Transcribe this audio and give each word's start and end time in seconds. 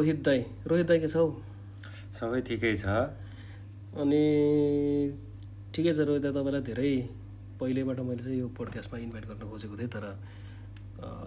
रोहित 0.00 0.24
दाई। 0.24 0.40
रोहित 0.64 0.86
दाई 0.88 0.98
के 1.00 1.08
छ? 1.08 1.16
हौ 1.16 1.28
सबै 2.16 2.40
ठिकै 2.48 2.72
छ। 2.80 2.88
अनि 4.00 4.24
ठिकै 5.76 5.92
छ 5.92 5.98
रोहित 6.08 6.22
दाई 6.24 6.32
तपाईँलाई 6.32 6.62
धेरै। 6.64 6.92
पहिल्यैबाट 7.60 7.98
मैले 8.00 8.22
चाहिँ 8.24 8.38
यो 8.40 8.48
पोडकास्टमा 8.56 8.96
इन्भाइट 9.04 9.24
गर्न 9.28 9.44
खोजेको 9.52 9.76
थिएँ 9.76 9.92
तर 9.92 10.04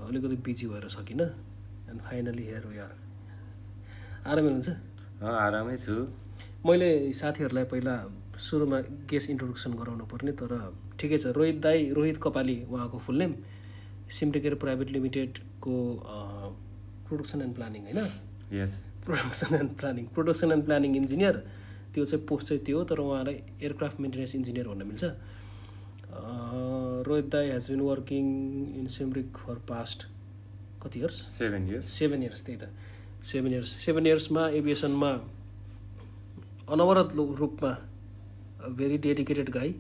अलिकति 0.10 0.36
बिजी 0.42 0.66
भएर 0.74 0.88
सकिनँ। 0.90 1.30
And 1.94 2.02
finally 2.02 2.44
here 2.50 2.66
we 2.66 2.78
are 2.82 2.94
आरामै 4.26 4.50
हुनुहुन्छ? 4.50 4.70
आरामै 5.22 5.78
छु। 5.78 5.94
मैले 6.66 6.90
साथीहरूलाई 7.14 7.66
पहिला 7.70 7.94
सुरुमा 8.42 8.80
गेस 9.06 9.30
इन्ट्रोडक्सन 9.30 9.72
गराउनु 9.78 10.06
पर्ने 10.10 10.34
तर 10.42 10.52
ठिकै 10.98 11.18
छ। 11.22 11.38
रोहित 11.38 11.62
दाई 11.62 11.94
रोहित 11.94 12.18
कपाली 12.18 12.58
उहाँको 12.66 12.98
फुल 13.06 13.18
नेम 13.22 13.34
सिमटेकेयर 14.10 14.56
प्राइभेट 14.58 14.90
लिमिटेडको 14.98 15.76
प्रोडक्सन 17.06 17.42
एन्ड 17.42 17.56
प्लानिङ 17.56 17.82
होइन? 17.84 18.33
Yes 18.54 18.74
production 19.06 19.56
and 19.56 19.72
planning 19.80 20.06
production 20.16 20.52
and 20.52 20.66
planning 20.66 20.96
engineer 20.96 21.36
त्यो 21.94 22.06
चाहिँ 22.06 22.26
पोस्ट 22.28 22.48
चाहिँ 22.48 22.64
त्यो 22.66 22.78
हो 22.78 22.84
तर 22.90 23.00
उहाँलाई 23.00 23.36
एयरक्राफ्ट 23.62 24.00
मेन्टेनेन्स 24.00 24.36
इन्जिनियर 24.36 24.68
भन्न 24.68 24.88
मिल्छ। 24.88 25.04
रोहित 27.08 27.28
दाई 27.36 27.50
has 27.50 27.70
been 27.72 27.82
working 27.82 28.26
in 28.80 28.88
Simrik 28.96 29.38
for 29.46 29.56
past 29.70 30.06
कति 30.84 31.00
years 31.00 31.22
seven 31.38 31.68
years 31.70 31.88
seven 32.00 32.24
years 32.24 32.44
त्यही 32.46 32.58
त। 32.58 32.70
सेभेन 33.32 33.54
इयर्स 33.54 33.70
सेभेन 33.86 34.08
इयर्समा 34.08 34.48
एभिएसनमा 34.60 35.12
अनवरत 36.74 37.16
रूपमा 37.40 37.72
very 38.78 38.98
dedicated 39.06 39.50
guy 39.52 39.76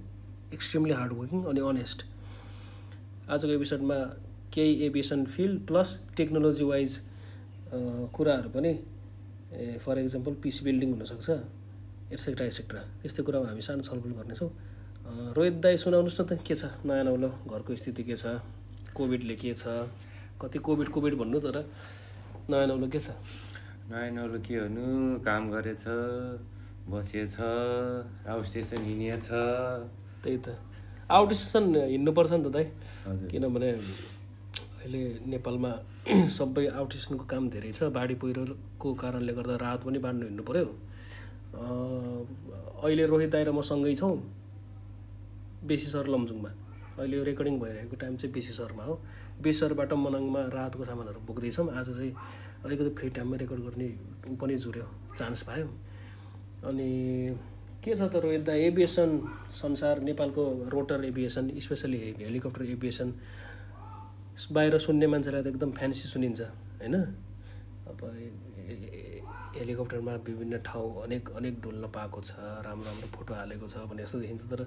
extremely 0.53 0.93
hard 0.93 1.13
working 1.13 1.43
अनि 1.51 1.61
अनेस्ट 1.69 2.05
आजको 3.29 3.51
एपिसोडमा 3.51 3.95
केही 4.53 4.73
aviation 4.85 5.25
field 5.35 5.65
plus 5.67 5.97
technology 6.17 6.63
wise 6.63 6.99
कुराहरू 8.13 8.49
पनि 8.55 8.71
फर 9.83 9.95
इक्जाम्पल 9.99 10.33
पिस 10.43 10.57
बिल्डिङ 10.63 10.89
हुनसक्छ 10.93 11.29
एटसेक्ट्रा 12.13 12.45
एटसेक्ट्रा 12.45 12.81
त्यस्तै 13.01 13.23
कुरामा 13.23 13.47
हामी 13.49 13.61
सानो 13.61 13.81
छलफल 13.81 14.11
गर्नेछौँ। 14.19 14.49
रोहित 15.37 15.55
दाई 15.63 15.77
सुनाउनुहोस् 15.77 16.21
न 16.21 16.23
त 16.25 16.31
के 16.47 16.55
छ? 16.55 16.63
नयाँ 16.85 17.03
नौलो 17.03 17.29
घरको 17.49 17.75
स्थिति 17.75 18.03
के 18.03 18.15
छ? 18.15 18.39
कोभिडले 18.93 19.35
के 19.35 19.53
छ? 19.53 19.63
कति 20.41 20.57
कोभिड 20.59 20.87
कोभिड 20.93 21.13
भन्नु 21.17 21.39
तर 21.45 21.57
नयाँ 22.49 22.67
नौलो 22.67 22.87
के 22.93 22.99
छ? 22.99 23.17
नयाँ 23.89 24.11
नौलो 24.15 24.37
के 24.45 24.53
भन्नु? 24.61 24.85
काम 25.25 25.43
गरेछ 25.51 25.83
बसेछ 26.89 27.35
आउट 28.29 28.43
स्टेसन 28.45 28.81
हिँडिएछ। 28.85 29.27
त्यही 30.23 30.37
त। 30.37 30.47
आउट 31.09 31.29
स्टेसन 31.33 31.63
हिँड्नुपर्छ 31.75 32.31
नि 32.31 32.43
त 32.43 32.47
दाइ 32.53 32.65
किनभने 33.31 33.69
अहिले 34.83 35.01
नेपालमा 35.31 35.71
सबै 36.37 36.65
आउट 36.67 36.91
स्टेसनको 36.91 37.25
काम 37.31 37.43
धेरै 37.49 37.71
छ। 37.71 37.87
बाढी 37.95 38.15
पहिरोको 38.19 38.93
कारणले 38.99 39.33
गर्दा 39.33 39.55
राहत 39.63 39.81
पनि 39.87 39.99
बाँड्नु 40.03 40.25
हिँड्नु 40.27 40.43
पऱ्यो 40.43 40.65
अहिले 42.83 43.05
रोहित 43.07 43.29
दाइ 43.31 43.43
र 43.47 43.51
म 43.55 43.61
सँगै 43.63 43.95
छौँ। 43.95 44.15
बेसी 45.63 45.87
सर 45.87 46.07
लमजुङमा। 46.11 46.51
अहिले 46.99 47.15
यो 47.17 47.23
रेकर्डिङ 47.23 47.55
भइरहेको 47.63 47.95
टाइम 47.95 48.15
चाहिँ 48.19 48.33
बेसी 48.35 48.53
सरमा 48.59 48.83
हो। 48.83 48.99
बेसी 49.39 49.59
सरबाट 49.59 49.93
मनाङमा 49.95 50.41
राहतको 50.51 50.83
सामानहरू 50.83 51.19
बोक्दैछौँ। 51.31 51.67
आज 51.79 51.87
चाहिँ 51.95 52.11
अलिकति 52.67 52.89
फ्री 52.99 53.09
टाइममा 53.15 53.35
रेकर्ड 53.39 53.61
गर्ने 53.63 53.87
ऊ 54.27 54.35
पनि 54.35 54.55
जुर्यो 54.59 54.87
चान्स 55.15 55.41
पायौँ। 55.47 55.71
अनि 56.67 56.91
के 57.79 57.95
छ 57.95 58.01
त 58.11 58.19
रोहित 58.19 58.43
दा 58.43 58.53
एभिएसन 58.67 59.09
संसार 59.63 60.03
नेपालको 60.03 60.43
rotor 60.75 61.05
aviation 61.05 61.45
specially 61.63 61.97
helicopter 62.19 62.63
aviation. 62.75 63.09
बाहिर 64.33 64.77
सुन्ने 64.77 65.07
मान्छेलाई 65.07 65.41
त 65.43 65.47
एकदम 65.47 65.71
फ्यान्सी 65.77 66.07
सुनिन्छ 66.09 66.41
होइन? 66.81 66.95
अब 67.89 67.99
हेलिकप्टरमा 69.53 70.13
विभिन्न 70.25 70.57
ठाउँ 70.65 71.03
अनेक 71.03 71.29
अनेक 71.37 71.61
डुल्न 71.61 71.87
पाएको 71.93 72.19
छ 72.21 72.31
राम्रो 72.65 72.85
राम्रो 72.89 73.07
फोटो 73.13 73.33
हालेको 73.33 73.67
छ 73.69 73.85
भने 73.89 74.03
जस्तो 74.03 74.19
देखिन्छ 74.19 74.43
तर 74.49 74.61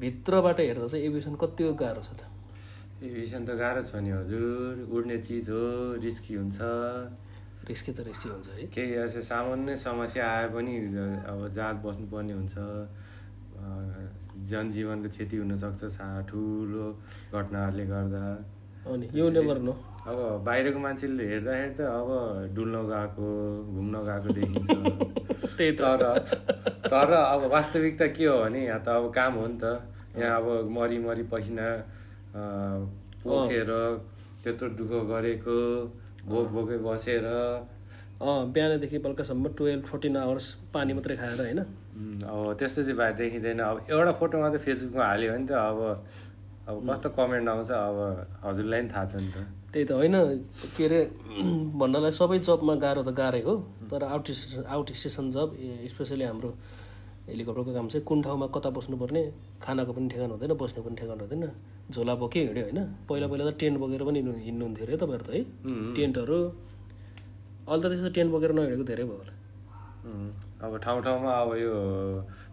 भित्रबाट 0.00 0.60
हेर्दा 0.60 0.86
चाहिँ 0.86 1.04
एभिएसन 1.06 1.34
कति 1.40 1.72
गाह्रो 1.80 2.02
छ 2.04 2.10
त? 2.12 2.28
एभिएसन 3.02 3.42
त 3.48 3.50
गाह्रो 3.56 3.82
छ 3.88 3.96
नि 4.04 4.10
हजुर। 4.10 4.92
उड्ने 4.92 5.16
चिज 5.24 5.48
हो 5.50 5.62
रिस्की 6.04 6.34
हुन्छ। 6.34 6.58
रिस्की 7.68 7.92
त 7.92 8.00
रिस्की 8.04 8.28
हुन्छ 8.28 8.48
है। 8.48 8.66
केही 8.68 8.92
यस्तो 8.94 9.22
सामान्य 9.24 9.76
समस्या 9.76 10.24
आए 10.28 10.46
पनि 10.52 10.74
अब 11.24 11.48
जहाज 11.48 11.76
बस्नुपर्ने 11.84 12.32
हुन्छ। 12.32 12.56
जनजीवनको 14.50 15.08
क्षति 15.08 15.36
हुनसक्छ 15.36 15.84
सा 15.96 16.06
ठुलो 16.28 16.86
घटनाहरूले 17.34 17.86
गर्दा। 17.86 18.22
अनि 18.92 19.08
यो 19.14 19.28
नेभर 19.30 19.58
नो 19.68 19.72
अब 20.08 20.18
बाहिरको 20.44 20.78
मान्छेले 20.80 21.24
हेर्दाखेरि 21.30 21.74
त 21.76 21.80
अब 21.84 22.08
डुल्न 22.56 22.76
गएको 22.90 23.26
घुम्न 23.76 23.94
गएको 24.08 24.28
देखिन्छ। 24.38 24.70
त्यही 25.58 25.72
त। 25.72 25.80
तर 25.80 26.02
तर 26.88 27.12
अब 27.12 27.44
वास्तविकता 27.52 28.06
के 28.16 28.24
हो 28.24 28.36
भने 28.42 28.64
यहाँ 28.64 28.80
त 28.80 28.88
अब 28.88 29.12
काम 29.12 29.32
हो 29.40 29.46
नि 29.46 29.58
त। 29.62 29.64
यहाँ 30.16 30.36
अब 30.40 30.70
मरि 30.72 30.98
मरि 31.04 31.24
पसिना 31.32 31.66
पोखेर 33.24 33.70
त्यत्रो 34.44 34.68
दुःख 34.80 34.92
गरेको 35.10 35.56
भोक 36.24 36.46
भोकै 36.56 36.78
बसेर। 36.88 37.26
बिहानदेखि 38.22 38.98
बेलुकासम्म 38.98 39.48
टुवेल्भ 39.58 39.84
फोर्टिन 39.84 40.16
आवर्स 40.16 40.46
पानी 40.74 40.92
मात्रै 40.96 41.16
खाएर 41.16 41.40
होइन? 41.40 41.60
अब 42.24 42.56
त्यस्तो 42.58 42.82
चाहिँ 42.82 42.96
भए 42.96 43.12
देखिँदैन। 43.20 43.60
अब 43.60 43.76
एउटा 43.90 44.12
फोटो 44.18 44.36
मात्रै 44.40 44.60
फेसबुकमा 44.64 45.04
हाल्यो 45.04 45.32
भने 45.32 45.46
त 45.46 45.52
अब 45.52 45.78
अब 46.68 46.76
कस्तो 46.90 47.08
कमेन्ट 47.16 47.48
आउँछ 47.48 47.70
अब 47.70 47.96
हजुरलाई 48.44 48.80
पनि 48.80 48.90
थाहा 48.92 49.04
छ 49.08 49.14
नि 49.24 49.30
त। 49.32 49.36
त्यही 49.72 49.84
त 49.88 49.92
होइन 49.92 50.14
के 50.76 50.84
अरे 50.84 51.00
भन्नलाई 51.80 52.12
सबै 52.12 52.38
जबमा 52.44 52.74
गाह्रो 52.84 53.02
त 53.08 53.10
गाह्रै 53.20 53.42
हो 53.48 53.54
तर 53.90 54.04
आउट 54.04 54.26
स्टेसन 54.36 54.64
आउट 54.68 54.88
स्टेसन 55.00 55.30
जब 55.32 55.48
स्पेसली 55.92 56.24
हाम्रो 56.28 56.50
हेलिकप्टरको 57.28 57.72
काम 57.72 57.86
चाहिँ 57.92 58.04
कुन 58.08 58.18
ठाउँमा 58.24 58.46
कता 58.52 58.68
बस्नुपर्ने 58.76 59.22
खानाको 59.64 59.92
पनि 59.96 60.08
ठेगान 60.12 60.30
हुँदैन 60.36 60.52
बस्ने 60.60 60.80
पनि 60.84 60.96
ठेगान 61.00 61.18
हुँदैन 61.24 61.44
झोला 61.92 62.14
बोक्यो 62.20 62.40
हिँड्यो 62.44 62.64
होइन? 62.64 62.80
पहिला 63.08 63.26
पहिला 63.28 63.44
त 63.48 63.52
टेन्ट 63.60 63.76
बोकेर 63.80 64.02
पनि 64.08 64.18
हिँड्नु 64.20 64.32
हिँड्नुहुन्थ्यो 64.48 64.84
अरे 64.86 64.96
तपाईँहरू 64.96 65.24
त 65.24 65.30
है? 65.36 65.40
टेन्टहरू 65.96 66.38
अहिले 67.68 67.82
त 67.84 67.86
त्यस्तो 67.92 68.10
टेन्ट 68.16 68.30
बोकेर 68.32 68.50
नहिँडेको 68.56 68.84
धेरै 68.88 69.04
भयो 69.08 69.16
होला। 69.20 69.32
अब 70.58 70.72
ठाउँ 70.84 71.02
ठाउँमा 71.02 71.32
अब 71.32 71.50
यो 71.56 71.72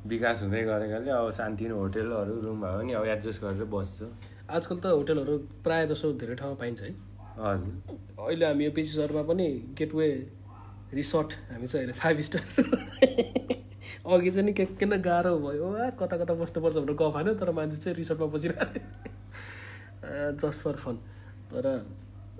विकास 0.07 0.41
हुँदै 0.41 0.61
गरेकाले 0.63 1.09
अब 1.11 1.29
सानतिनो 1.33 1.75
होटेलहरू 1.75 2.33
रुम 2.41 2.61
भयो 2.61 2.77
भने 2.77 2.93
अब 2.93 3.05
एडजस्ट 3.05 3.41
गरेर 3.41 3.65
बस्छ। 3.65 4.03
आजकल 4.49 4.77
त 4.77 4.85
होटेलहरू 4.93 5.37
प्रायः 5.65 5.85
जसो 5.89 6.13
धेरै 6.21 6.35
ठाउँमा 6.37 6.57
पाइन्छ 6.61 6.81
है। 6.81 6.91
हजुर। 7.41 7.73
अहिले 8.21 8.45
हामी 8.45 8.63
यो 8.65 8.71
पिसी 8.71 8.91
सहरमा 8.93 9.23
पनि 9.25 9.47
गेटवे 9.77 10.07
रिसोर्ट 10.93 11.29
हामी 11.51 11.67
चाहिँ 11.67 11.81
अहिले 11.81 11.97
फाइभ 11.97 12.19
स्टार 12.21 12.43
अघि 14.05 14.29
चाहिँ 14.31 14.45
नि 14.45 14.53
के 14.53 14.65
किन 14.77 15.01
गाह्रो 15.01 15.33
भयो 15.41 15.67
कता 15.99 16.15
कता 16.17 16.33
बस्नुपर्छ 16.33 16.75
भनेर 16.77 16.95
गफ 17.01 17.15
हाल्यो 17.15 17.33
तर 17.41 17.49
मान्छे 17.57 17.77
चाहिँ 17.77 17.95
रिसोर्टमा 17.97 18.27
बसिरहेको 18.37 18.79
जस्ट 20.39 20.59
फर 20.61 20.75
फन 20.77 20.95
तर 21.49 21.65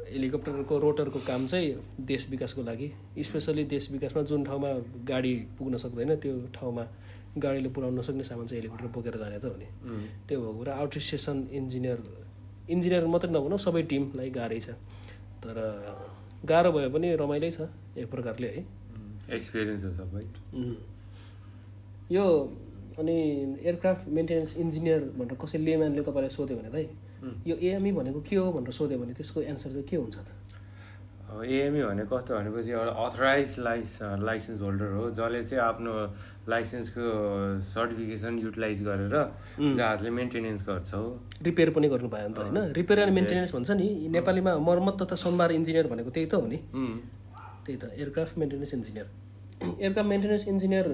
हेलिकप्टरको 0.05 0.77
रोटरको 0.79 1.19
काम 1.27 1.47
चाहिँ 1.47 1.73
देश 2.05 2.29
विकासको 2.29 2.61
लागि। 2.61 2.87
स्पेसली 3.19 3.63
देश 3.65 3.89
विकासमा 3.91 4.21
जुन 4.29 4.43
ठाउँमा 4.45 4.69
गाडी 5.07 5.33
पुग्न 5.57 5.77
सक्दैन 5.77 6.15
त्यो 6.21 6.33
ठाउँमा 6.53 6.83
गाडीले 7.37 7.69
पुऱ्याउन 7.69 7.99
नसक्ने 7.99 8.23
सामान 8.23 8.45
चाहिँ 8.47 8.61
हेलिकप्टर 8.61 8.87
बोकेर 8.95 9.17
जाने 9.17 9.39
त 9.39 9.45
हो 9.45 9.55
नि। 9.57 9.67
त्यो 10.27 10.39
भएको 10.39 10.53
कुरा 10.57 10.73
आउट 10.75 10.97
स्टेसन 10.97 11.37
इन्जिनियर 11.51 11.99
इन्जिनियर 12.69 13.05
मात्रै 13.05 13.31
नभनौँ 13.31 13.57
सबै 13.57 13.81
टिमलाई 13.91 14.29
गाह्रै 14.29 14.59
छ। 14.59 14.69
तर 15.41 15.57
गाह्रो 16.45 16.71
भए 16.71 16.89
पनि 16.89 17.07
रमाइलै 17.15 17.51
छ 17.51 17.69
एक 17.97 18.07
प्रकारले 18.09 18.47
है। 18.47 18.61
एक्सपिरियन्स 19.35 19.83
हो 19.83 19.91
सबै. 19.99 20.23
यो 22.11 22.25
अनि 22.99 23.17
एयरक्राफ्ट 23.65 24.07
मेन्टेनेन्स 24.07 24.57
इन्जिनियर 24.57 24.99
भनेर 25.17 25.37
कसै 25.41 25.57
लेम्यानले 25.57 26.01
तपाईँलाई 26.01 26.29
सोध्यो 26.29 26.57
भने 26.57 26.69
चाहिँ 26.71 26.87
उम्. 26.87 27.04
यो 27.47 27.55
एएमई 27.55 27.91
भनेको 27.91 28.19
के 28.29 28.35
हो 28.35 28.51
भनेर 28.51 28.71
सोध्यो 28.71 28.97
भने 28.99 29.13
त्यसको 29.13 29.41
एन्सर 29.41 29.69
चाहिँ 29.69 29.87
के 29.89 29.95
हुन्छ 29.97 30.15
त? 30.17 30.27
अब 31.25 31.43
एएमई 31.43 31.81
भने 31.81 32.03
कस्तो 32.05 32.31
भनेपछि 32.37 32.71
एउटा 32.71 32.91
अथराइज 33.05 33.49
लाइस 33.59 33.91
लाइसेन्स 34.29 34.61
होल्डर 34.61 34.91
हो 34.93 35.09
जसले 35.17 35.41
चाहिँ 35.43 35.63
आफ्नो 35.63 35.93
लाइसेन्सको 36.49 37.03
सर्टिफिकेसन 37.65 38.33
युटिलाइज 38.39 38.83
गरेर 38.85 39.15
जहाजले 39.57 40.09
मेन्टेनेन्स 40.09 40.61
गर्छ 40.69 40.93
हो। 40.93 41.05
रिपेयर 41.41 41.69
पनि 41.73 41.87
गर्नु 41.89 42.09
पायो 42.13 42.27
नि 42.29 42.33
त 42.33 42.39
होइन? 42.45 42.57
रिपेयर 42.77 42.99
एन्ड 42.99 43.13
मेन्टेनेन्स 43.13 43.55
भन्छ 43.55 43.71
नि। 43.71 43.87
नेपालीमा 44.15 44.51
मर्मत 44.69 44.95
तथा 45.01 45.15
सोमबार 45.17 45.51
इन्जिनियर 45.51 45.87
भनेको 45.87 46.09
त्यही 46.13 46.27
त 46.29 46.33
हो 46.35 46.45
नि। 46.45 46.57
त्यही 47.65 47.77
त 47.81 47.83
aircraft 47.97 48.37
maintenance 48.37 48.73
engineer 48.73 49.07
aircraft 49.81 50.09
maintenance 50.09 50.47
engineer 50.47 50.87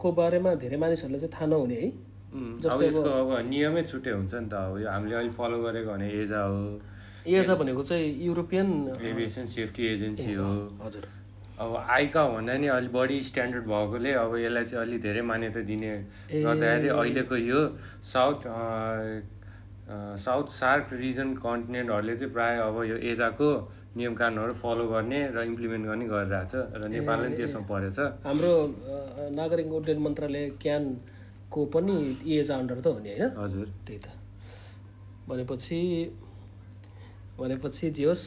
को 0.00 0.12
बारेमा 0.16 0.54
धेरै 0.64 0.76
मानिसहरूलाई 0.80 1.20
चाहिँ 1.20 1.34
थाहा 1.36 1.46
नहुने 1.52 1.76
है। 1.84 1.88
अब 2.34 2.82
यसको 2.82 3.10
अब 3.22 3.30
नियमै 3.48 3.82
छुट्टै 3.90 4.10
हुन्छ 4.10 4.34
नि 4.34 4.48
त 4.50 4.54
अब 4.54 4.78
यो 4.82 4.88
हामीले 4.90 5.14
अहिले 5.16 5.32
फलो 5.38 5.58
गरेको 5.62 5.90
भने 5.90 6.06
एजा 6.22 6.40
हो। 6.50 6.62
एजा 7.26 7.54
भनेको 7.54 7.82
चाहिँ 7.82 8.08
युरोपियन 8.26 8.68
एभिएसन 9.10 9.46
सेफ्टी 9.54 9.82
एजेन्सी 9.92 10.32
हो। 10.34 10.50
हजुर। 10.82 11.04
अब 11.54 11.70
आइका 11.96 12.22
भन्दा 12.28 12.54
नि 12.58 12.66
अलिक 12.74 12.92
बढी 12.92 13.20
स्ट्यान्डर्ड 13.22 13.64
भएकोले 13.70 14.12
अब 14.18 14.34
यसलाई 14.36 14.64
चाहिँ 14.64 14.82
अलिक 14.86 15.00
धेरै 15.06 15.22
मान्यता 15.30 15.60
दिने 15.70 15.92
गर्दाखेरि 16.34 16.88
अहिलेको 16.98 17.36
यो 17.36 17.60
साउथ 18.12 18.40
साउथ 20.18 20.46
सार्क 20.58 20.84
रिजन 20.98 21.28
कन्टिनेन्टहरूले 21.38 22.16
चाहिँ 22.18 22.32
प्रायः 22.34 22.60
अब 22.66 22.76
यो 22.90 22.96
एजाको 23.14 23.48
नियम 23.94 24.14
कानुनहरू 24.18 24.54
फलो 24.58 24.84
गर्ने 24.90 25.20
र 25.30 25.42
इम्प्लिमेन्ट 25.46 25.86
गर्ने 25.86 26.06
गरिरहेछ 26.10 26.52
र 26.82 26.88
नेपालले 26.90 27.28
पनि 27.28 27.36
त्यसमा 27.38 27.62
परेछ। 27.70 27.98
हाम्रो 28.26 28.52
नागरिक 29.38 29.68
उड्डयन 29.78 29.98
मन्त्रालय 30.06 30.44
क्यानको 31.54 31.70
पनि 31.70 31.94
इएज 32.26 32.50
अन्डर 32.50 32.80
त 32.80 32.86
हो 32.86 32.98
नि 32.98 33.10
होइन? 33.10 33.30
हजुर। 33.38 33.66
त्यही 33.86 33.98
त। 33.98 34.06
भनेपछि 35.28 35.78
भनेपछि 37.38 37.90
जे 37.90 38.04
होस् 38.04 38.24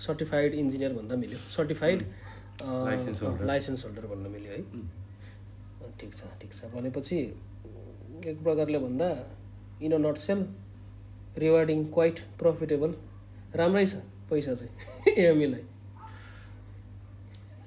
सर्टिफाइड 0.00 0.54
इन्जिनियर 0.54 0.92
भन्दा 0.92 1.16
मिल्यो। 1.16 1.38
सर्टिफाइड. 1.56 2.02
लाइसेन्स 2.62 3.84
होल्डर 3.84 4.06
भन्न 4.06 4.30
मिल्यो 4.32 4.52
है। 4.52 4.62
ठिक 6.00 6.14
छ 6.14 6.22
ठिक 6.40 6.52
छ। 6.52 6.72
भनेपछि 6.74 7.16
एक 8.26 8.42
प्रकारले 8.42 8.78
भन्दा 8.78 9.08
in 9.82 9.92
a 9.92 9.98
nutshell 10.16 10.46
rewarding 11.38 11.84
quite 11.92 12.20
profitable 12.38 12.94
राम्रै 13.56 13.86
छ 13.86 13.94
पैसा 14.30 14.54
चाहिँ 14.54 15.14
एएमईलाई 15.24 15.64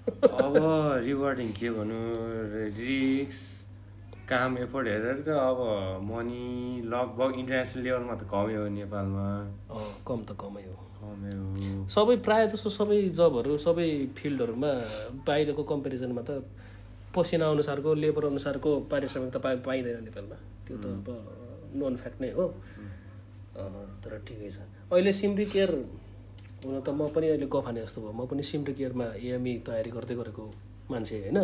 अब 0.06 0.58
रिवार्डिङ 1.06 1.52
के 1.60 1.70
भनौँ 1.70 2.04
रिक्स 2.78 3.40
काम 4.30 4.58
एफोर्ट 4.58 4.88
हेरेर 4.88 5.18
त 5.22 5.30
अब 5.30 5.60
मनी 6.10 6.46
लगभग 6.94 7.40
इन्टरनेसनल 7.40 7.84
लेभलमा 7.84 8.16
त 8.16 8.24
कमै 8.34 8.56
हो 8.56 8.68
नेपालमा 8.78 9.26
कम 10.08 10.20
त 10.30 10.38
कमै 10.44 10.64
हो 10.68 10.76
कमै 11.00 11.34
हो 11.40 11.74
सबै 11.96 12.16
प्रायः 12.28 12.48
जसो 12.54 12.70
सबै 12.78 12.98
जबहरू 13.20 13.58
सबै 13.66 13.90
फिल्डहरूमा 14.18 14.72
बाहिरको 15.28 15.64
कम्पेरिजनमा 15.74 16.24
त 16.30 16.32
पसिना 17.16 17.46
अनुसारको 17.56 17.94
लेबर 18.04 18.26
अनुसारको 18.32 18.72
पारिश्रमिक 18.92 19.30
त 19.36 19.38
पाइ 19.46 19.56
पाइँदैन 19.68 20.04
नेपालमा। 20.08 20.38
त्यो 20.66 20.76
त 20.84 20.86
अब 20.96 21.08
नोन 21.80 21.96
फ्याक्ट 22.02 22.22
नै 22.22 22.32
हो। 22.38 22.46
तर 24.04 24.12
ठिकै 24.28 24.50
छ। 24.56 24.58
अहिले 24.92 25.14
सिमरी 25.22 25.46
केयर 25.54 25.72
हुन 26.66 26.76
त 26.82 26.90
म 26.90 27.08
पनि 27.16 27.28
अहिले 27.30 27.48
गफाने 27.56 27.80
जस्तो 27.86 28.02
भयो 28.02 28.14
म 28.20 28.26
पनि 28.32 28.44
सिमरी 28.52 28.74
केयरमा 28.80 29.08
एएमई 29.22 29.54
तयारी 29.68 29.92
गर्दै 29.96 30.16
गरेको 30.20 30.46
मान्छे 30.92 31.16
होइन। 31.24 31.40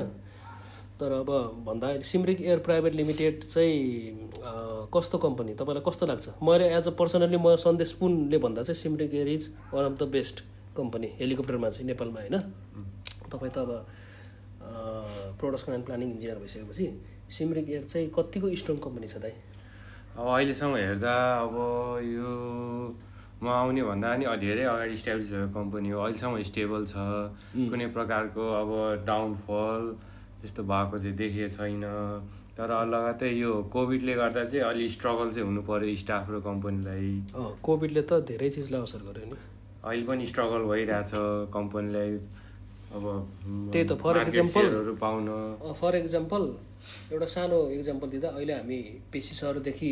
तर 1.01 1.11
अब 1.11 1.29
भन्दा 1.65 1.87
सिमरिक 2.05 2.41
एयर 2.41 2.59
प्राइभेट 2.65 2.93
लिमिटेड 2.95 3.43
चाहिँ 3.43 4.29
कस्तो 4.93 5.17
कम्पनी? 5.17 5.53
तपाईँलाई 5.57 5.83
कस्तो 5.87 6.05
लाग्छ? 6.05 6.27
मैले 6.45 6.65
एज 6.77 6.87
अ 6.87 6.91
पर्सनली 6.99 7.37
म 7.37 7.55
सन्देश 7.57 7.91
पुनले 7.99 8.37
भन्दा 8.37 8.63
चाहिँ 8.63 8.81
Simrik 8.81 9.13
air 9.13 9.27
is 9.27 9.49
one 9.73 9.85
of 9.85 9.97
the 9.99 10.03
best 10.13 10.43
company 10.77 11.07
हेलिकप्टरमा 11.19 11.69
चाहिँ 11.69 11.87
नेपालमा 11.87 12.19
होइन? 12.21 12.37
तपाईँ 13.31 13.51
त 13.51 13.57
अब 13.57 13.71
प्रोडक्सन 15.41 15.73
एन्ड 15.73 15.85
प्लानिङ 15.85 16.11
इन्जिनियर 16.11 16.37
भइसकेपछि 16.39 16.85
सिमरिक 17.37 17.69
एयर 17.69 17.83
चाहिँ 17.83 18.07
कतिको 18.17 18.55
स्ट्रङ 18.61 18.77
कम्पनी 18.85 19.07
छ 19.07 19.17
दाइ? 19.25 19.33
अब 20.17 20.27
अहिलेसम्म 20.27 20.75
हेर्दा 20.75 21.15
अब 21.41 21.55
यो 22.05 22.29
म 23.41 23.47
आउने 23.49 23.83
भन्दा 23.83 24.15
नि 24.21 24.25
धेरै 24.37 24.63
अगाडि 24.69 24.93
इस्टाब्लिस 24.93 25.29
भएको 25.33 25.49
कम्पनी 25.59 25.89
हो। 25.89 25.99
अहिलेसम्म 26.05 26.41
स्टेबल 26.45 26.85
छ। 26.85 26.93
कुनै 27.57 27.87
प्रकारको 27.97 28.43
अब 28.61 28.69
डाउनफल 29.09 29.81
त्यस्तो 30.41 30.63
भएको 30.63 30.97
चाहिँ 30.99 31.15
देखेको 31.17 31.49
छैन। 31.55 31.83
तर 32.57 32.71
लगतै 32.93 33.29
यो 33.31 33.51
कोभिडले 33.73 34.13
गर्दा 34.15 34.43
चाहिँ 34.45 34.65
अलि 34.65 34.87
स्ट्रगल 34.95 35.31
चाहिँ 35.31 35.45
हुनु 35.47 35.61
पऱ्यो 35.69 35.95
स्टाफ 36.03 36.29
र 36.31 36.39
कम्पनीलाई 36.43 37.09
अँ 37.35 37.49
कोभिडले 37.63 38.01
त 38.09 38.19
धेरै 38.27 38.49
चिजलाई 38.49 38.81
असर 38.81 39.01
गर्यो 39.07 39.25
नि। 39.31 39.37
अहिले 39.85 40.05
पनि 40.05 40.25
स्ट्रगल 40.25 40.61
भइरहेछ 40.71 41.11
कम्पनीलाई 41.55 42.11
अब 42.91 43.05
त्यही 43.71 43.85
त, 43.87 43.91
example- 44.27 44.67
share-हरू 44.67 44.93
पाउन। 44.99 45.27
फर 45.79 45.95
इक्जाम्पल 45.95 46.43
एउटा 47.13 47.25
सानो 47.33 47.59
इक्जाम्पल 47.79 48.07
दिँदा 48.09 48.29
अहिले 48.35 48.53
हामी 48.53 48.79
पेसी 49.11 49.35
सहरदेखि 49.35 49.91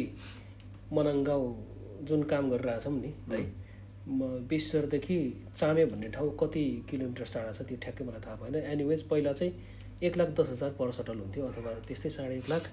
मनाङ 0.93 1.23
गाउँ 1.23 1.47
जुन 2.07 2.23
काम 2.27 2.49
गरिरहेछौँ 2.51 2.93
नि 2.99 3.11
है 3.31 3.41
म 4.09 4.43
पेसी 4.49 4.67
सहरदेखि 4.69 5.17
चामे 5.55 5.85
भन्ने 5.85 6.09
ठाउँ 6.11 6.35
कति 6.39 6.65
किलोमिटर 6.89 7.25
टाढा 7.33 7.51
छ 7.51 7.61
त्यो 7.69 7.77
ठ्याक्कै 7.81 8.03
मलाई 8.05 8.21
थाहा 8.25 8.35
भएन। 8.41 8.55
एनिवेज 8.67 9.01
पहिला 9.07 9.31
चाहिँ 9.31 9.53
एक 10.03 10.17
लाख 10.17 10.29
दस 10.39 10.49
हजार 10.49 10.69
पर 10.79 10.91
सटल 10.91 11.17
हुन्थ्यो 11.19 11.45
अथवा 11.47 11.71
त्यस्तै 11.87 12.09
साढे 12.09 12.35
एक 12.37 12.49
लाख 12.49 12.63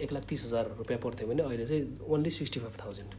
एक 0.00 0.12
लाख 0.12 0.24
तिस 0.28 0.44
हजार 0.44 0.64
रुपियाँ 0.78 1.00
पर्थ्यो 1.00 1.28
भने 1.28 1.42
अहिले 1.42 1.66
चाहिँ 1.66 1.82
ओन्ली 2.08 2.30
सिक्सटी 2.30 2.60
फाइभ 2.60 2.74
थाउजन्ड 2.84 3.12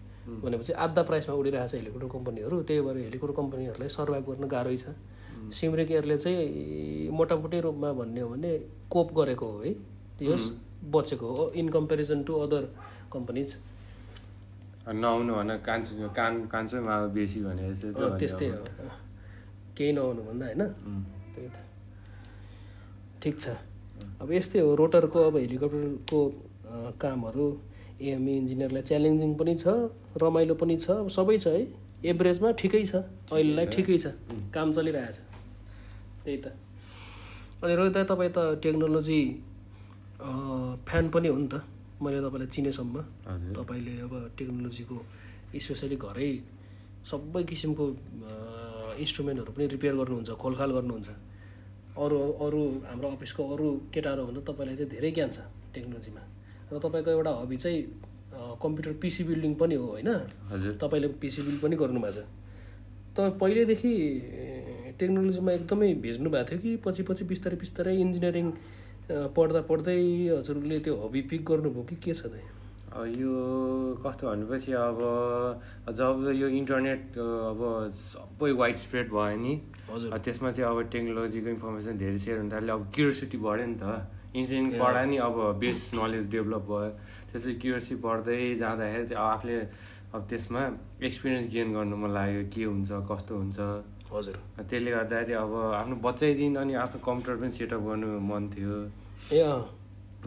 भनेपछि 0.43 0.73
आधा 0.85 1.01
प्राइसमा 1.09 1.35
उडिरहेको 1.35 1.67
छ 1.67 1.75
हेलिकप्टर 1.75 2.07
कम्पनीहरू 2.15 2.61
त्यही 2.63 2.81
भएर 2.87 2.97
हेलिकप्टर 2.97 3.33
कम्पनीहरूलाई 3.39 3.89
सर्भाइभ 3.89 4.23
गर्न 4.29 4.47
गाह्रै 4.47 4.77
छ। 4.77 4.93
सिमरिक 5.57 5.91
एयरले 5.91 6.17
चाहिँ 6.17 7.09
मोटामोटी 7.17 7.59
रूपमा 7.65 7.89
भन्ने 7.99 8.21
हो 8.21 8.29
भने 8.29 8.51
कोप 8.93 9.13
गरेको 9.17 9.47
हो 9.51 9.59
है 9.63 9.71
यस 10.21 10.43
बचेको 10.93 11.27
हो। 11.35 11.49
In 11.59 11.69
comparison 11.69 12.23
to 12.23 12.33
other 12.45 12.63
companies 13.13 13.55
नआउनु 15.01 15.33
भन 15.35 15.51
कान्छो 15.65 16.09
कान 16.19 16.33
कान्छै 16.53 16.79
माग 16.85 17.09
बेसी 17.17 17.39
भने 17.43 17.73
त्यस्तै 18.19 18.47
हो। 18.49 18.61
केही 19.77 19.91
नहुनु 19.93 20.21
भन्दा 20.29 20.45
होइन. 20.45 20.63
त्यही 21.33 21.47
त। 21.47 21.57
ठिक 23.21 23.35
छ। 23.39 23.45
अब 24.21 24.31
यस्तै 24.31 24.59
हो 24.59 24.75
रोटरको 24.75 25.19
अब 25.27 25.35
हेलिकप्टरको 25.37 26.19
कामहरू 27.01 27.45
एएमई 27.99 28.33
इन्जिनियरलाई 28.41 28.83
च्यालेन्जिङ 28.89 29.31
पनि 29.39 29.53
छ 29.63 29.67
रमाइलो 30.23 30.55
पनि 30.61 30.75
छ 30.75 30.87
अब 31.03 31.07
सबै 31.17 31.37
छ 31.43 31.47
है। 31.55 31.63
एभरेजमा 32.11 32.49
ठिकै 32.59 32.83
छ 32.91 32.95
अहिलेलाई 33.31 33.67
ठिकै 33.75 33.97
छ 34.03 34.05
काम 34.55 34.67
चलिरहेछ। 34.71 35.17
त्यही 36.23 36.37
त। 36.43 36.47
अनि 37.63 37.73
रोहित 37.75 37.97
तपाईँ 38.11 38.31
त 38.31 38.39
टेक्नोलोजी 38.63 39.19
फ्यान 40.87 41.05
पनि 41.11 41.27
हो 41.27 41.37
नि 41.39 41.47
त 41.51 41.55
मैले 41.99 42.19
तपाईँलाई 42.23 42.49
चिनेसम्म। 42.55 42.95
तपाईँले 43.59 43.93
अब 44.07 44.13
टेक्नोलोजीको 44.39 44.97
स्पेसली 45.59 45.97
घरै 45.99 46.31
सबै 47.03 47.43
किसिमको 47.51 47.85
इन्स्ट्रुमेन्टहरू 49.03 49.51
पनि 49.55 49.65
रिपेयर 49.75 49.93
गर्नुहुन्छ 49.99 50.29
खोलखाल 50.43 50.71
गर्नुहुन्छ। 50.77 51.09
अरू 52.05 52.17
अरू 52.45 52.61
हाम्रो 52.89 53.07
अफिसको 53.15 53.41
अरू 53.53 53.67
केटाहरू 53.93 54.25
भन्दा 54.25 54.41
तपाईँलाई 54.49 54.75
चाहिँ 54.75 54.89
धेरै 54.91 55.11
ज्ञान 55.11 55.29
छ 55.35 55.39
टेक्नोलोजीमा। 55.73 56.23
र 56.71 56.79
तपाईँको 56.79 57.09
एउटा 57.11 57.31
हबी 57.41 57.57
चाहिँ 57.57 57.79
कम्प्युटर 58.63 58.93
पिसी 59.01 59.23
बिल्डिङ 59.23 59.53
पनि 59.61 59.75
हो 59.75 59.85
होइन? 59.93 60.09
तपाईँले 60.81 61.07
पिसी 61.21 61.41
बिल्ड 61.41 61.59
पनि 61.61 61.75
गर्नुभएको 61.75 62.13
छ। 62.13 62.25
तपाईँ 63.15 63.33
पहिल्यैदेखि 63.41 63.93
टेक्नोलोजीमा 64.99 65.51
एकदमै 65.51 65.93
भिज्नु 66.03 66.29
भएको 66.29 66.49
थियो 66.49 66.59
कि 66.59 66.71
पछि 66.85 67.03
पछि 67.09 67.23
बिस्तारै 67.31 67.57
बिस्तारै 67.57 67.95
इन्जिनियरिङ 68.05 68.47
पढ्दा 69.35 69.61
पढ्दै 69.69 69.99
हजुरले 70.29 70.79
त्यो 70.85 70.95
हबी 71.03 71.21
पिक 71.29 71.41
गर्नुभयो 71.45 71.83
कि 71.89 71.95
के 72.03 72.13
छ 72.13 72.21
त? 72.29 72.35
अब 72.35 72.58
यो 72.89 74.01
कस्तो 74.05 74.27
भनेपछि 74.29 74.71
अब 74.73 74.99
जब 75.93 76.31
यो 76.35 76.47
इन्टरनेट 76.59 77.17
अब 77.17 77.61
सबै 77.95 78.51
वाइड 78.61 78.77
स्प्रेड 78.77 79.07
भयो 79.13 79.37
नि 79.37 79.53
त्यसमा 80.25 80.51
चाहिँ 80.51 80.69
अब 80.71 80.89
टेक्नोलोजीको 80.91 81.49
इन्फर्मेसन 81.49 81.97
धेरै 81.97 82.17
सेयर 82.17 82.37
हुन 82.39 82.49
थाल्यो। 82.51 82.75
अब 82.75 82.89
क्युरियोसिटी 82.95 83.37
बढ्यो 83.37 83.65
नि 83.67 83.77
त। 83.77 83.83
इन्जिनियरिङ 84.35 84.79
पढायो 84.81 85.07
नि 85.09 85.17
अब 85.17 85.37
बेस 85.61 85.91
नलेज 85.95 86.25
डेभलप 86.33 86.63
भयो। 86.65 86.89
त्यसपछि 87.29 87.53
क्युरियोसिटी 87.61 88.01
बढ्दै 88.01 88.41
जाँदाखेरि 88.57 89.05
चाहिँ 89.07 89.21
अब 89.21 89.29
आफूले 89.37 89.57
अब 90.13 90.21
त्यसमा 90.29 90.61
एक्सपिरियन्स 91.05 91.47
गेन 91.53 91.73
गर्नु 91.73 91.95
मन 92.01 92.09
लाग्यो। 92.17 92.41
के 92.53 92.63
हुन्छ 92.73 92.89
कस्तो 93.09 93.33
हुन्छ। 93.37 93.59
हजुर। 94.09 94.35
त्यसले 94.65 94.91
गर्दाखेरि 94.91 95.33
अब 95.45 95.53
आफ्नो 95.81 95.95
बच्चैदेखि 96.05 96.55
अनि 96.57 96.73
आफ्नो 96.83 96.97
कम्प्युटर 97.05 97.35
पनि 97.41 97.51
सेटअप 97.53 97.81
गर्नु 97.89 98.07
मन 98.29 98.43
थियो। 98.49 98.77
ए 99.33 99.39
अँ 99.45 99.61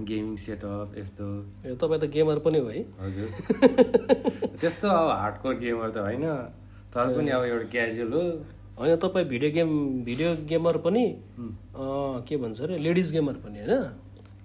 गेमिङ 0.00 0.36
सेटअप 0.36 0.94
यस्तो। 0.98 1.24
ए 1.66 1.74
तपाईँ 1.76 2.00
त 2.00 2.04
गेमर 2.10 2.38
पनि 2.40 2.58
हो 2.58 2.68
है। 2.68 2.82
हजुर। 3.00 3.28
त्यस्तो 4.60 4.88
अब 4.88 5.08
हार्डकोर 5.12 5.54
गेमर 5.54 5.90
त 5.90 5.96
होइन। 5.98 6.24
तर 6.94 7.12
पनि 7.16 7.30
अब 7.30 7.42
एउटा 7.44 7.68
क्याजुअल 7.70 8.12
हो। 8.12 8.22
होइन 8.78 8.96
तपाईँ 8.96 9.26
भिडियो 9.28 9.50
गेम 9.52 9.70
भिडियो 10.04 10.34
गेमर 10.48 10.76
पनि 10.86 11.04
के 12.28 12.36
भन्छ 12.36 12.60
अरे 12.62 12.78
लेडिज 12.78 13.12
गेमर 13.12 13.34
पनि 13.44 13.58
होइन? 13.58 13.82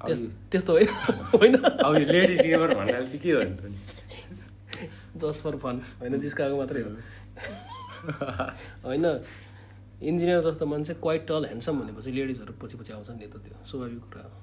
त्यस- 0.06 0.30
त्यस्तो 0.52 0.74
होइन 0.74 0.88
होइन। 1.34 1.56
अब 1.56 1.96
लेडिज 1.96 2.42
गेमर 2.42 2.74
भन्नाले 2.76 3.08
चाहिँ 3.08 3.20
के 3.20 3.32
हो 3.32 3.42
नि 3.42 3.56
जस्ट 5.18 5.42
फर 5.44 5.56
फन 5.58 5.82
होइन 6.02 6.20
जिस्काएको 6.20 6.58
मात्रै 6.58 6.82
हो। 6.82 6.92
होइन 8.86 9.06
इन्जिनियर 10.04 10.42
जस्तो 10.42 10.66
मान्छे 10.66 10.94
क्वाइट 11.02 11.28
टल 11.28 11.46
ह्यान्डसम 11.46 11.80
भनेपछि 11.82 12.12
लेडिजहरू 12.12 12.54
पछि 12.62 12.78
पछि 12.78 12.94
आउँछ 12.94 13.10
नि 13.12 13.28
त 13.28 13.42
त्यो 13.42 13.64
स्वाभाविक 13.66 14.04
कुरा 14.04 14.24
हो। 14.24 14.36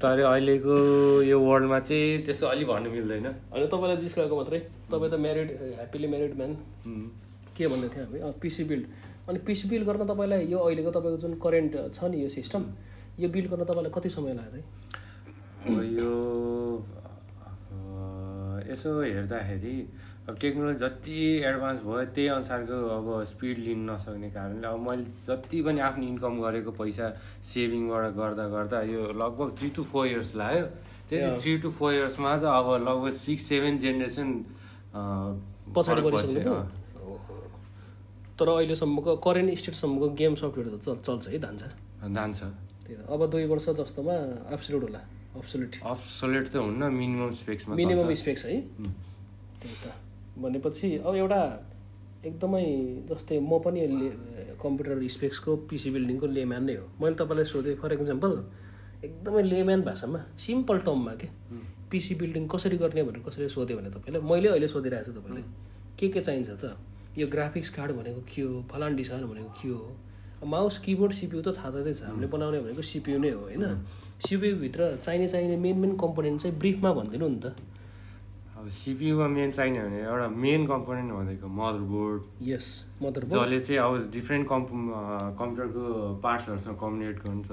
तर 0.00 0.20
अहिलेको 0.20 0.76
यो 1.24 1.36
वर्ल्डमा 1.40 1.78
चाहिँ 1.80 2.24
त्यस्तो 2.24 2.46
अलि 2.46 2.64
भन्नु 2.68 2.90
मिल्दैन। 2.90 3.26
होइन 3.52 3.64
तपाईँलाई 3.72 3.96
जिस्काएको 3.96 4.36
मात्रै। 4.36 4.60
तपाईँ 4.92 5.10
त 5.10 5.14
म्यारिड 5.24 5.48
ह्याप्पिली 5.76 6.06
म्यारिड 6.12 6.32
म्यान 6.36 6.52
के 7.56 7.64
भन्दै 7.66 7.88
थियो 7.88 8.04
हामी? 8.04 8.18
पिसी 8.40 8.62
बिल्ड 8.64 8.84
अनि 9.28 9.38
पिसी 9.46 9.64
बिल्ड 9.68 9.84
गर्न 9.88 10.04
तपाईँलाई 10.12 10.40
यो 10.52 10.58
अहिलेको 10.58 10.90
तपाईँको 10.90 11.18
जुन 11.24 11.34
करेन्ट 11.40 11.72
छ 11.96 11.98
नि 12.12 12.16
यो 12.22 12.28
सिस्टम 12.28 12.62
यो 13.20 13.28
बिल्ड 13.32 13.48
गर्न 13.50 13.64
तपाईँलाई 13.64 13.92
कति 13.96 14.08
समय 14.12 14.32
अब 14.36 15.80
यो 15.96 16.12
यसो 18.68 18.90
हेर्दाखेरि 19.00 19.76
अब 20.24 20.36
टेक्नोलोजी 20.40 20.78
जति 20.80 21.16
एडभान्स 21.44 21.80
भयो 21.84 22.04
त्यही 22.16 22.28
अनुसारको 22.32 22.76
अब 22.96 23.08
स्पिड 23.28 23.58
लिन 23.60 23.80
नसक्ने 23.90 24.28
कारणले 24.32 24.66
अब 24.66 24.80
मैले 24.80 25.04
जति 25.26 25.58
पनि 25.62 25.80
आफ्नो 25.84 26.04
इन्कम 26.16 26.40
गरेको 26.40 26.70
पैसा 26.80 27.06
सेभिङबाट 27.44 28.04
गर्दा 28.16 28.44
गर्दा 28.48 28.78
यो 28.88 29.02
लगभग 29.20 29.48
थ्री 29.58 29.68
टु 29.76 29.82
फोर 29.84 30.06
इयर्स 30.06 30.34
लाग्यो। 30.40 30.64
त्यही 31.08 31.36
थ्री 31.42 31.52
टु 31.60 31.70
फोर 31.76 31.92
इयर्समा 31.94 32.30
चाहिँ 32.40 32.56
अब 32.56 32.68
लगभग 32.88 33.12
सिक्स 33.20 33.42
सेभेन 33.48 33.78
जेनेरेसन 33.84 34.28
पछाडि। 35.76 36.00
तर 38.38 38.48
अहिलेसम्मको 38.48 39.16
करेन्ट 39.26 39.58
स्टेटसम्मको 39.60 40.08
गेम 40.20 40.34
सफ्टवेयर 40.40 40.68
त 40.72 40.80
चल 40.80 40.96
चल्छ 41.04 41.28
है 41.28 41.38
धान्छ। 41.44 41.62
जान्छ 42.16 42.40
त्यही 42.40 42.96
त। 42.96 42.98
अब 43.12 43.20
दुई 43.30 43.44
वर्ष 43.52 43.68
जस्तोमा 43.76 44.14
एब्सोल्युट 44.56 44.82
होला। 44.88 45.00
अब्सोल्युट 45.36 45.72
अब्सोलेट 45.84 46.48
त 46.48 46.56
हुन्न 46.64 46.82
मिनिमम 46.96 47.30
स्पेक्समा 47.44 47.76
मिनिमम। 47.76 48.14
स्पेक्स 48.24 48.42
है. 48.46 48.56
त्यही 49.60 49.76
त। 49.84 49.92
भनेपछि 50.38 50.88
अब 51.04 51.14
एउटा 51.14 51.40
एकदमै 52.26 52.64
जस्तै 53.08 53.38
म 53.40 53.58
पनि 53.64 53.80
कम्प्युटर 54.62 55.06
स्पेक्सको 55.08 55.56
पिसी 55.70 55.90
बिल्डिङको 55.90 56.26
लेम्यान 56.26 56.64
नै 56.64 56.74
हो। 56.76 56.86
मैले 57.00 57.14
तपाईँलाई 57.20 57.44
सोधेँ 57.44 57.74
फर 57.82 57.92
इक्जाम्पल 57.92 58.32
एकदमै 59.04 59.42
लेम्यान 59.42 59.80
भाषामा 59.82 60.20
सिम्पल 60.40 60.78
टर्ममा 60.86 61.14
के? 61.20 61.28
पिसी 61.90 62.14
बिल्डिङ 62.14 62.46
कसरी 62.48 62.76
गर्ने 62.80 63.02
भनेर 63.02 63.22
कसरी 63.28 63.48
सोध्यो 63.48 63.76
भने 63.78 63.90
तपाईँलाई 63.90 64.22
मैले 64.30 64.48
अहिले 64.48 64.68
सोधिरहेको 64.68 65.12
छु 65.12 65.20
तपाईँलाई 65.20 65.44
के 65.98 66.08
के 66.08 66.20
चाहिन्छ 66.20 66.50
त? 66.50 66.76
यो 67.18 67.26
ग्राफिक्स 67.28 67.70
कार्ड 67.70 67.92
भनेको 67.92 68.20
के 68.26 68.42
हो 68.42 68.62
फलान 68.72 68.96
डिसाइन 68.96 69.24
भनेको 69.28 69.50
के 69.60 69.68
हो। 69.68 70.46
माउस 70.48 70.78
किबोर्ड 70.84 71.12
सिपियु 71.12 71.42
त 71.42 71.56
थाहा 71.56 71.70
छँदैछ 71.70 72.02
हामीले 72.02 72.26
बनाउने 72.32 72.58
भनेको 72.64 72.82
सिपियु 72.82 73.18
नै 73.20 73.30
हो 73.30 73.40
होइन? 73.40 73.64
सिपियुभित्र 74.26 74.80
चाहिने 75.04 75.28
चाहिने 75.28 75.56
मेन 75.56 75.76
मेन 75.78 75.96
कम्पोनेन्ट 75.96 76.40
चाहिँ 76.40 76.58
ब्रिफमा 76.58 76.92
भनिदिनु 76.92 77.28
नि 77.28 77.40
त। 77.44 77.46
अब 78.64 78.70
सिपियुमा 78.72 79.26
मेन 79.28 79.50
चाहिने 79.52 79.80
भने 79.84 79.98
एउटा 80.08 80.28
मेन 80.40 80.64
कम्पोनेन्ट 80.66 81.12
भनेको 81.12 81.48
मदरबोर्ड 81.52 82.48
यस 82.48 82.68
मदर 83.02 83.24
जसले 83.28 83.58
चाहिँ 83.60 83.80
अब 83.84 84.08
डिफ्रेन्ट 84.08 84.48
कम्प 84.48 84.68
कम्प्युटरको 85.36 85.84
पार्ट्सहरूसँग 86.24 86.76
कम्युनिकेट 86.80 87.18
गर्छ। 87.28 87.50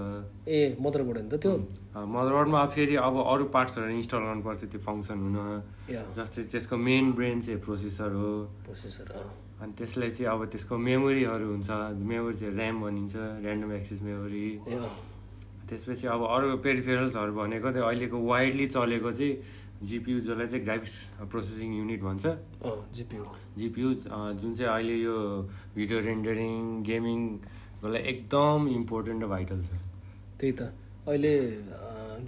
ए 0.47 0.59
मदरबोर्ड 0.79 1.17
हो 1.17 1.23
नि 1.23 1.29
त 1.35 1.35
त्यो? 1.43 1.51
मदरबोर्डमा 2.15 2.63
फेरि 2.71 2.95
अब 2.95 3.15
अरू 3.27 3.43
पार्ट्सहरू 3.51 3.91
इन्स्टल 3.91 4.23
गर्नुपर्छ 4.23 4.63
त्यो 4.71 4.79
फङ्सन 4.87 5.17
हुन। 5.19 5.37
जस्तै 6.15 6.43
त्यसको 6.47 6.75
मेन 6.79 7.11
ब्रेन 7.19 7.41
चाहिँ 7.43 7.59
प्रोसेसर 7.59 8.11
हो। 8.15 8.31
प्रोसेसर 8.63 9.07
अनि 9.59 9.71
त्यसलाई 9.77 10.09
चाहिँ 10.15 10.31
अब 10.31 10.47
त्यसको 10.47 10.77
मेमोरीहरू 10.79 11.45
हुन्छ 11.53 11.69
मेमोरी 12.07 12.35
चाहिँ 12.39 12.55
ऱ्याम 12.55 12.75
भनिन्छ 12.87 13.15
ऱ्यान्डम 13.43 13.71
एक्सेस 13.83 13.99
मेमोरी 14.07 14.47
त्यसपछि 15.67 16.07
अब 16.07 16.21
अरू 16.35 16.57
पेरिफेरल्सहरू 16.63 17.31
भनेको 17.35 17.71
चाहिँ 17.71 17.87
अहिलेको 17.87 18.17
वाइडली 18.31 18.65
चलेको 18.75 19.11
चाहिँ 19.11 19.59
जिपियु 19.81 20.19
जसलाई 20.21 20.47
चाहिँ 20.47 20.63
ग्राफिक्स 20.65 20.93
प्रोसेसिङ 21.31 21.69
युनिट 21.77 22.01
भन्छ। 22.01 22.25
जिपियु। 22.95 23.23
जिपियु 23.57 23.87
जुन 24.41 24.53
चाहिँ 24.53 24.71
अहिले 24.73 24.95
यो 25.01 25.15
भिडियो 25.75 25.99
रेन्डरिङ 25.99 26.83
गेमिङको 26.89 27.87
लागि 27.89 28.09
एकदम 28.09 28.67
इम्पोर्टेन्ट 28.69 29.23
र 29.23 29.27
भाइटल 29.27 29.59
छ। 29.65 29.71
त्यही 30.39 30.53
त। 30.53 30.61
अहिले 31.09 31.33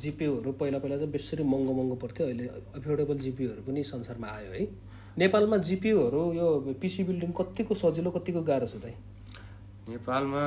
जिपियुहरू 0.02 0.52
पहिला 0.58 0.78
पहिला 0.82 0.98
चाहिँ 0.98 1.12
बेसरी 1.14 1.44
महँगो 1.44 1.74
महँगो 1.74 1.96
पर्थ्यो। 2.02 2.26
अहिले 2.26 2.46
अफोर्डेबल 2.82 3.18
जिपियुहरू 3.22 3.62
पनि 3.70 3.84
संसारमा 3.86 4.28
आयो 4.28 4.52
है। 4.58 4.66
नेपालमा 5.18 5.58
जिपियुहरू 5.70 6.22
यो 6.34 6.48
पिसी 6.82 7.04
बिल्डिङ 7.06 7.32
कतिको 7.38 7.74
सजिलो 7.78 8.10
कतिको 8.18 8.42
गाह्रो 8.42 8.68
छ 8.68 8.82
त 8.82 8.86
नेपालमा 9.84 10.44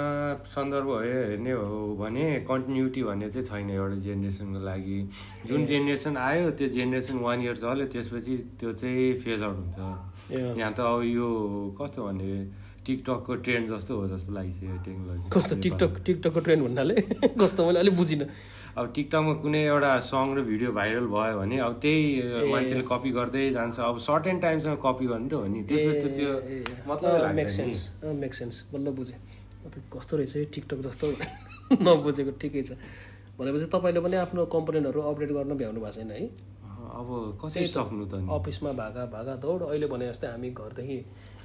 सन्दर्भ 0.48 0.90
हेर्ने 1.04 1.52
हो 1.52 1.96
भने 2.00 2.24
कन्टिन्युटी 2.48 3.02
भन्ने 3.04 3.28
चाहिँ 3.30 3.44
छैन 3.44 3.70
एउटा 3.70 3.96
जेनेरेसनको 4.00 4.60
लागि। 4.64 4.98
जुन 5.44 5.66
जेनेरेसन 5.68 6.16
आयो 6.16 6.50
त्यो 6.56 6.68
जेनेरेसन 6.72 7.16
वान 7.20 7.40
इयर 7.44 7.56
चल्यो 7.60 7.86
त्यसपछि 7.92 8.36
त्यो 8.56 8.72
चाहिँ 8.80 9.12
फेज 9.20 9.42
आउट 9.44 9.56
हुन्छ। 9.60 9.78
यहाँ 10.56 10.72
त 10.72 10.80
अब 10.80 11.02
यो 11.04 11.28
कस्तो 11.76 12.00
भने 12.08 12.32
टिकटकको 12.86 13.34
ट्रेन्ड 13.44 13.66
जस्तो 13.76 13.92
हो 13.92 14.06
जस्तो 14.08 14.32
लागिसक्यो 14.32 14.76
टेक्नोलोजी। 14.88 15.28
कस्तो 15.36 15.54
टिकटक 15.60 15.92
टिकटकको 16.06 16.40
ट्रेन्ड 16.40 16.62
भन्नाले 16.64 16.94
कस्तो 17.40 17.66
मैले 17.66 17.78
अलिक 17.84 17.96
बुझिनँ। 17.96 18.26
अब 18.76 18.92
टिकटकमा 18.96 19.32
कुनै 19.42 19.60
एउटा 19.66 19.90
सङ 20.06 20.32
र 20.36 20.42
भिडियो 20.46 20.72
भाइरल 20.78 21.06
भयो 21.12 21.36
भने 21.38 21.58
अब 21.66 21.78
त्यही 21.82 22.50
मान्छेले 22.52 22.82
कपी 22.90 23.10
गर्दै 23.18 23.44
जान्छ। 23.52 23.78
अब 23.80 23.98
सर्ट 24.06 24.26
एन्ड 24.32 24.42
टाइमसँग 24.42 24.76
कपी 24.82 25.06
गर्नु 25.12 25.28
त 25.28 25.32
हो 25.32 25.46
नि। 25.48 25.62
त्यसपछि 25.64 26.08
त्यो 26.16 26.32
मतलब 26.90 27.32
मेक 27.40 27.48
सेन्स 27.48 27.80
मेक 28.24 28.34
सेन्स 28.34 28.56
बल्ल 28.72 28.92
बुझेँ। 28.98 29.20
कस्तो 29.94 30.16
रहेछ 30.16 30.36
है 30.36 30.44
टिकटक 30.52 30.80
जस्तो 30.88 31.06
नबुझेको 31.88 32.36
ठिकै 32.36 32.62
छ। 32.68 32.76
भनेपछि 33.40 33.66
तपाईँले 33.72 34.00
पनि 34.04 34.16
आफ्नो 34.24 34.44
कम्पोनेन्टहरू 34.56 35.00
अपडेट 35.08 35.30
गर्न 35.40 35.56
भ्याउनु 35.56 35.80
भएको 35.80 35.96
छैन 35.96 36.10
है? 36.10 36.28
अब 37.00 37.08
कसरी 37.40 37.66
सक्नु 37.72 38.04
त 38.12 38.20
नि? 38.20 38.28
अफिसमा 38.28 38.72
भागा 38.76 39.08
भागा 39.16 39.40
दौड। 39.40 39.60
अहिले 39.72 39.86
भने 39.88 40.12
जस्तै 40.12 40.36
हामी 40.36 40.50
घरदेखि 40.52 40.98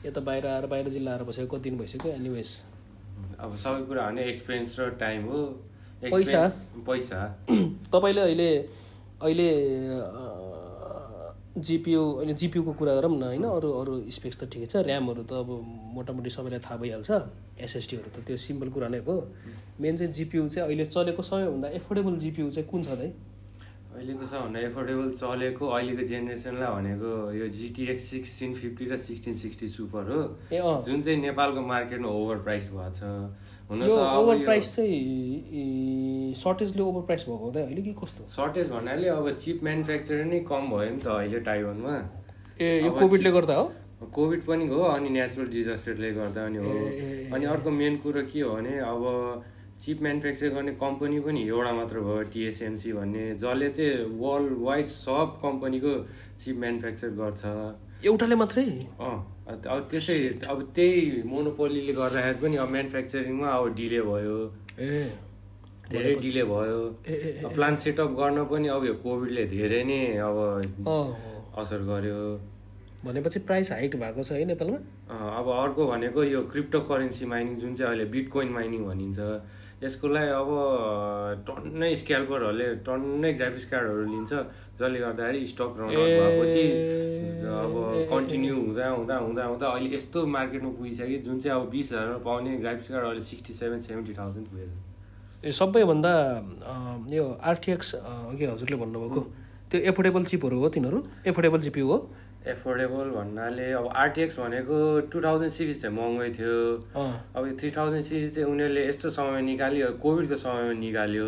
यता 0.05 0.21
बाहिर 0.27 0.45
आएर 0.51 0.65
बाहिर 0.67 0.87
जिल्ला 0.99 1.11
आएर 1.15 1.23
बसेको 1.31 1.57
कति 1.57 1.69
दिन 1.69 1.79
भइसक्यो 1.79 2.11
एनिवेज 2.11 2.49
अब 3.39 3.55
सबै 3.63 3.81
कुरा 3.87 4.09
भने 4.11 4.21
एक्सपिरियन्स 4.29 4.79
र 4.79 4.89
टाइम 4.99 5.25
हो। 5.31 5.41
पैसा? 6.01 6.41
पैसा। 6.87 7.19
तपाईँले 7.93 8.21
अहिले 8.21 8.49
अहिले 9.21 9.49
जिपियु 11.51 12.01
अहिले 12.01 12.33
जिपियुको 12.33 12.73
कुरा 12.73 12.93
गरौँ 12.95 13.11
न 13.11 13.23
होइन? 13.23 13.43
अरू 13.43 13.69
अरू 13.81 13.93
स्पेक्स 14.09 14.37
त 14.39 14.43
ठिकै 14.49 14.65
छ। 14.65 14.75
ऱ्यामहरू 14.87 15.23
त 15.29 15.33
अब 15.43 15.49
मोटामोटी 15.93 16.29
सबैलाई 16.31 16.59
थाहा 16.65 16.77
भइहाल्छ। 16.81 17.11
एसएसडीहरू 17.59 18.09
त 18.15 18.23
त्यो 18.25 18.37
सिम्पल 18.39 18.69
कुरा 18.71 18.87
नै 18.87 18.99
हो। 19.05 19.15
मेन 19.77 19.97
चाहिँ 19.97 20.11
जिपियु 20.11 20.47
चाहिँ 20.47 20.65
अहिले 20.67 20.85
चलेको 20.89 21.21
सबैभन्दा 21.21 21.67
एफोर्डेबल 21.79 22.13
जिपियु 22.23 22.49
चाहिँ 22.55 22.67
कुन 22.71 22.81
छ 22.83 22.97
त 22.97 23.13
अहिलेको 23.91 24.25
सबभन्दा 24.25 24.59
एफोर्डेबल 24.71 25.07
चलेको 25.19 25.63
अहिलेको 25.67 26.03
जेनेरेसनलाई 26.07 26.71
भनेको 26.71 27.11
यो 27.35 27.47
जिटिएक्स 27.51 28.03
सिक्सटिन 28.09 28.53
फिफ्टी 28.55 28.85
र 28.87 28.97
सिक्सटिन 28.97 29.33
सिक्सटी 29.35 29.67
सुपर 29.67 30.03
हो। 30.07 30.21
जुन 30.87 31.01
चाहिँ 31.03 31.19
नेपालको 31.19 31.61
मार्केटमा 31.61 32.09
ओभर 32.09 32.37
प्राइस 32.47 32.63
भएको 32.71 32.89
छ। 32.95 33.03
यो 33.71 33.95
ओभर 33.97 34.43
प्राइस 34.45 34.75
चाहिँ 34.75 36.33
सर्टेजले 36.37 36.81
ओभर 36.83 37.01
प्राइस 37.07 37.21
भएको 37.27 37.37
हुँदै 37.37 37.61
अहिले 37.61 37.81
कि 37.81 37.93
कस्तो? 38.01 38.23
सर्टेज 38.29 38.67
भन्नाले 38.71 39.07
अब 39.09 39.29
चिप 39.43 39.63
म्यानुफ्याक्चर 39.63 40.23
नै 40.25 40.39
कम 40.49 40.67
भयो 40.71 40.89
नि 40.91 40.99
त 40.99 41.07
अहिले 41.07 41.39
ताइवानमा 41.47 41.95
ए 42.59 42.67
यो 42.83 42.91
कोभिडले 42.91 43.31
गर्दा 43.31 43.55
हो? 43.55 43.71
कोभिड 44.13 44.41
पनि 44.45 44.67
हो 44.67 44.79
अनि 44.91 45.09
नेचुरल 45.09 45.47
डिजास्टरले 45.55 46.11
गर्दा 46.11 46.45
पनि 46.47 46.57
हो। 46.57 47.35
अनि 47.35 47.45
अर्को 47.45 47.69
मेन 47.71 47.97
कुरो 48.03 48.21
के 48.27 48.41
हो 48.41 48.55
भने 48.55 48.77
अब 48.91 49.03
चिप 49.81 50.01
म्यानुफ्याक्चर 50.01 50.49
गर्ने 50.55 50.71
कम्पनी 50.77 51.19
पनि 51.25 51.47
एउटा 51.47 51.71
मात्र 51.73 51.99
भयो 52.05 52.21
टिएसएमसी 52.33 52.91
भन्ने 52.93 53.23
जसले 53.41 53.69
चाहिँ 53.77 54.19
वर्ल्ड 54.19 54.57
वाइड 54.61 54.87
सब 54.99 55.39
कम्पनीको 55.43 55.93
चिप 56.43 56.55
म्यानुफ्याक्चर 56.59 57.09
गर्छ। 57.21 57.41
एउटाले 58.05 58.35
मात्रै? 58.35 58.65
अँ। 58.99 59.30
अब 59.47 59.87
त्यसै 59.91 60.17
अब 60.47 60.59
त्यही 60.75 61.21
मोनोपोलीले 61.25 61.93
गर्दाखेरि 61.93 62.39
पनि 62.41 62.55
अब 62.61 62.69
म्यानुफ्याक्चरिङमा 62.69 63.47
अब 63.49 63.73
डिले 63.75 64.01
भयो। 64.01 64.37
ए। 64.79 65.09
धेरै 65.91 66.13
डिले 66.23 66.43
भयो। 66.45 66.79
प्लान्ट 67.55 67.79
सेटअप 67.79 68.11
गर्न 68.19 68.43
पनि 68.51 68.67
अब 68.69 68.85
यो 68.85 68.93
कोभिडले 69.03 69.45
धेरै 69.55 69.83
नै 69.83 69.99
अब 70.21 70.37
असर 71.57 71.81
गर्यो। 71.89 72.21
भनेपछि 73.05 73.39
प्राइस 73.49 73.71
हाइक 73.71 73.95
भएको 73.97 74.23
छ 74.23 74.31
है 74.37 74.45
नेपालमा? 74.45 74.77
अब 75.09 75.47
अर्को 75.49 75.87
भनेको 75.87 76.23
यो 76.23 76.41
क्रिप्टो 76.53 76.79
करेन्सी 76.85 77.25
माइनिङ 77.25 77.55
जुन 77.59 77.73
चाहिँ 77.75 77.91
अहिले 77.91 78.05
बिटकोइन 78.13 78.49
माइनिङ 78.53 78.81
भनिन्छ। 78.85 79.19
यसको 79.83 80.07
लागि 80.07 80.31
अब 80.37 80.49
टन्नै 81.47 81.89
स्क्याल्परहरूले 82.01 82.67
टन्नै 82.85 83.31
ग्राफिक्स 83.33 83.65
कार्डहरू 83.71 84.03
लिन्छ 84.13 84.31
जसले 84.77 84.99
गर्दाखेरि 84.99 85.39
स्टक 85.53 85.71
रन 85.79 85.87
भएपछि 85.89 86.65
अब 87.61 87.73
कन्टिन्यू 88.11 88.55
हुँदा 88.55 88.87
हुँदा 88.89 89.15
हुँदा 89.25 89.43
हुँदा 89.51 89.67
अहिले 89.67 89.89
यस्तो 89.95 90.25
मार्केटमा 90.37 90.71
पुगिसक्यो 90.77 91.19
जुन 91.25 91.39
चाहिँ 91.41 91.55
अब 91.57 91.69
बिस 91.73 91.91
हजारमा 91.91 92.17
पाउने 92.29 92.51
ग्राफिक्स 92.63 92.89
कार्ड 92.93 93.05
अहिले 93.05 93.23
सिक्सटी 93.31 93.53
सेभेन 93.53 93.79
सेभेन्टी 93.87 94.13
थाउजन्ड 94.19 94.45
पुगेछ। 94.53 94.71
ए 95.45 95.51
सबैभन्दा 95.59 96.13
यो 97.17 97.25
आरटिएक्स 97.41 97.89
अघि 97.95 98.45
हजुरले 98.45 98.77
भन्नुभएको? 98.85 99.21
त्यो 99.71 99.79
एफोर्डेबल 99.89 100.23
चिपहरू 100.29 100.57
हो 100.61 100.69
तिनीहरू? 100.69 100.99
एफोर्डेबल 101.27 101.59
जिपियु 101.65 101.87
हो? 101.87 101.97
एफोर्डेबल 102.47 103.09
भन्नाले 103.15 103.71
अब 103.71 103.87
आरटिएक्स 103.93 104.39
भनेको 104.39 104.77
टु 105.13 105.21
थाउजन्ड 105.21 105.51
सिरिज 105.51 105.81
चाहिँ 105.81 105.95
महँगै 105.95 106.29
थियो। 106.33 106.57
अब 107.37 107.47
यो 107.47 107.53
थ्री 107.59 107.71
थाउजन्ड 107.71 108.03
सिरिज 108.03 108.35
चाहिँ 108.35 108.49
उनीहरूले 108.49 108.87
यस्तो 108.87 109.09
समयमा 109.09 109.39
निकाल्यो 109.45 109.87
कोभिडको 110.01 110.35
समयमा 110.35 110.73
निकाल्यो। 110.79 111.27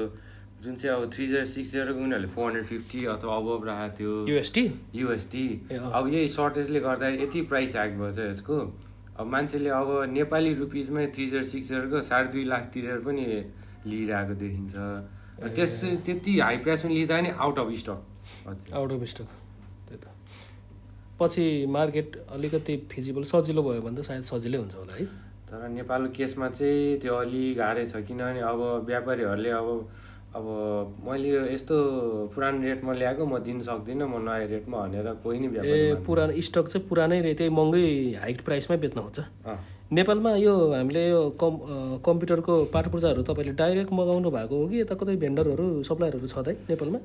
जुन 0.64 0.76
चाहिँ 0.76 0.96
अब 0.96 1.12
थ्री 1.14 1.28
जिरो 1.28 1.46
सिक्स 1.46 1.72
जिरोको 1.72 2.00
उनीहरूले 2.00 2.30
फोर 2.34 2.46
हन्ड्रेड 2.46 2.66
फिफ्टी 2.66 3.06
अथवा 3.14 3.36
अबभ 3.36 3.66
राखेको 3.68 3.98
थियो। 4.00 4.28
युएसटी? 4.28 4.64
युएसटी। 4.96 5.46
अब 5.70 6.08
यही 6.14 6.28
सर्टेजले 6.28 6.80
गर्दाखेरि 6.80 7.24
यति 7.24 7.42
प्राइस 7.52 7.76
ह्याक 7.76 7.92
भएछ 8.00 8.20
यसको। 8.20 8.58
अब 9.20 9.26
मान्छेले 9.28 9.70
अब 9.70 9.90
नेपाली 10.10 10.54
रुपिजमै 10.56 11.06
थ्री 11.14 11.26
जिरो 11.30 11.44
सिक्स 11.44 11.68
जिरोको 11.70 12.02
साढे 12.02 12.32
दुई 12.32 12.44
लाख 12.46 12.72
तिरेर 12.74 13.00
पनि 13.06 13.26
लिइरहेको 13.86 14.34
देखिन्छ। 14.42 14.74
त्यस 15.56 15.80
त्यति 16.06 16.40
हाई 16.40 16.58
प्राइसमा 16.66 16.92
लिँदा 16.92 17.22
नि 17.22 17.30
out 17.38 17.60
of 17.60 17.72
stock 17.80 18.74
out 18.74 18.92
of 18.92 19.04
stock 19.14 19.28
पछि 21.20 21.46
मार्केट 21.70 22.16
अलिकति 22.36 22.78
फिजिबल 22.92 23.24
सजिलो 23.32 23.62
भयो 23.64 23.82
भने 23.82 24.02
त 24.02 24.06
सायद 24.06 24.24
सजिलै 24.24 24.58
हुन्छ 24.58 24.76
होला 24.76 24.94
है। 24.94 25.06
तर 25.50 25.68
नेपालको 25.70 26.14
केसमा 26.18 26.48
चाहिँ 26.58 26.98
त्यो 27.02 27.14
अलि 27.16 27.44
गाह्रै 27.58 27.86
छ 27.86 28.02
किनभने 28.08 28.42
अब 28.42 28.62
व्यापारीहरूले 28.88 29.50
अब 29.60 29.68
अब 30.34 30.46
मैले 31.06 31.30
यो 31.30 31.42
यस्तो 31.46 31.76
पुरानो 32.34 32.62
रेटमा 32.66 32.94
ल्याएको 32.94 33.26
म 33.26 33.38
दिन 33.46 33.62
सक्दिनँ 33.62 34.08
म 34.10 34.18
नयाँ 34.26 34.48
रेटमा 34.50 34.78
भनेर 34.82 35.08
कोही 35.24 35.40
नै 35.40 35.50
ए 35.62 36.02
पुरानो 36.02 36.42
स्टक 36.42 36.66
चाहिँ 36.74 36.88
पुरानै 36.90 37.22
रे 37.22 37.34
त्यही 37.38 37.54
महँगै 37.54 37.86
हाइक 38.22 38.42
प्राइसमै 38.42 38.78
बेच्न 38.82 39.02
खोज्छ। 39.06 39.20
नेपालमा 39.94 40.32
यो 40.42 40.54
हामीले 40.74 41.04
यो 41.10 41.22
कम् 41.38 41.58
कम्प्युटरको 42.02 42.54
पाठ 42.74 42.90
पूर्जाहरू 42.90 43.22
तपाईँले 43.30 43.54
डाइरेक्ट 43.62 43.94
मगाउनु 43.94 44.30
भएको 44.34 44.56
हो 44.58 44.68
कि 44.68 44.80
यता 44.82 44.96
कतै 44.98 45.16
भेन्डरहरू 45.22 45.68
सप्लायरहरू 45.86 46.28
छ 46.34 46.38
त 46.42 46.48
है 46.50 46.54
नेपालमा? 46.70 47.00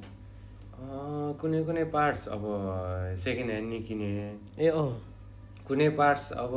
कुनै 1.40 1.62
कुनै 1.64 1.84
पार्ट्स 1.92 2.28
अब 2.34 2.42
सेकेन्ड 3.24 3.50
ह्यान्ड 3.50 3.68
नि 3.70 3.78
किने 3.88 4.08
ए 4.58 4.68
अँ। 4.68 4.88
कुनै 5.68 5.88
पार्ट्स 6.00 6.32
अब 6.32 6.52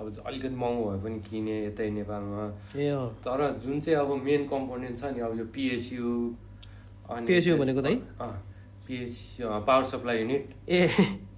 अब 0.00 0.06
अलिकति 0.26 0.54
महँगो 0.54 0.84
भए 0.90 0.98
पनि 1.04 1.18
किने 1.30 1.56
यतै 1.66 1.88
नेपालमा। 1.90 2.44
ए 2.76 2.88
अँ। 2.88 3.08
तर 3.24 3.40
जुन 3.64 3.80
चाहिँ 3.80 3.98
अब 4.00 4.10
मेन 4.24 4.46
कम्पोनेन्ट 4.52 4.98
छ 5.00 5.12
नि 5.16 5.20
अब 5.24 5.38
यो 5.38 5.44
पिएसयु 5.54 6.12
अनि 7.10 7.26
PSU 7.26 7.58
भनेको 7.58 7.80
त 7.80 7.86
है? 7.86 7.96
पिएसयु 8.86 9.48
पावर 9.66 9.84
सप्लाई 9.84 10.18
युनिट 10.18 10.44
ए 10.68 10.80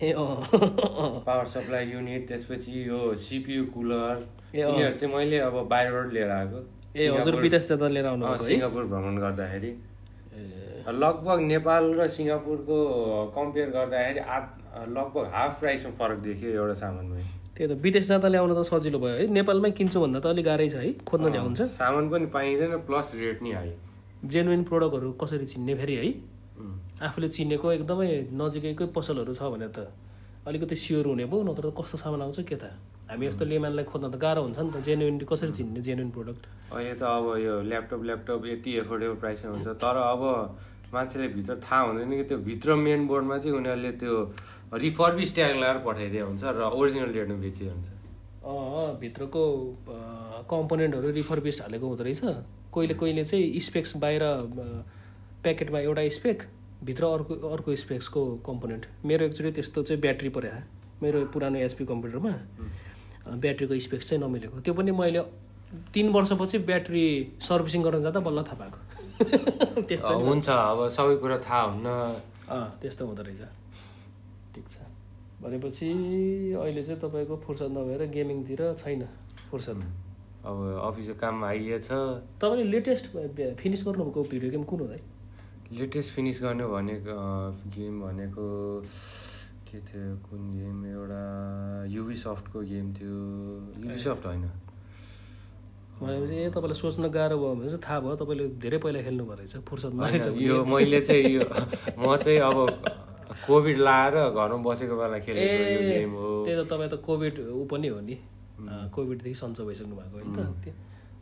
ए 0.02 0.12
अँ। 0.12 1.22
पावर 1.26 1.46
सप्लाई 1.54 1.84
युनिट 1.92 2.28
त्यसपछि 2.28 2.88
यो 2.88 3.14
सिपियु 3.14 3.64
कुलर। 3.74 4.26
यिनीहरू 4.54 4.96
चाहिँ 4.96 5.14
मैले 5.14 5.38
अब 5.48 5.54
बाहिरबाट 5.68 6.12
लिएर 6.12 6.30
आएको। 6.30 6.60
ए 6.96 7.08
हजुर 7.08 7.34
विदेश 7.40 7.68
जाँदा 7.68 7.88
लिएर 7.88 8.06
आउनु 8.06 8.36
सिङ्गापुर 8.44 8.84
भ्रमण 8.84 9.16
गर्दाखेरि। 9.20 9.70
ए, 9.70 10.40
लगभग 10.88 11.38
नेपाल 11.46 11.84
र 11.94 12.06
सिङ्गापुरको 12.08 12.76
कम्पेयर 13.36 13.68
गर्दाखेरि 13.70 14.20
आठ 14.20 14.44
लगभग 14.88 15.24
हाफ 15.34 15.60
प्राइसमा 15.60 15.90
फरक 15.98 16.18
देखियो 16.26 16.50
एउटा 16.50 16.74
सामानमा। 16.82 17.16
त्यही 17.54 17.68
त 17.68 17.78
विदेश 17.82 18.08
जाँदा 18.08 18.28
ल्याउन 18.28 18.50
त 18.54 18.62
सजिलो 18.66 18.98
भयो। 18.98 19.14
है 19.16 19.26
नेपालमै 19.38 19.70
किन्छु 19.78 20.00
भन्दा 20.00 20.20
त 20.20 20.26
अलिक 20.34 20.44
गाह्रै 20.44 20.68
छ 20.68 20.76
है 20.82 20.92
खोज्न 21.06 21.30
झ्या 21.30 21.42
हुन्छ 21.42 21.60
सामान 21.78 22.08
पनि 22.10 22.26
पाइँदैन 22.34 22.76
प्लस 22.88 23.14
रेट 23.14 23.42
नि 23.42 23.50
हाई। 23.52 23.72
जेन्युन 24.26 24.62
प्रोडक्टहरू 24.70 25.12
कसरी 25.22 25.46
चिन्ने 25.52 25.74
फेरि 25.80 25.94
है. 26.00 26.06
आफूले 27.02 27.28
चिनेको 27.28 27.66
एकदमै 27.72 28.08
नजिकैकै 28.40 28.86
पसलहरू 28.96 29.34
छ 29.34 29.42
भने 29.52 29.68
त 29.68 29.86
अलिकति 30.46 30.76
स्योर 30.76 31.06
हुने 31.06 31.24
भयो 31.30 31.42
नत्र 31.46 31.70
कस्तो 31.78 31.96
सामान 31.98 32.22
आउँछ 32.26 32.40
के 32.48 32.56
त? 32.56 32.64
हामी 33.10 33.26
जस्तो 33.28 33.44
लेमानलाई 33.44 33.84
खोज्न 33.84 34.10
त 34.10 34.16
गाह्रो 34.16 34.42
हुन्छ 34.42 34.58
नि 34.58 34.70
त। 34.72 34.76
जेन्युन 34.82 35.18
कसरी 35.28 35.52
चिन्ने 35.52 35.80
जेन्युन 35.86 36.10
प्रोडक्ट 36.10 36.42
अहिले 36.72 36.94
त 36.96 37.02
अब 37.02 37.26
यो 37.38 37.54
ल्यापटप 37.70 38.00
ल्यापटप 38.08 38.40
यति 38.46 38.70
एफोर्डेबल 38.82 39.16
प्राइसमा 39.22 39.50
हुन्छ। 39.52 39.68
तर 39.82 39.96
अब 40.00 40.22
मान्छेले 40.94 41.28
भित्र 41.28 41.54
थाहा 41.64 41.80
हुँदैन 41.82 42.10
कि 42.16 42.24
त्यो 42.28 42.38
भित्र 42.48 42.74
मेन 42.76 43.06
बोर्डमा 43.06 43.38
चाहिँ 43.38 43.56
उनीहरूले 43.56 43.92
त्यो 44.00 44.14
रिफर्बिस 44.74 45.34
ट्याग 45.34 45.56
लगाएर 45.56 45.78
पठाइदिएको 45.86 46.26
हुन्छ 46.28 46.44
र 46.44 46.70
ओरिजिनल 46.72 47.10
रेटमा 47.12 47.36
बेचिएको 47.40 47.74
हुन्छ। 47.74 47.88
भित्रको 49.00 49.42
कम्पोनेन्टहरू 50.50 51.10
रिफर्बिस्ट 51.20 51.60
हालेको 51.62 51.86
हुँदो 51.88 52.04
रहेछ। 52.04 52.20
कहिले 52.74 52.94
कहिले 52.94 53.24
चाहिँ 53.24 53.60
स्पेक्स 53.60 53.96
बाहिर 54.04 54.22
प्याकेटमा 55.42 55.78
एउटा 55.80 56.08
स्पेक 56.18 56.42
भित्र 56.84 57.04
अर्को 57.06 57.34
अर्को 57.48 57.74
स्पेक्सको 57.76 58.22
कम्पोनेन्ट 58.46 58.86
मेरो 59.04 59.24
एक्चुली 59.26 59.50
त्यस्तो 59.52 59.82
चाहिँ 59.82 60.00
ब्याट्री 60.00 60.28
पऱ्यो 60.36 60.52
मेरो 61.02 61.24
पुरानो 61.32 61.58
एचपी 61.58 61.84
कम्प्युटरमा 61.86 62.32
ब्याट्रीको 63.36 63.78
स्पेक्स 63.86 64.08
चाहिँ 64.08 64.22
नमिलेको। 64.24 64.60
त्यो 64.60 64.74
पनि 64.74 64.90
मैले 64.92 65.22
तिन 65.94 66.08
वर्षपछि 66.12 66.58
ब्याट्री 66.68 67.04
सर्भिसिङ 67.40 67.82
गर्न 67.82 68.00
जाँदा 68.02 68.20
बल्ल 68.20 68.42
थाहा 68.42 68.56
पाएको 68.58 68.78
त्यस्तो 69.88 70.14
हुन्छ 70.18 70.48
अब 70.48 70.88
सबै 70.88 71.16
कुरा 71.16 71.38
थाहा 71.38 71.62
हुन्न। 71.62 71.88
अँ 72.48 72.64
त्यस्तो 72.80 73.06
हुँदो 73.06 73.22
रहेछ। 73.22 73.42
ठिक 74.54 74.66
छ। 74.68 74.76
भनेपछि 75.42 75.88
अहिले 76.54 76.82
चाहिँ 76.82 77.00
तपाईँको 77.00 77.36
फुर्सद 77.46 77.70
नभएर 77.76 78.02
गेमिङतिर 78.10 78.60
छैन 78.74 79.02
फुर्सद। 79.50 79.78
अब 80.44 80.56
अफिसको 80.86 81.14
काममा 81.20 81.46
आइएछ 81.48 81.88
तपाईँले 82.42 82.64
लेटेस्ट 82.70 83.04
फिनिस 83.58 83.84
गर्नुभएको 83.86 84.22
भिडियो 84.22 84.50
गेम 84.50 84.64
कुन 84.64 84.80
हो 84.80 84.86
है 84.86 85.00
लेटेस्ट 85.72 86.10
फिनिस 86.14 86.42
गर्ने 86.42 86.66
भनेको 86.66 87.16
गेम 87.74 87.94
भनेको 88.02 88.46
के 89.68 89.78
थियो 89.80 90.16
कुन 90.26 90.40
गेम? 90.52 90.84
एउटा 90.86 91.22
युबिसफ्टको 91.88 92.60
गेम 92.60 92.92
थियो। 92.94 93.18
युबिसफ्ट 93.80 94.26
होइन। 94.26 94.44
भनेपछि 96.02 96.34
ए 96.34 96.50
तपाईँलाई 96.50 96.78
सोच्न 96.82 97.08
गाह्रो 97.16 97.36
भयो 97.38 97.54
भने 97.54 97.68
चाहिँ 97.68 97.82
थाहा 97.86 97.98
भयो 98.04 98.14
तपाईँले 98.22 98.44
धेरै 98.62 98.78
पहिला 98.84 99.00
खेल्नु 99.06 99.24
भएको 99.24 99.38
रहेछ 99.38 99.54
फुर्सद 99.68 99.92
नरहेछ 99.94 100.26
होइन, 100.26 100.40
यो 100.42 100.64
मैले 100.66 101.00
चाहिँ 101.00 101.24
यो 101.34 101.42
म 102.02 102.16
चाहिँ 102.16 102.38
अब 102.42 102.58
कोभिड 103.46 103.78
लाएर 103.78 104.14
घरमा 104.30 104.58
बसेको 104.66 104.94
बेला 104.98 105.18
गेम 105.26 106.12
हो। 106.18 106.28
त्यही 106.46 106.56
त 106.58 106.66
तपाईँ 106.70 106.90
त 106.90 106.94
कोभिड 107.06 107.34
ऊ 107.50 107.64
पनि 107.70 107.88
हो 107.88 108.00
नि। 108.00 108.16
कोभिडदेखि 108.94 109.34
सन्चो 109.34 109.62
भइसक्नु 109.66 109.94
भएको 109.96 110.16
होइन 110.18 110.28
त। 110.34 110.74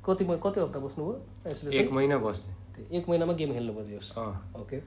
कति 0.06 0.24
कति 0.24 0.60
हप्ता 0.60 0.78
बस्नुभयो? 0.80 1.16
Isolation? 1.44 1.80
एक 1.80 1.92
महिना 1.92 2.16
बस्ने 2.18 2.96
एक 2.96 3.08
महिनामा 3.08 3.32
गेम 3.40 3.52
खेल्नु 3.52 3.72
अँ। 4.16 4.32
ओके 4.60 4.78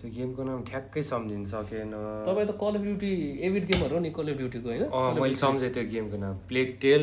त्यो 0.00 0.10
गेमको 0.10 0.42
नाम 0.44 0.62
ठ्याक्कै 0.68 1.02
सम्झिन 1.02 1.44
सकेन। 1.46 1.92
तपाईँ 2.26 2.46
त 2.46 2.52
कल 2.60 2.74
अफ 2.76 2.82
ड्युटी 2.82 3.10
एभिड 3.46 3.64
गेमहरू 3.66 3.94
हो 3.94 4.00
नि 4.02 4.10
कल 4.10 4.28
अफ 4.32 4.36
ड्युटीको 4.38 4.68
होइन? 4.68 5.20
मैले 5.20 5.34
सम्झेँ 5.42 5.70
त्यो 5.74 5.84
गेमको 5.92 6.16
नाम। 6.18 6.34
प्लेग 6.48 6.76
टेल 6.82 7.02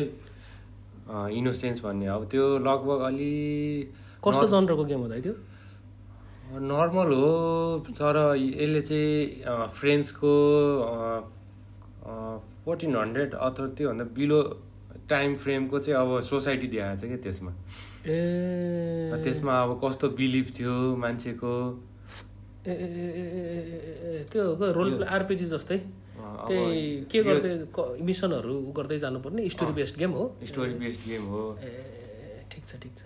इनोसेन्स 1.10 1.78
भन्ने 1.84 2.06
अब 2.06 2.22
त्यो 2.30 2.44
लगभग 2.66 3.00
अलि 3.10 3.32
कस्तो 4.24 4.46
जनरको 4.46 4.84
गेम 4.84 5.00
हो 5.00 5.08
त 5.08 5.12
है 5.12 5.20
त्यो? 5.22 5.34
नर्मल 6.70 7.10
हो 7.14 7.30
तर 7.98 8.16
यसले 8.38 8.80
चाहिँ 8.88 9.68
फ्रेन्चको 9.74 10.34
फोर्टिन 12.64 12.96
हन्ड्रेड 12.96 13.34
अथवा 13.34 13.66
त्योभन्दा 13.76 14.04
बिलो 14.18 14.40
टाइम 15.10 15.34
फ्रेमको 15.42 15.78
चाहिँ 15.78 15.98
अब 16.00 16.20
सोसाइटी 16.30 16.66
देखाएको 16.74 17.00
छ 17.00 17.10
कि 17.10 17.16
त्यसमा। 17.26 17.52
ए। 18.06 19.22
त्यसमा 19.24 19.54
अब 19.62 19.70
कस्तो 19.84 20.06
बिलिफ 20.18 20.46
थियो 20.58 20.74
मान्छेको। 21.02 21.52
ए, 22.66 24.26
त्यो 24.30 24.42
रोल 24.78 24.90
आरपिजी 25.04 25.46
जस्तै? 25.54 25.78
त्यही 26.48 26.80
के 27.10 27.18
गर्दै 27.22 27.52
मिसनहरू 28.08 28.54
गर्दै 28.78 28.98
जानुपर्ने 29.04 29.48
स्टोरी 29.54 29.72
बेस्ड 29.78 29.94
गेम 29.98 30.12
हो। 30.18 30.24
स्टोरी 30.50 30.74
बेस्ड 30.82 31.02
गेम 31.08 31.24
हो। 31.32 31.42
ए 31.62 32.44
ठिक 32.50 32.62
छ 32.66 32.72
ठिक 32.82 32.94
छ। 32.98 33.02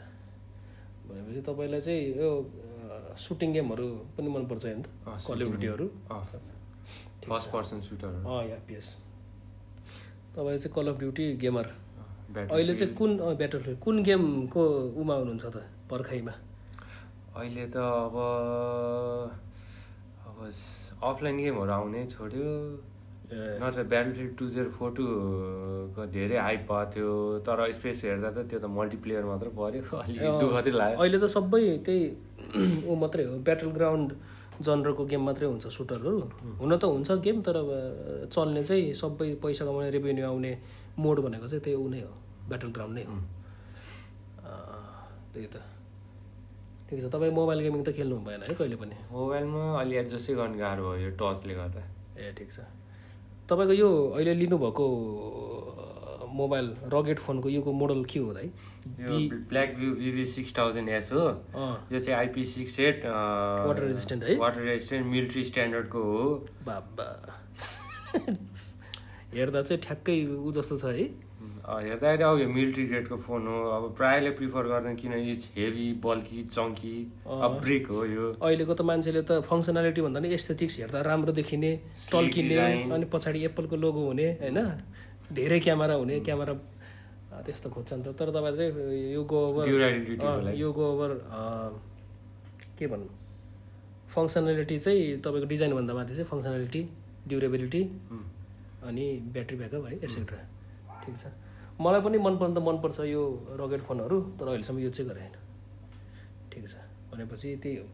भनेपछि 1.08 1.40
तपाईँलाई 1.48 1.80
चाहिँ 1.86 2.02
यो 2.20 2.30
सुटिङ 3.24 3.52
गेमहरू 3.52 3.86
पनि 4.16 4.28
मनपर्छ 4.36 4.64
होइन 4.64 4.82
कल 5.26 5.40
अफ 5.42 5.48
ड्युटीहरू 5.50 5.86
फर्स्ट 7.28 7.48
पर्सन 7.52 7.80
सुटर 7.80 8.12
या 8.50 8.58
पिएस 8.68 8.86
तपाईँ 10.36 10.58
चाहिँ 10.58 10.74
कल 10.74 10.86
अफ 10.92 10.96
ड्युटी 10.98 11.26
गेमर 11.44 11.66
अहिले 12.50 12.74
चाहिँ 12.74 12.94
कुन 12.94 13.10
ब्याटल 13.40 13.74
कुन 13.84 14.02
गेमको 14.02 14.62
उमा 15.00 15.14
हुनुहुन्छ 15.14 15.44
त 15.46 15.56
पर्खाइमा? 15.90 16.34
अहिले 17.36 17.66
त 17.66 17.76
अब 17.76 18.16
अब 20.26 20.36
अफलाइन 21.10 21.36
गेमहरू 21.36 21.72
आउनै 21.72 22.02
छोड्यो। 22.14 22.48
नत्र 23.62 23.82
ब्याटलफिल्ड 23.92 24.36
टु 24.38 24.46
जेरो 24.54 24.70
फोर 24.78 24.90
टूको 24.98 26.06
धेरै 26.16 26.36
हाइप 26.38 26.60
भएको 26.70 26.84
थियो 26.94 27.10
तर 27.46 27.58
स्पेस 27.78 28.04
हेर्दा 28.04 28.30
त 28.36 28.46
त्यो 28.50 28.58
त 28.60 28.70
मल्टिप्लेयर 28.78 29.24
मात्र 29.30 29.48
पऱ्यो 29.58 29.82
अलिक 30.04 30.22
अँ, 30.22 30.38
दुःख 30.40 30.54
चाहिँ 30.60 30.76
लाग्यो। 30.78 30.98
अहिले 31.02 31.18
त 31.18 31.26
सबै 31.36 31.62
त्यही 31.86 32.02
ऊ 32.90 32.94
मात्रै 33.02 33.24
हो 33.30 33.38
ब्याटल 33.48 33.70
ग्राउन्ड 33.78 34.12
जनरको 34.66 35.04
गेम 35.12 35.22
मात्रै 35.28 35.46
हुन्छ 35.50 35.66
सुटरहरू 35.76 36.18
हुन 36.62 36.76
त 36.76 36.84
हुन्छ 36.94 37.10
गेम 37.26 37.40
तर 37.46 37.56
चल्ने 38.34 38.62
चाहिँ 38.62 38.92
सबै 39.02 39.28
पैसा 39.42 39.64
कमाउने 39.66 39.90
रेभेन्यू 39.98 40.26
आउने 40.30 40.52
मोड 40.98 41.20
भनेको 41.26 41.46
चाहिँ 41.52 41.62
त्यही 41.64 41.76
ऊ 41.84 41.88
नै 41.94 42.00
हो 42.06 42.12
ब्याटल 42.48 42.70
ग्राउन्ड 42.76 42.94
नै 42.98 43.04
हो। 43.10 43.16
त्यही 45.34 45.46
त। 45.54 45.56
ठिक 46.88 47.00
छ 47.02 47.06
तपाईँ 47.12 47.32
मोबाइल 47.34 47.60
गेमिङ 47.66 47.82
त 47.82 47.90
खेल्नु 47.98 48.16
भएन 48.26 48.42
है 48.46 48.54
कहिले 48.54 48.76
पनि? 48.82 48.96
मोबाइलमा 49.10 49.62
अलि 49.80 49.94
एडजस्टै 50.02 50.34
गर्नु 50.40 50.58
गाह्रो 50.62 50.82
भयो 50.90 51.02
यो 51.04 51.10
टचले 51.18 51.54
गर्दा। 51.60 51.82
ए 52.22 52.32
ठिक 52.38 52.50
छ। 52.52 52.58
तपाईँको 53.48 53.72
यो 53.72 53.88
अहिले 54.08 54.34
लिनुभएको 54.34 54.86
मोबाइल 56.34 56.76
रगेट 56.92 57.18
फोनको 57.18 57.48
योको 57.48 57.72
मोडल 57.72 58.04
के 58.04 58.18
हो 58.18 58.32
यो 58.32 59.18
Blackview 59.74 59.90
BV 59.94 60.24
six 60.24 60.58
thousand 60.58 60.88
S 60.88 61.10
हो। 61.12 61.26
यो 61.92 61.98
चाहिँ 61.98 62.18
IP 62.18 62.44
six 62.44 62.80
eight 62.80 63.02
water 63.06 63.82
resistant 63.82 64.24
है? 64.24 64.36
वाटर 64.36 64.60
रेजिस्टेन्ट 64.60 65.06
मिलिट्री 65.06 65.44
स्ट्यान्डर्डको 65.44 66.02
हो। 66.02 66.46
बाबा। 66.64 67.08
हेर्दा 69.34 69.62
चाहिँ 69.62 69.82
ठ्याक्कै 69.82 70.26
ऊ 70.26 70.52
जस्तो 70.52 70.76
छ 70.76 70.84
है। 70.84 71.06
हेर्दाखेरि 71.64 72.22
अब 72.22 72.38
यो 72.38 72.48
मिलिट्री 72.48 72.84
ग्रेडको 72.86 73.16
फोन 73.24 73.46
हो। 73.48 73.56
अब 73.72 73.84
प्रायःले 73.96 74.30
प्रिफर 74.36 74.64
गर्दैन 74.68 74.94
किनभने 75.00 75.30
इट्स 75.32 75.50
हेभी 75.56 75.86
बल्की 76.04 76.42
चङ्की 76.52 76.96
अब 77.24 77.52
ब्रिक 77.64 77.86
हो 77.88 78.04
यो। 78.04 78.24
अहिलेको 78.36 78.74
त 78.74 78.80
मान्छेले 78.84 79.22
त 79.24 79.40
फङ्सनालिटी 79.48 80.00
भन्दा 80.04 80.20
नि 80.20 80.28
एस्थेटिक्स 80.36 80.78
हेर्दा 80.80 81.00
राम्रो 81.08 81.32
देखिने 81.40 81.70
टल्किने। 82.12 82.56
अनि 82.92 83.04
पछाडि 83.08 83.44
एप्पलको 83.48 83.76
लोगो 83.80 84.00
हुने 84.12 84.28
होइन? 84.44 84.58
धेरै 85.32 85.58
क्यामेरा 85.64 85.94
हुने 86.04 86.20
क्यामेरा 86.20 86.54
त्यस्तो 87.48 87.68
खोज्छन् 87.72 88.02
त। 88.04 88.06
तर 88.12 88.28
तपाईँ 88.30 88.54
चाहिँ 88.56 89.16
यो 89.16 89.24
गो 89.24 89.38
ओभर। 89.48 89.64
यो 90.52 90.68
गो 90.72 90.84
ओभर 90.92 91.10
के 92.76 92.86
भन्नु? 92.92 93.08
फङ्सनालिटी 94.12 94.76
चाहिँ 94.78 95.24
तपाईँको 95.24 95.48
डिजाइनभन्दा 95.48 95.92
माथि 95.96 96.12
चाहिँ 96.14 96.28
फङ्सनालिटी 96.28 96.82
ड्युरेबिलिटी 97.24 97.82
अनि 98.84 99.04
ब्याट्री 99.32 99.56
ब्याकअप 99.58 99.84
है 99.88 99.96
एट्सेट्रा 100.04 100.40
ठिक 101.02 101.16
छ। 101.16 101.24
मलाई 101.80 102.00
पनि 102.00 102.18
मनपर्नु 102.18 102.54
त 102.54 102.62
मनपर्छ 102.62 103.00
यो 103.10 103.22
रकेट 103.60 103.82
फोनहरू 103.82 104.20
तर 104.38 104.46
अहिलेसम्म 104.46 104.78
युज 104.78 104.92
चाहिँ 104.94 105.10
गरेन। 105.10 105.34
ठिक 106.52 106.64
छ। 106.68 106.74
भनेपछि 107.10 107.56
त्यही 107.62 107.76
हो। 107.76 107.86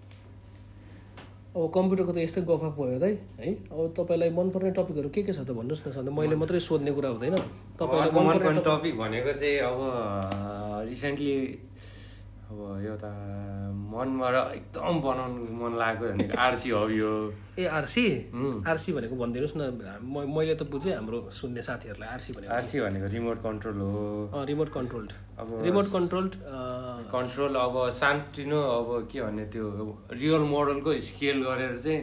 अब 1.50 1.70
कम्प्युटरको 1.74 2.12
त 2.12 2.18
यस्तै 2.18 2.42
गफाफ 2.44 2.76
भयो 2.76 2.98
त 3.00 3.04
है? 3.40 3.50
अब 3.72 3.94
तपाईँलाई 3.96 4.30
मनपर्ने 4.30 4.70
टपिकहरू 4.76 5.08
के 5.08 5.22
के 5.22 5.32
छ 5.32 5.40
त 5.42 5.50
भन्नुहोस् 5.56 5.82
न 5.88 5.90
सधैँ। 5.96 6.12
मैले 6.12 6.36
मात्रै 6.36 6.60
सोध्ने 6.60 6.92
कुरा 6.92 7.08
हुँदैन। 7.08 7.36
तपाईँलाई 7.80 8.60
टपिक 8.60 8.94
भनेको 9.00 9.32
चाहिँ 9.40 9.58
अब 9.64 9.78
रिसेन्टली 10.88 11.34
अब 12.50 12.82
एउटा 12.82 13.10
मनबाट 13.94 14.34
एकदम 14.54 14.94
बनाउनु 15.06 15.42
मन 15.54 15.72
लाग्यो 15.78 16.08
भनेको 16.10 16.34
आरसी 16.34 16.70
हो 16.70 16.82
यो। 16.90 17.10
ए 17.58 17.64
आरसी. 17.78 18.04
आरसी 18.66 18.92
भनेको 18.92 19.14
भनिदिनुहोस् 19.22 19.54
न 19.54 19.62
मैले 20.02 20.54
त 20.58 20.66
बुझेँ 20.66 20.94
हाम्रो 20.98 21.30
सुन्ने 21.30 21.62
साथीहरूलाई 21.62 22.08
आरसी 22.10 22.32
भनेको। 22.34 22.50
आरसी 22.50 22.80
भनेको 22.80 23.06
रिमोट 23.14 23.38
कन्ट्रोल 23.46 23.78
हो। 23.78 24.42
Remote 24.50 24.68
controlled. 24.74 25.10
अब 25.38 25.48
रिमोट 25.62 25.86
कन्ट्रोल्ड 25.94 26.32
कन्ट्रोल 27.14 27.54
अब 27.54 27.74
सानोतिनो 27.94 28.58
अब 28.58 28.88
के 29.06 29.22
भन्ने 29.22 29.44
त्यो 29.54 29.66
रियल 30.10 30.42
मोडलको 30.50 30.90
स्केल 31.06 31.42
गरेर 31.46 31.78
चाहिँ 31.78 32.00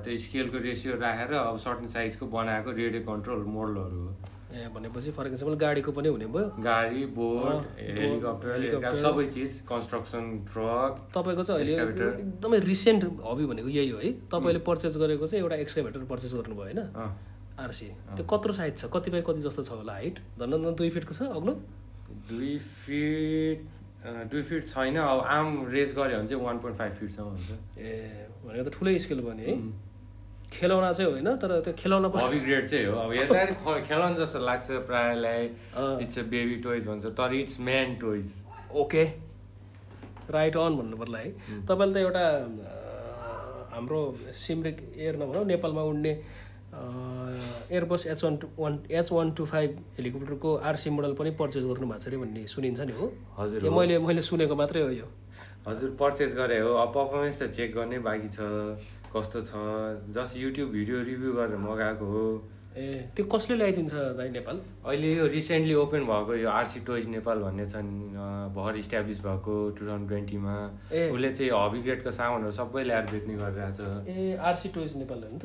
त्यो 0.00 0.16
स्केलको 0.16 0.58
रेसियो 0.64 0.96
राखेर 0.96 1.32
अब 1.36 1.56
सर्टन 1.60 1.86
साइजको 1.92 2.24
बनाएको 2.32 2.70
रेडियो 2.72 3.02
कन्ट्रोल 3.04 3.44
मोडलहरू 3.52 4.00
हो। 4.00 4.31
ए 4.52 4.68
भनेपछि 4.68 5.10
फर 5.16 5.26
इक्जाम्पल 5.26 5.54
गाडीको 5.56 5.92
पनि 5.96 6.08
हुने 6.08 6.26
भयो। 6.28 6.46
गाडी 6.60 7.04
बोट 7.16 7.60
हेलिकप्टर। 7.80 8.96
सबै 9.02 9.26
चिज 9.32 9.50
कन्स्ट्रक्सन 9.68 10.24
ट्रक 10.52 10.92
तपाईँको 11.14 11.42
चाहिँ 11.42 11.64
अहिले. 11.64 12.08
एकदमै 12.22 12.58
रिसेन्ट 12.60 13.04
हबी 13.26 13.44
भनेको 13.48 13.68
यही 13.68 13.90
हो 13.90 13.98
है। 13.98 14.10
तपाईँले 14.28 14.60
पर्चेस 14.68 14.96
गरेको 15.02 15.26
चाहिँ 15.26 15.42
एउटा 15.42 15.56
एक्सकाभेटर 15.64 16.04
पर्चेस 16.12 16.34
गर्नुभयो 16.34 16.62
होइन? 16.62 16.80
आरसी 17.58 17.86
त्यो 18.16 18.24
कत्रो 18.26 18.52
साइज 18.52 18.76
छ? 18.76 18.84
कतिपय 18.92 19.20
कति 19.24 19.40
जस्तो 19.42 19.62
छ 19.62 19.70
होला 19.80 19.92
हाइट 19.92 20.18
झन् 20.40 20.74
दुई 20.76 20.90
फिटको 20.90 21.14
छ 21.14 21.22
अग्लो? 21.32 21.52
दुई 22.28 22.58
फिट 22.58 23.58
दुई 24.30 24.42
फिट 24.42 24.66
छैन। 24.68 24.96
अब 24.98 25.20
आम 25.32 25.48
रेस 25.72 25.94
गऱ्यो 25.96 26.18
भने 26.18 26.28
चाहिँ 26.28 26.44
वान 26.44 26.58
पोइन्ट 26.58 26.78
फाइभ 26.78 26.92
फिटसम्म 27.00 27.28
हुन्छ। 27.28 27.50
ए 27.78 28.28
भनेको 28.44 28.68
त 28.68 28.72
ठुलै 28.74 28.98
स्केल 28.98 29.20
नि 29.32 29.44
है। 29.48 29.56
खेलौना 30.52 30.92
चाहिँ 30.92 31.10
होइन 31.10 31.28
तर 31.42 31.60
त्यो 31.64 31.72
खेलौना 31.78 32.08
पनि 32.08 32.22
हबी 32.22 32.40
ग्रेड 32.46 32.64
चाहिँ 32.68 32.86
हो। 32.86 32.94
अब 33.00 33.12
हेर्दाखेरि 33.18 33.82
खेलाउनु 33.88 34.16
जस्तो 34.20 34.38
लाग्छ 34.46 34.70
प्रायःलाई। 34.88 35.44
इट्स 36.04 36.18
अ 36.18 36.22
बेबी 36.34 36.56
टोइज 36.62 36.86
भन्छ 36.86 37.04
तर 37.20 37.34
it's 37.34 37.60
man 37.68 37.94
toys 38.00 38.26
okay. 38.84 39.04
Right 40.30 40.56
on 40.56 40.76
भन्नु 40.76 40.96
पर्ला 40.96 41.18
है 41.18 41.30
तपाईँले 41.68 41.94
त 41.94 42.04
एउटा 42.04 42.24
हाम्रो 43.72 44.00
सिमरिक 44.36 44.78
एयर 44.96 45.16
नभनौँ 45.22 45.44
नेपालमा 45.46 45.82
उड्ने 45.90 46.12
Airbus 46.72 48.06
H 48.06 48.22
one 48.24 48.36
two 48.36 48.48
one 48.58 48.78
H 48.90 49.12
one 49.12 49.30
two 49.36 49.44
five 49.44 49.70
हेलिकप्टरको 49.98 50.54
RC 50.68 50.90
model 50.90 51.12
पनि 51.18 51.30
पर्चेस 51.40 51.64
गर्नु 51.64 51.86
भएको 51.86 52.00
छ 52.00 52.06
अरे 52.08 52.16
भन्ने 52.16 52.46
सुनिन्छ 52.54 52.80
नि 52.80 52.92
हो। 53.00 53.12
हजुर। 53.38 53.68
मैले 53.70 53.98
मैले 53.98 54.22
सुनेको 54.22 54.54
मात्रै 54.56 54.82
हो 54.82 54.90
यो। 54.90 55.08
हजुर 55.68 55.90
परचेस 56.00 56.34
गरे 56.34 56.58
हो। 56.60 56.70
अब 56.84 56.88
पर्फर्मेन्स 56.94 57.42
त 57.42 57.50
चेक 57.56 57.74
गर्नै 57.76 57.98
बाँकी 58.08 58.28
छ। 58.36 58.38
कस्तो 59.12 59.40
छ? 59.48 59.52
जस्ट 60.16 60.36
युट्युब 60.36 60.68
भिडियो 60.70 61.00
रिभ्यू 61.04 61.32
गरेर 61.36 61.56
मगाएको 61.60 62.06
हो। 62.12 62.24
ए 62.72 63.12
त्यो 63.16 63.24
कसले 63.28 63.56
ल्याइदिन्छ 63.56 63.92
दाइ 64.16 64.28
नेपाल? 64.32 64.56
अहिले 64.88 65.08
यो 65.14 65.26
रिसेन्टली 65.28 65.74
ओपन 65.84 66.04
भएको 66.08 66.34
यो 66.40 66.48
आरसी 66.48 66.80
टोइज 66.88 67.06
नेपाल 67.20 67.38
भन्ने 67.44 67.66
छन् 67.68 67.90
अँ, 68.16 68.48
भर्खर 68.56 68.76
इस्टाब्लिस 68.80 69.18
भएको 69.20 69.54
टु 69.76 69.80
थाउजन्ड 69.84 70.08
ट्वेन्टीमा। 70.08 70.54
उसले 71.12 71.30
चाहिँ 71.36 71.50
हबी 71.52 71.82
ग्रेडको 71.84 72.10
सामानहरू 72.10 72.52
सबै 72.56 72.82
ल्याएर 72.88 73.06
बेच्ने 73.12 73.34
गरिरहेको 73.36 73.76
छ 73.76 74.08
ए 74.08 74.36
आरसी 74.40 74.68
टोइज 74.72 74.96
नेपाल 75.04 75.18
हो 75.24 75.28
नि 75.28 75.38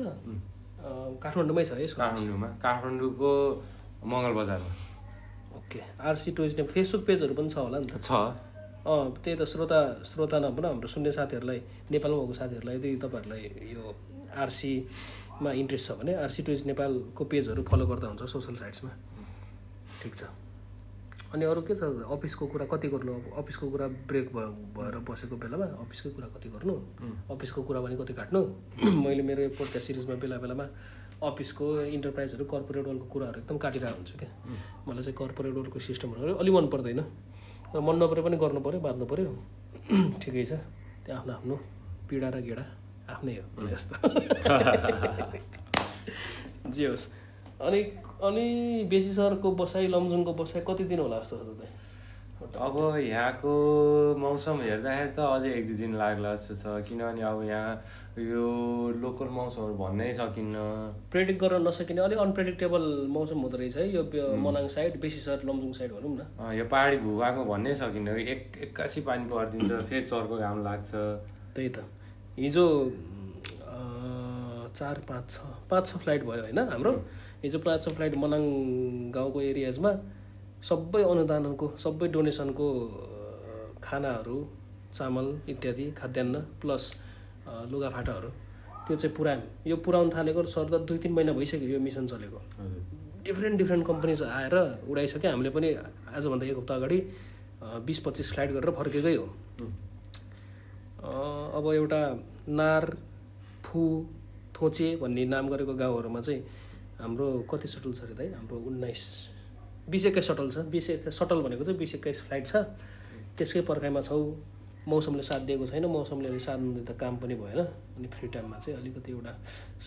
काठमाडौँमै 1.20 1.64
छ 1.64 1.72
है 1.76 1.84
यसको? 1.84 2.00
काठमाडौँमा। 2.00 2.48
काठमाडौँको 2.64 3.32
मङ्गल 4.08 4.32
बजारमा। 4.40 4.72
Okay. 5.58 5.80
RC 6.08 6.30
toys 6.32 6.52
Nepal. 6.56 6.72
Facebook 6.72 7.02
पेजहरू 7.06 7.34
पनि 7.34 7.48
छ 7.52 7.56
होला 7.58 7.78
नि 7.84 7.86
त? 7.92 8.00
छ। 8.00 8.47
त्यही 8.86 9.36
त 9.36 9.42
श्रोता 9.44 9.80
श्रोता 10.04 10.38
नभन 10.38 10.64
हाम्रो 10.64 10.88
सुन्ने 10.88 11.12
साथीहरूलाई 11.12 11.60
नेपालमा 11.90 12.18
भएको 12.18 12.34
साथीहरूलाई 12.34 12.76
यदि 12.76 12.96
तपाईँहरूलाई 13.04 13.42
यो 13.74 13.94
आरसीमा 14.38 15.50
इन्ट्रेस्ट 15.52 15.86
छ 15.88 15.98
भने 15.98 16.14
आरसी 16.24 16.42
टुरिस्ट 16.42 16.66
नेपालको 16.66 17.24
पेजहरू 17.24 17.62
फलो 17.70 17.86
गर्दा 17.86 18.06
हुन्छ 18.08 18.22
सोसल 18.34 18.56
साइट्समा 18.56 18.90
ठिक 20.02 20.14
छ। 20.14 20.22
अनि 21.34 21.44
अरू 21.44 21.62
के 21.62 21.74
छ? 21.74 21.82
अफिसको 22.08 22.46
कुरा 22.46 22.66
कति 22.72 22.88
गर्नु? 22.88 23.12
अब 23.12 23.44
अफिसको 23.44 23.70
कुरा 23.70 23.86
ब्रेक 24.08 24.26
भयो 24.32 24.48
भएर 24.76 24.96
बसेको 25.04 25.36
बेलामा 25.36 25.66
अफिसकै 25.84 26.10
कुरा 26.16 26.28
कति 26.36 26.48
गर्नु? 26.48 26.74
अफिसको 27.34 27.62
कुरा 27.62 27.80
पनि 27.80 27.96
कति 27.96 28.12
काट्नु? 28.14 28.40
मैले 29.04 29.22
मेरो 29.22 29.42
यो 29.42 29.50
पोडकास्ट 29.58 29.86
सिरिजमा 29.86 30.14
बेला 30.22 30.36
बेलामा 30.38 30.66
अफिसको 31.28 31.66
इन्टरप्राइजहरू 31.98 32.44
कर्पोरेट 32.44 32.86
वर्ल्डको 32.86 33.08
कुराहरू 33.12 33.40
एकदम 33.40 33.58
काटिरहेको 33.58 33.96
हुन्छु 33.96 34.16
क्या। 34.18 34.30
मलाई 34.88 35.02
चाहिँ 35.02 35.16
कर्पोरेट 35.20 35.54
वर्ल्डको 35.54 35.78
सिस्टमहरू 35.88 36.34
अलिक 36.40 36.54
मन 36.54 36.66
पर्दैन। 36.72 37.00
र 37.74 37.80
मन 37.84 37.96
नपरे 38.02 38.22
पनि 38.24 38.36
गर्नु 38.36 38.60
पऱ्यो 38.64 38.80
बाँध्नु 38.80 39.06
पऱ्यो 39.06 39.32
ठिकै 40.22 40.44
छ। 40.44 40.52
त्यो 41.04 41.14
आफ्नो 41.16 41.32
आफ्नो 41.36 41.56
पीडा 42.08 42.28
र 42.32 42.40
गेडा 42.40 42.64
आफ्नै 43.12 43.32
हो 43.36 43.42
जस्तो। 43.68 43.94
जे 46.72 46.86
होस्। 46.88 47.04
अनि 47.60 47.80
अनि 48.24 48.44
बेसी 48.90 49.12
सहरको 49.12 49.48
बसाइ 49.60 49.86
लमजुङको 49.92 50.32
बसाइ 50.40 50.62
कति 50.68 50.84
दिन 50.90 50.98
होला 51.00 51.18
जस्तो 51.20 51.36
छ 51.36 51.38
तपाईँ 51.40 51.72
अब 52.56 52.76
यहाँको 52.98 53.52
मौसम 54.18 54.60
हेर्दाखेरि 54.60 55.10
त 55.12 55.18
अझै 55.20 55.50
एक 55.52 55.66
दुई 55.66 55.76
दिन 55.76 55.94
लाग्ला 56.00 56.34
जस्तो 56.34 56.54
छ 56.56 56.64
किनभने 56.88 57.22
अब 57.22 57.42
यहाँ 57.44 57.72
यो 58.18 58.44
लोकल 58.98 59.28
मौसमहरू 59.30 59.74
भन्नै 59.78 60.12
सकिन्न। 60.14 60.56
प्रेडिक्ट 61.12 61.40
गर्न 61.40 61.66
नसकिने 61.68 62.00
अलिक 62.02 62.18
अनप्रेडिक्टेबल 62.18 62.84
मौसम 63.10 63.38
हुँदो 63.46 63.56
रहेछ 63.56 63.76
है 63.76 63.84
यो 63.94 64.02
मनाङ 64.46 64.66
साइड 64.74 65.00
बेसी 65.00 65.20
सहर 65.20 65.44
लमजुङ 65.44 65.72
साइड 65.78 65.92
भनौँ 65.92 66.14
न। 66.16 66.56
यो 66.58 66.64
पाहाडी 66.72 66.96
भूभागमा 67.04 67.44
भन्नै 67.52 67.74
सकिन्न 67.82 68.16
एक 68.34 68.58
एक्कासी 68.66 69.00
पानी 69.06 69.24
परिदिन्छ 69.30 69.70
फेरि 69.86 70.02
चर्को 70.02 70.36
घाम 70.38 70.64
लाग्छ। 70.64 70.90
त्यही 71.54 71.68
त। 71.68 71.84
हिजो 72.38 72.66
चार 74.78 74.96
पाँच 75.08 75.24
छ 75.30 75.36
पाँच 75.70 75.86
छ 75.86 75.96
फ्लाइट 76.02 76.22
भयो 76.24 76.42
होइन 76.42 76.58
हाम्रो। 76.74 76.92
हिजो 77.42 77.58
पाँच 77.60 77.78
छ 77.84 77.88
फ्लाइट 77.96 78.14
मनाङ 78.18 78.42
गाउँको 79.14 79.40
एरियाजमा। 79.42 79.92
सबै 80.62 81.02
अनुदानको 81.02 81.66
सबै 81.78 82.08
डोनेसनको 82.14 82.66
खानाहरू 83.82 84.36
चामल 84.92 85.26
इत्यादि 85.48 85.86
खाद्यान्न 85.98 86.34
प्लस 86.60 86.84
लुगाफाटाहरू 87.70 88.30
त्यो 88.86 88.96
चाहिँ 88.96 89.14
पुऱ्यायौँ। 89.16 89.42
यो 89.66 89.76
पुऱ्याउनु 89.84 90.10
थालेको 90.16 90.42
सरदर 90.48 90.80
दुई 90.88 90.98
तिन 90.98 91.12
महिना 91.12 91.32
भइसक्यो 91.32 91.68
यो 91.68 91.80
मिसन 91.80 92.06
चलेको। 92.06 92.40
डिफ्रेन्ट 93.24 93.56
डिफ्रेन्ट 93.58 93.84
कम्पनीज 93.86 94.22
आएर 94.22 94.54
उडाइसक्यो। 94.88 95.30
हामीले 95.30 95.50
पनि 95.50 95.68
आजभन्दा 96.16 96.46
एक 96.46 96.56
हप्ता 96.58 96.74
अगाडि 96.74 96.98
बिस 97.86 97.98
पच्चिस 98.04 98.32
फ्लाइट 98.32 98.50
गरेर 98.52 98.70
फर्केकै 98.70 99.14
हो। 99.14 99.26
अब 101.58 101.64
एउटा 101.74 102.02
नार 102.48 102.84
फु 103.64 103.80
थोचे 104.56 104.96
भन्ने 104.96 105.24
नाम 105.24 105.48
गरेको 105.48 105.74
गाउँहरूमा 105.74 106.20
चाहिँ 106.20 106.40
हाम्रो 107.00 107.26
कति 107.50 107.68
सटल 107.68 107.92
छ 107.92 108.02
अरे 108.02 108.14
दाइ? 108.14 108.28
हाम्रो 108.34 108.56
उन्नाइस 108.58 109.02
बिस 109.90 110.06
एक्काइस 110.06 110.26
सटल 110.28 110.50
छ। 110.50 110.58
बिस 110.72 110.90
एक्काइस 110.90 111.18
सटल 111.18 111.40
भनेको 111.42 111.64
चाहिँ 111.64 111.78
बिस 111.78 111.94
एक्काइस 111.94 112.22
फ्लाइट 112.28 112.46
छ। 112.46 112.56
त्यसकै 113.38 113.60
पर्खाइमा 113.68 114.00
छौँ। 114.00 114.36
मौसमले 114.88 115.22
साथ 115.22 115.40
दिएको 115.46 115.66
छैन। 115.66 115.84
मौसमले 115.86 116.28
अहिले 116.28 116.38
साथ 116.40 116.58
नदिँदा 116.58 116.94
काम 117.00 117.16
पनि 117.20 117.34
भएन। 117.34 117.58
अनि 117.60 118.08
फ्री 118.08 118.28
टाइममा 118.28 118.58
चाहिँ 118.58 118.78
अलिकति 118.80 119.12
एउटा 119.12 119.32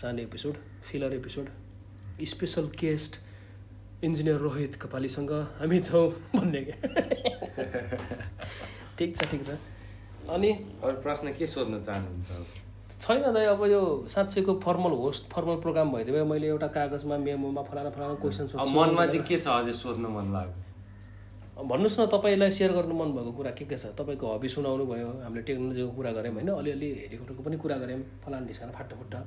सानो 0.00 0.22
episode 0.22 0.54
filler 0.90 1.14
episode. 1.14 1.48
Special 2.22 2.68
guest 2.80 3.16
engineer 4.04 4.36
Rohit 4.38 4.74
कपालीसँग 4.82 5.30
हामी 5.58 5.80
छौँ 5.80 6.08
भन्ने 6.34 6.60
क्या 6.68 6.76
ठिक 8.98 9.16
छ 9.16 9.30
ठिक 9.30 9.44
छ। 9.44 9.58
अनि 10.30 10.52
प्रश्न 10.82 11.32
के 11.38 11.46
सोध्न 11.46 11.82
चाहनुहुन्छ? 11.82 12.61
छैन 13.02 13.22
दाइ 13.34 13.46
अब 13.50 13.62
यो 13.66 13.80
साँच्चैको 14.14 14.52
फर्मल 14.64 14.92
होस्ट 15.02 15.22
फर्मल 15.30 15.56
प्रोग्राम 15.62 15.92
भइदियो 15.92 16.14
भए 16.16 16.24
मैले 16.30 16.46
एउटा 16.48 16.66
कागजमा 16.76 17.16
मेमोमा 17.18 17.62
फलाना 17.70 17.90
फलाना 17.96 18.14
क्वेसन 18.22 18.44
अब 18.62 18.68
मनमा 18.78 19.06
चाहिँ 19.06 19.22
के 19.26 19.38
छ 19.40 19.46
अझै 19.58 19.72
सोध्नु 19.74 20.08
मन 20.16 20.26
लाग्यो? 20.32 20.54
भन्नुहोस् 21.70 21.98
न 22.00 22.06
तपाईँलाई 22.14 22.50
सेयर 22.58 22.72
गर्नु 22.72 22.94
मन 22.94 23.10
भएको 23.16 23.32
कुरा 23.38 23.50
के 23.58 23.64
के 23.70 23.76
छ? 23.76 23.90
तपाईँको 23.98 24.26
हबी 24.34 24.48
सुनाउनु 24.54 24.84
भयो 24.86 25.08
हामीले 25.24 25.42
टेक्नोलोजीको 25.50 25.90
कुरा 25.98 26.10
गऱ्यौँ 26.18 26.34
होइन 26.34 26.48
अलिअलि 26.54 26.88
हेलिकप्टरको 27.02 27.42
पनि 27.42 27.56
कुरा 27.64 27.76
गऱ्यौँ 27.82 28.00
फलाना 28.24 28.46
ढिस्काना 28.46 28.72
फाटाफुट्टा 28.78 29.18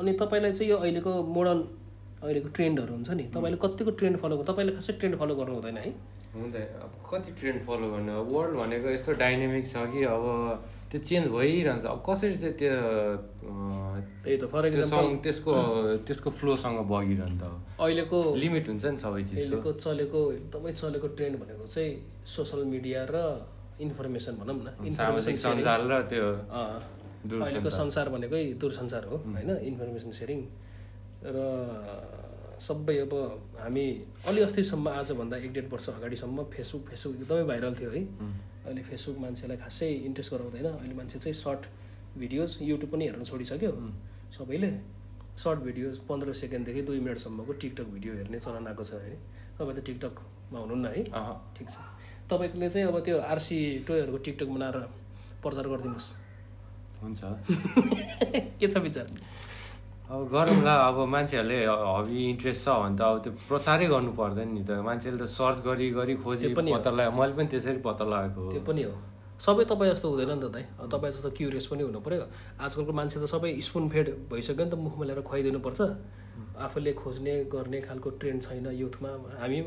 अनि 0.00 0.12
तपाईँलाई 0.20 0.52
चाहिँ 0.52 0.70
यो 0.70 0.76
अहिलेको 0.84 1.12
मोडर्न 1.36 1.60
अहिलेको 2.22 2.48
ट्रेन्डहरू 2.56 2.92
हुन्छ 2.94 3.10
नि 3.16 3.24
तपाईँले 3.34 3.58
कतिको 3.64 3.90
ट्रेन्ड 3.98 4.16
फलो 4.22 4.42
तपाईँले 4.52 4.72
खासै 4.76 4.92
ट्रेन्ड 5.00 5.16
फलो 5.20 5.34
गर्नु 5.40 5.54
हुँदैन 5.58 5.78
है? 5.80 5.92
हुँदैन 6.34 6.68
अब 6.84 6.92
कति 7.10 7.30
ट्रेन्ड 7.38 7.60
फलो 7.66 7.86
गर्ने? 7.90 8.12
अब 8.20 8.26
वर्ल्ड 8.34 8.54
भनेको 8.58 8.88
यस्तो 8.90 9.12
डाइनामिक 9.22 9.64
छ 9.66 9.74
कि 9.92 10.00
अब 10.14 10.24
त्यो 10.90 11.00
चेन्ज 11.00 11.26
भइरहन्छ। 11.30 11.84
अब 11.86 11.98
कसरी 12.06 12.36
चाहिँ 12.42 12.54
त्यो 12.58 12.74
त्यही 14.24 14.36
त 14.38 14.44
फर 14.50 14.66
इक्जाम्पल 14.66 14.90
सँग 14.90 15.18
त्यसको 15.22 15.52
त्यसको 16.06 16.30
फ्लोसँग 16.38 16.78
बगिरहन्छ? 16.90 17.42
अहिलेको 17.82 18.18
लिमिट 18.42 18.64
हुन्छ 18.68 18.84
नि 18.84 18.98
सबै 18.98 19.22
चिजको। 19.22 19.38
अहिलेको 19.38 19.70
चलेको 19.84 20.20
एकदमै 20.32 20.72
चलेको 20.72 21.06
ट्रेन्ड 21.18 21.34
भनेको 21.42 21.64
चाहिँ 21.66 21.90
सोसल 22.34 22.64
मिडिया 22.74 23.00
र 23.10 23.16
इन्फर्मेसन 23.80 24.34
भनौँ 24.40 24.56
न। 24.60 24.68
इन्फर्मेसन 24.86 25.34
सञ्जाल 25.34 25.82
र 25.90 25.94
त्यो। 26.10 26.26
अहिलेको 27.26 27.70
संसार 27.70 28.06
भनेकै 28.14 28.42
दूरसञ्चार 28.60 29.04
हो 29.10 29.16
होइन? 29.16 29.50
इन्फर्मेसन 29.70 30.10
सेयरिङ 30.18 30.40
र 31.26 31.38
सबै 32.60 32.96
अब 32.98 33.12
हामी 33.58 33.86
अलि 34.28 34.40
अस्तिसम्म 34.42 34.88
आजभन्दा 34.88 35.36
एक 35.36 35.52
डेढ 35.52 35.66
वर्ष 35.72 35.88
अगाडिसम्म 35.88 36.44
फेसबुक 36.52 36.82
फेसबुक 36.88 37.14
एकदमै 37.16 37.44
भाइरल 37.50 37.74
थियो 37.80 37.90
है। 37.90 38.02
अहिले 38.66 38.82
फेसबुक 38.84 39.18
मान्छेलाई 39.18 39.56
खासै 39.56 39.88
इन्ट्रेस्ट 40.08 40.30
गराउँदैन। 40.34 40.66
अहिले 40.66 40.94
मान्छे 40.94 41.18
चाहिँ 41.18 41.34
सर्ट 41.34 41.62
भिडियोज 42.18 42.58
युट्युब 42.62 42.90
पनि 42.92 43.04
हेर्न 43.06 43.24
छोडिसक्यो। 43.24 43.72
सबैले 44.36 44.70
सर्ट 45.42 45.58
भिडियोज 45.60 45.98
पन्ध्र 46.08 46.32
सेकेन्डदेखि 46.42 46.82
दुई 46.82 47.00
मिनटसम्मको 47.00 47.52
टिकटक 47.52 47.86
भिडियो 47.96 48.12
हेर्ने 48.14 48.38
चलन 48.38 48.66
आएको 48.66 48.84
छ 48.84 48.92
है। 49.04 49.14
तपाईँ 49.58 49.76
त 49.76 49.84
टिकटकमा 49.86 50.58
हुनुहुन्न 50.60 50.86
है। 50.86 51.02
ठिक 51.56 51.68
छ। 51.70 51.76
तपाईँले 52.30 52.68
चाहिँ 52.68 52.86
अब 52.88 52.98
त्यो 53.04 53.18
आरसी 53.18 53.58
टोयहरूको 53.88 54.18
टिकटक 54.26 54.48
बनाएर 54.54 54.76
प्रचार 55.42 55.66
गरिदिनुहोस्। 55.72 56.08
हुन्छ। 57.02 57.20
के 58.60 58.66
छ 58.68 58.76
विचार? 58.76 59.06
अब 60.10 60.26
गरौँला 60.26 60.74
अब 60.90 60.96
मान्छेहरूले 61.06 61.58
हबी 61.66 62.18
इन्ट्रेस्ट 62.30 62.64
छ 62.64 62.68
भने 62.82 62.96
त 62.98 63.02
अब 63.06 63.18
त्यो 63.22 63.32
प्रचारै 63.46 63.86
गर्नु 63.86 64.10
पर्दैन 64.18 64.48
नि 64.58 64.62
त। 64.66 64.82
मान्छेले 64.82 65.18
त 65.22 65.30
सर्च 65.30 65.62
गरी 65.62 65.86
गरी 65.94 66.14
खोजी 66.18 66.50
पनि। 66.50 66.74
पत्ता 66.74 66.90
लगायो। 66.90 67.14
मैले 67.14 67.34
पनि 67.38 67.46
त्यसरी 67.46 67.78
पत्ता 67.78 68.04
लगाएको 68.10 68.40
हो। 68.42 68.50
त्यो 68.50 68.62
पनि 68.66 68.82
हो। 68.90 68.94
सबै 69.38 69.64
तपाईँ 69.70 69.90
जस्तो 69.94 70.06
हुँदैन 70.10 70.30
नि 70.34 70.42
त 70.42 70.50
दाइ। 70.50 70.64
तपाईँ 70.90 71.12
जस्तो 71.14 71.30
क्युरियस 71.30 71.66
पनि 71.70 71.82
हुनु 71.86 72.00
पऱ्यो। 72.02 72.26
आजकलको 72.58 72.92
मान्छे 72.98 73.16
त 73.22 73.24
सबै 73.30 73.54
स्पुन 73.62 73.86
फेड 73.86 74.06
भइसक्यो 74.26 74.64
नि 74.66 74.70
त 74.70 74.74
मुखमा 74.82 75.04
ल्याएर 75.06 75.22
खुवाइदिनुपर्छ। 75.30 75.80
आफूले 76.58 76.92
खोज्ने 76.98 77.34
गर्ने 77.54 77.78
खालको 77.86 78.08
ट्रेन्ड 78.18 78.40
छैन 78.42 78.66
युथमा 78.82 79.10
हामी 79.38 79.58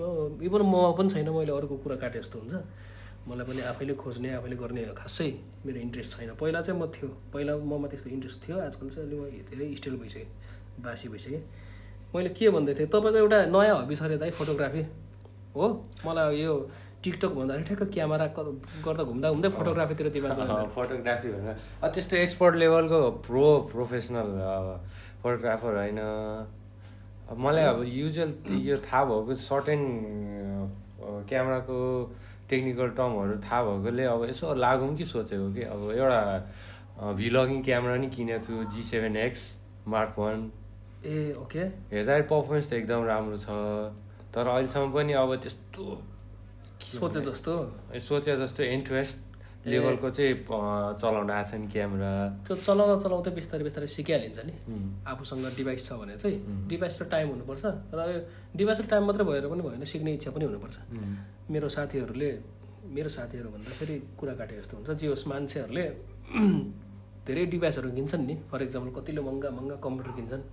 इभन 0.43 0.61
ममा 0.67 0.91
पनि 0.99 1.07
छैन। 1.07 1.27
मैले 1.31 1.55
अरूको 1.55 1.75
कुरा 1.87 1.95
काटे 2.03 2.19
जस्तो 2.19 2.43
हुन्छ। 2.43 2.53
मलाई 3.27 3.45
पनि 3.47 3.61
आफैले 3.71 3.93
खोज्ने 3.95 4.29
आफैले 4.35 4.55
गर्ने 4.61 4.81
खासै 4.99 5.29
मेरो 5.65 5.79
इन्ट्रेस्ट 5.79 6.11
छैन। 6.17 6.29
पहिला 6.35 6.61
चाहिँ 6.61 6.79
म 6.79 6.85
थियो 6.91 7.07
पहिला 7.33 7.53
ममा 7.55 7.87
त्यस्तो 7.87 8.09
इन्ट्रेस्ट 8.09 8.37
थियो 8.43 8.55
आजकल 8.59 8.87
चाहिँ 8.89 9.07
अलिक 9.07 9.45
धेरै 9.49 9.67
स्टिल 9.79 9.95
भइसक्यो 10.01 10.27
बासी 10.83 11.07
भइसक्यो 11.09 11.39
मैले 12.15 12.29
के 12.37 12.49
भन्दै 12.55 12.73
थिएँ 12.77 12.87
तपाईँको 12.91 13.19
एउटा 13.23 13.37
नयाँ 13.55 13.75
हबी 13.81 13.95
छ 13.95 14.01
अरे 14.03 14.17
दाइ 14.19 14.31
फोटोग्राफी 14.39 14.81
हो 15.55 15.65
मलाई 16.05 16.41
यो 16.43 16.53
टिकटक 17.03 17.31
भन्दाखेरि 17.35 17.63
ठ्याक्क 17.67 17.83
क्यामेरा 17.95 18.25
गर्दा 18.83 19.03
घुम्दा 19.03 19.27
घुम्दै 19.31 19.49
फोटोग्राफीतिर 19.55 20.07
दिमाग 20.15 20.39
फोटोग्राफी 20.75 21.27
भनेर। 21.31 21.55
त्यस्तो 21.83 22.15
एक्सपर्ट 22.15 22.53
लेभलको 22.55 22.99
प्रो 23.27 23.45
प्रोफेसनल 23.71 24.29
फोटोग्राफर 25.23 25.71
होइन। 25.79 25.99
मलाई 27.43 27.63
अब 27.71 27.79
युजल 27.87 28.29
यो 28.67 28.77
थाहा 28.83 29.03
भएको 29.05 29.33
सर्टेन 29.41 29.81
क्यामेराको 31.29 31.77
टेक्निकल 32.49 32.89
टर्महरू 32.99 33.35
थाहा 33.45 33.61
भएकोले 33.63 34.03
अब 34.13 34.23
यसो 34.29 34.53
लागौँ 34.55 34.95
कि 34.97 35.05
सोचेको 35.05 35.47
कि 35.53 35.63
अब 35.73 35.91
एउटा 35.91 36.21
भिलगिङ 37.17 37.61
क्यामेरा 37.63 37.95
नि 37.97 38.07
किनेको 38.15 38.45
छु 38.45 38.63
G 38.75 38.83
seven 38.83 39.17
X 39.17 39.43
mark 39.87 40.19
one 40.19 40.51
ए 41.05 41.33
ओके। 41.41 41.63
हेर्दाखेरि 41.91 42.27
पर्फर्मेन्स 42.31 42.69
त 42.69 42.73
एकदम 42.73 43.03
राम्रो 43.05 43.37
छ। 43.37 43.47
तर 44.33 44.47
अहिलेसम्म 44.47 44.91
पनि 44.93 45.13
अब 45.13 45.35
त्यस्तो 45.43 45.85
सोचे 46.93 47.21
जस्तो? 47.21 47.53
सोचे 48.07 48.35
जस्तो 48.37 48.63
इन्ट्रेस्ट 48.63 49.22
लेभलको 49.63 50.09
चाहिँ 50.09 50.33
चलाउन 50.99 51.29
आएको 51.31 51.49
छ 51.49 51.53
नि 51.55 51.67
क्यामेरा। 51.71 52.11
त्यो 52.43 52.55
चलाउँदा 52.67 52.95
चलाउँदै 53.03 53.31
बिस्तारै 53.31 53.63
बिस्तारै 53.63 53.87
सिकिहालिन्छ 53.87 54.39
नि। 54.43 54.53
आफूसँग 55.07 55.45
डिभाइस 55.55 55.81
छ 55.87 55.91
भने 55.99 56.15
चाहिँ. 56.19 56.67
डिभाइस 56.67 56.95
र 57.01 57.05
टाइम 57.07 57.27
हुनुपर्छ। 57.33 57.63
र 57.95 57.99
डिभाइस 58.59 58.79
र 58.81 58.85
टाइम 58.91 59.03
मात्रै 59.07 59.23
भएर 59.23 59.47
पनि 59.47 59.61
भएन 59.63 59.83
सिक्ने 59.87 60.11
इच्छा 60.19 60.31
पनि 60.35 60.45
हुनुपर्छ। 60.51 60.75
मेरो 61.47 61.67
साथीहरूले 61.75 62.31
मेरो 62.83 63.09
साथीहरू 63.09 63.49
भन्दाखेरि 63.55 63.95
कुरा 64.19 64.33
काटे 64.35 64.53
जस्तो 64.59 64.73
हुन्छ। 64.77 64.89
जे 64.99 65.07
होस् 65.07 65.27
मान्छेहरूले 65.31 65.85
धेरै 67.27 67.45
डिभाइसहरू 67.55 67.89
किन्छन् 67.95 68.25
नि। 68.27 68.35
फर 68.51 68.59
इक्जाम्पल 68.67 68.91
कतिले 68.99 69.21
महँगा 69.23 69.49
महँगा 69.49 69.75
कम्प्युटर 69.79 70.11
किन्छन्। 70.19 70.43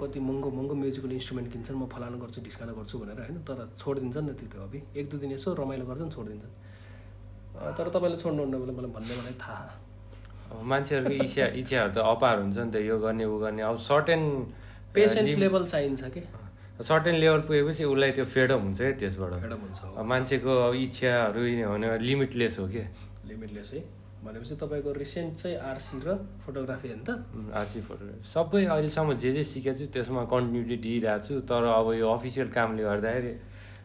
कति 0.00 0.18
महँगो 0.20 0.48
महँगो 0.50 0.74
म्युजिकल 0.74 1.12
इन्स्ट्रुमेन्ट 1.12 1.52
किन्छन्। 1.52 1.76
म 1.76 1.86
फलानु 1.92 2.16
गर्छु 2.18 2.40
ढिस्काना 2.48 2.72
गर्छु 2.72 2.96
भनेर 2.98 3.18
होइन? 3.20 3.36
तर 3.44 3.58
छोडिदिन्छन् 3.76 4.26
नि 4.26 4.32
त्यो 4.40 4.60
हबी 4.64 4.78
एक 4.96 5.04
दुई 5.10 5.20
दिन 5.20 5.30
यसो 5.36 5.52
रमाइलो 5.54 5.84
गर्छन् 5.84 6.10
छोडिदिन्छन्। 6.10 6.52
तर 7.54 7.88
तपाईँले 7.94 8.16
छोड्नुहुन्न 8.18 8.54
भने 8.58 8.72
मलाई 8.74 8.90
भन्ने 8.96 9.14
मलाई 9.20 9.36
थाहा। 9.40 9.64
अब 10.52 10.62
मान्छेहरूको 10.62 11.14
इच्छा 11.24 11.44
इच्छाहरू 11.60 11.92
त 11.94 11.98
अपार 11.98 12.36
हुन्छ 12.42 12.58
नि 12.58 12.70
त 12.70 12.76
यो 12.82 12.98
गर्ने 12.98 13.24
ऊ 13.24 13.38
गर्ने। 13.38 13.62
अब 13.62 13.76
सर्टेन 13.78 14.22
पेसेन्स 14.94 15.34
लेभल 15.38 15.62
चाहिन्छ 15.66 16.02
कि? 16.14 16.20
सर्टेन 16.82 17.14
लेभल 17.22 17.40
पुगेपछि 17.48 17.84
उसलाई 17.84 18.10
त्यो 18.18 18.24
फेडअप 18.24 18.60
हुन्छ 18.60 18.78
क्या 18.78 18.92
त्यसबाट। 19.00 19.32
एउटा 19.42 19.56
हुन्छ 19.62 19.78
मान्छेको 20.02 20.52
अब 20.66 20.74
इच्छाहरू 20.74 21.40
भने 21.70 21.98
लिमिटलेस 22.02 22.58
हो 22.58 22.66
कि? 22.68 22.82
लिमिटलेस 23.30 23.70
है। 23.74 23.80
भनेपछि 24.24 24.54
तपाईँको 24.56 24.90
रिसेन्ट 24.92 25.32
चाहिँ 25.36 25.56
आरसी 25.70 25.96
र 26.00 26.08
फोटोग्राफी 26.44 26.88
हो 26.88 26.96
नि 26.96 27.04
त? 27.04 27.10
आरसी 27.54 27.80
फोटोग्राफी 27.88 28.24
सबै 28.24 28.64
अहिलेसम्म 28.64 29.14
जे 29.20 29.30
जे 29.32 29.42
सिकेको 29.44 29.78
छु 29.78 29.86
त्यसमा 29.94 30.22
कन्टिन्युटी 30.32 30.76
दिइरहेको 30.80 31.24
छु। 31.24 31.34
तर 31.44 31.62
अब 31.62 31.86
यो 32.00 32.06
अफिसियल 32.08 32.48
कामले 32.50 32.82
गर्दाखेरि 32.82 33.32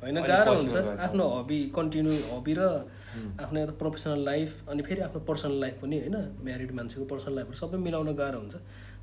होइन 0.02 0.18
गाह्रो 0.24 0.54
हुन्छ। 0.56 0.76
आफ्नो 1.06 1.26
हबी 1.40 1.60
कन्टिन्यू 1.76 2.14
हबी 2.32 2.54
र 2.60 2.62
आफ्नो 3.44 3.60
एउटा 3.60 3.74
प्रोफेसनल 3.82 4.20
लाइफ 4.26 4.70
अनि 4.70 4.82
फेरि 4.88 5.02
आफ्नो 5.08 5.20
पर्सनल 5.30 5.60
लाइफ 5.60 5.76
पनि 5.82 6.00
होइन 6.00 6.18
म्यारिड 6.44 6.72
मान्छेको 6.72 7.06
पर्सनल 7.12 7.36
लाइफहरू 7.36 7.58
सबै 7.62 7.78
मिलाउन 7.78 8.16
गाह्रो 8.16 8.40
हुन्छ। 8.40 8.56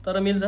तर 0.04 0.20
मिल्छ। 0.20 0.44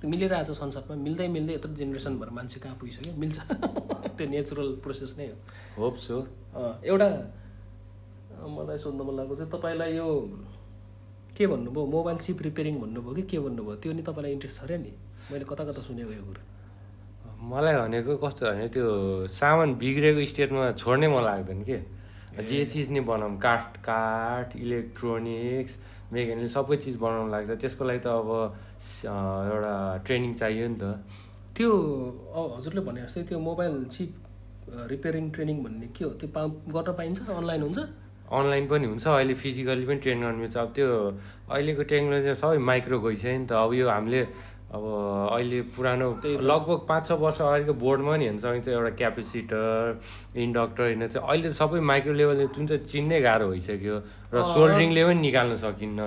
त्यो 0.00 0.10
मिलिरहेको 0.10 0.52
छ 0.52 0.56
संसारमा। 0.56 0.94
मिल्दै 1.06 1.26
मिल्दै 1.36 1.54
यत्रो 1.54 1.72
जेनेरेसन 1.74 2.18
भएर 2.20 2.30
मान्छे 2.38 2.60
कहाँ 2.60 2.76
पुगिसक्यो? 2.78 3.12
मिल्छ। 3.18 3.38
त्यो 4.16 4.26
नेचुरल 4.28 4.68
प्रोसेस 4.84 5.14
नै 5.18 5.26
हो। 5.28 5.36
होप 5.78 5.96
सो 5.96 6.16
एउटा 6.84 7.08
मलाई 8.56 8.78
सोध्नु 8.78 9.02
मन 9.04 9.14
लागेको 9.16 9.34
चाहिँ 9.34 9.50
तपाईँलाई 9.50 9.96
यो 9.96 10.08
के 11.36 11.46
भन्नुभयो? 11.46 11.86
मोबाइल 11.96 12.18
चिप 12.18 12.42
रिपेयरिङ 12.42 12.74
भन्नुभयो 12.80 13.14
कि 13.14 13.22
के 13.22 13.38
भन्नुभयो? 13.38 13.76
त्यो 13.82 13.92
नि 13.92 14.02
तपाईँलाई 14.02 14.32
इन्ट्रेस्ट 14.32 14.60
छ 14.60 14.64
अरे 14.64 14.78
नि। 14.78 14.92
मैले 15.32 15.44
कता 15.48 15.64
कता 15.64 15.80
सुनेको 15.82 16.12
यो 16.12 16.22
कुरा। 16.28 16.53
मलाई 17.44 17.76
भनेको 17.76 18.16
कस्तो 18.24 18.46
भने 18.46 18.68
त्यो 18.72 18.86
सामान 19.28 19.74
बिग्रेको 19.76 20.24
स्टेटमा 20.32 20.72
छोड्नै 20.80 21.08
मन 21.12 21.22
लाग्दैन 21.28 21.60
के? 21.68 21.78
जे 22.40 22.64
चिज 22.72 22.90
नै 22.90 23.00
बनाऊँ 23.04 23.36
काठ 23.38 23.76
काठ 23.84 24.56
इलेक्ट्रोनिक्स 24.56 25.72
मेकानिक 26.12 26.48
सबै 26.56 26.76
चिज 26.84 26.96
बनाउनु 27.04 27.30
लाग्छ। 27.30 27.50
त्यसको 27.60 27.84
लागि 27.84 28.00
त 28.00 28.06
अब 28.08 28.28
एउटा 29.52 29.74
ट्रेनिङ 30.06 30.32
चाहियो 30.40 30.66
नि 30.72 30.76
त। 30.80 30.84
त्यो 31.56 31.70
हजुरले 32.56 32.80
भने 32.80 33.00
जस्तै 33.06 33.22
त्यो 33.28 33.38
मोबाइल 33.38 33.74
चिप 33.92 34.10
रिपेयरिङ 34.90 35.24
ट्रेनिङ 35.30 35.56
भन्ने 35.64 35.86
के 35.92 36.04
हो? 36.04 36.10
त्यो 36.16 36.28
पा 36.34 36.42
गर्न 36.74 36.92
पाइन्छ? 36.98 37.18
अनलाइन 37.28 37.62
हुन्छ? 37.62 37.78
अनलाइन 38.24 38.64
पनि 38.72 38.86
हुन्छ। 38.88 39.04
अहिले 39.06 39.34
फिजिकली 39.36 39.86
पनि 39.86 40.00
ट्रेन 40.00 40.18
गर्नु 40.24 40.38
मिल्छ 40.42 40.56
अब 40.56 40.70
त्यो 40.74 40.88
अहिलेको 41.54 41.82
टेक्नोलोजी 41.92 42.34
सबै 42.40 42.58
माइक्रो 42.70 42.96
गइसक्यो 43.04 43.36
नि 43.38 43.46
त। 43.46 43.52
अब 43.52 43.70
यो 43.78 43.86
हामीले 43.92 44.20
अब 44.74 44.84
अहिले 45.38 45.60
पुरानो। 45.76 46.08
लगभग 46.50 46.78
पाँच 46.90 47.02
छ 47.08 47.12
वर्ष 47.22 47.40
अगाडिको 47.40 47.74
बोर्डमा 47.78 48.16
नि 48.16 48.24
हेर्न 48.24 48.38
सकिन्छ 48.44 48.68
एउटा 48.68 48.92
क्यापेसिटर 49.00 50.00
इन्डक्टर 50.44 50.82
होइन 50.82 51.06
चाहिँ 51.06 51.28
अहिले 51.28 51.48
सबै 51.54 51.80
माइक्रो 51.90 52.12
लेभलले 52.20 52.46
जुन 52.54 52.66
चाहिँ 52.66 52.84
चिन्नै 52.90 53.20
गाह्रो 53.22 53.46
भइसक्यो 53.54 53.96
र। 54.34 54.42
सोल्डरिङले 54.54 55.02
पनि 55.06 55.20
निकाल्न 55.20 55.54
सकिन्न। 55.64 56.00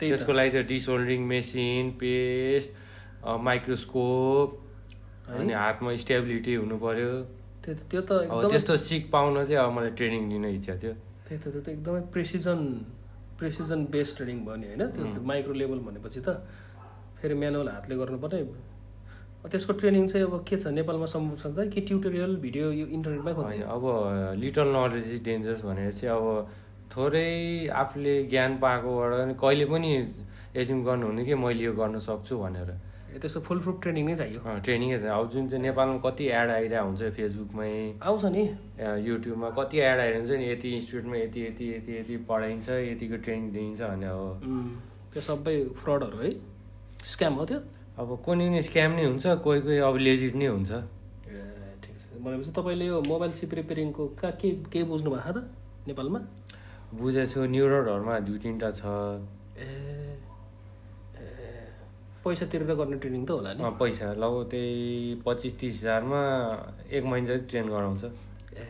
त्यसको 0.00 0.32
लागि 0.32 0.50
त 0.50 0.66
डिसोल्डरिङ 0.66 1.20
मेसिन 1.34 1.84
पेस्ट 2.00 2.70
माइक्रोस्कोप? 3.48 4.48
अनि 5.28 5.52
हातमा 5.52 5.94
स्टेबिलिटी 6.02 6.54
हुनु 6.54 6.76
पर्यो 6.80 7.10
त्यो 7.64 7.74
त्यो 7.90 8.00
त 8.08 8.10
त्यस्तो 8.50 8.76
सिक 8.80 9.10
पाउन 9.12 9.44
चाहिँ 9.44 9.60
अब 9.62 9.72
मलाई 9.76 9.90
ट्रेनिङ 9.98 10.22
लिन 10.32 10.44
इच्छा 10.56 10.74
थियो 10.80 10.92
त्यही 11.28 11.38
त 11.38 11.44
त्यो 11.52 11.60
त 11.60 11.68
एकदमै 11.68 12.00
प्रेसिजन 12.14 12.60
प्रेसिजन 13.38 13.84
बेस्ड 13.92 14.16
ट्रेनिङ 14.16 14.38
नि 14.40 14.66
होइन 14.72 14.82
त्यो 14.88 15.04
त्यो 15.04 15.22
माइक्रो 15.30 15.52
लेभल 15.60 15.78
भनेपछि 15.88 16.20
त 16.24 16.28
फेरि 17.20 17.34
म्यानुअल 17.34 17.68
हातले 17.68 17.94
गर्नुपर्ने 17.96 18.42
त्यसको 19.50 19.72
ट्रेनिङ 19.80 20.06
चाहिँ 20.06 20.26
अब 20.26 20.44
के 20.48 20.56
छ? 20.56 20.66
नेपालमा 20.76 21.06
सम्भव 21.06 21.36
छ 21.36 21.46
त 21.56 21.68
कि 21.72 21.80
ट्युटोरियल 21.88 22.36
भिडियो 22.42 22.70
यो 22.72 22.86
इन्टरनेटमै 22.96 23.32
होइन 23.32 23.62
अब 23.74 23.84
लिटल 24.42 24.68
नलेज 24.76 25.12
इज 25.12 25.22
डेन्जरस 25.24 25.62
भनेर 25.64 25.92
चाहिँ 26.00 26.16
अब 26.16 26.26
थोरै 26.92 27.68
आफूले 27.82 28.14
ज्ञान 28.32 28.56
पाएकोबाट 28.58 29.36
कहिले 29.40 29.64
पनि 29.72 29.90
एज्युम 30.56 30.84
गर्नुहुने 30.84 31.24
कि 31.24 31.34
मैले 31.44 31.64
यो 31.64 31.72
गर्न 31.80 31.98
सक्छु 32.08 32.38
भनेर। 32.38 32.70
त्यसको 33.08 33.40
फुल 33.40 33.58
प्रुफ 33.64 33.76
ट्रेनिङ 33.82 34.04
नै 34.06 34.14
चाहियो? 34.16 34.40
ट्रेनिङै 34.66 34.98
छ 34.98 35.04
अब 35.16 35.30
जुन 35.32 35.48
चाहिँ 35.48 35.62
नेपालमा 35.62 35.98
कति 36.04 36.24
एड 36.28 36.50
आइरहेको 36.50 36.86
हुन्छ 36.86 37.02
फेसबुकमै 37.16 37.72
आउँछ 38.02 38.24
नि। 38.34 38.44
युट्युबमा 39.06 39.48
कति 39.58 39.76
एड 39.80 39.98
आइरहन्छ 40.04 40.30
नि 40.30 40.50
यति 40.50 40.68
इन्स्टिट्युटमा 40.76 41.16
यति 41.16 41.40
यति 41.46 41.64
यति 41.72 41.92
यति 41.98 42.16
पढाइन्छ 42.28 42.68
यतिको 42.68 43.16
ट्रेनिङ 43.24 43.50
दिइन्छ 43.52 43.80
भने 43.80 44.06
अब 44.06 44.22
त्यो 45.12 45.20
सबै 45.28 45.56
फ्रडहरू 45.80 46.18
है। 46.24 46.30
स्क्याम 47.08 47.34
हो 47.40 47.44
त्यो? 47.48 47.58
अब 47.98 48.08
कुनै 48.24 48.48
नि 48.52 48.60
स्क्याम 48.62 48.90
नै 48.94 49.04
हुन्छ 49.08 49.26
कोही 49.44 49.60
कोही 49.64 49.78
अब 49.88 49.96
लेजिट 49.96 50.34
नै 50.36 50.46
हुन्छ। 50.46 50.70
ए 50.70 51.40
ठिक 51.82 51.94
छ। 51.98 52.04
भनेपछि 52.20 52.52
तपाईँले 52.52 52.84
यो 52.86 52.96
मोबाइल 53.08 53.32
चिप 53.32 53.54
रिपेयरिङको 53.58 54.02
कहाँ 54.20 54.32
के 54.40 54.48
केही 54.72 54.84
बुझ्नु 54.84 55.10
भएको 55.10 55.32
छ 55.32 55.36
त 55.36 55.38
नेपालमा? 55.88 56.20
बुझेको 56.94 57.26
छु 57.32 57.38
न्युरोडहरूमा 57.48 58.14
दुई 58.28 58.38
तिनवटा 58.38 58.70
छ। 58.76 58.82
ए 59.56 59.68
पैसा 62.24 62.44
तिरेर 62.52 62.74
गर्ने 62.76 62.96
ट्रेनिङ 63.00 63.24
त 63.24 63.30
होला 63.30 63.50
नि? 63.56 63.60
पैसा। 63.80 64.06
लौ 64.20 64.44
त्यही 64.52 65.22
पच्चिस 65.24 65.52
तिस 65.60 65.74
हजारमा 65.80 66.20
एक 66.92 67.04
महिना 67.08 67.26
चाहिँ 67.26 67.42
ट्रेन 67.48 67.66
गराउँछ। 67.72 68.04
ए 68.04 68.64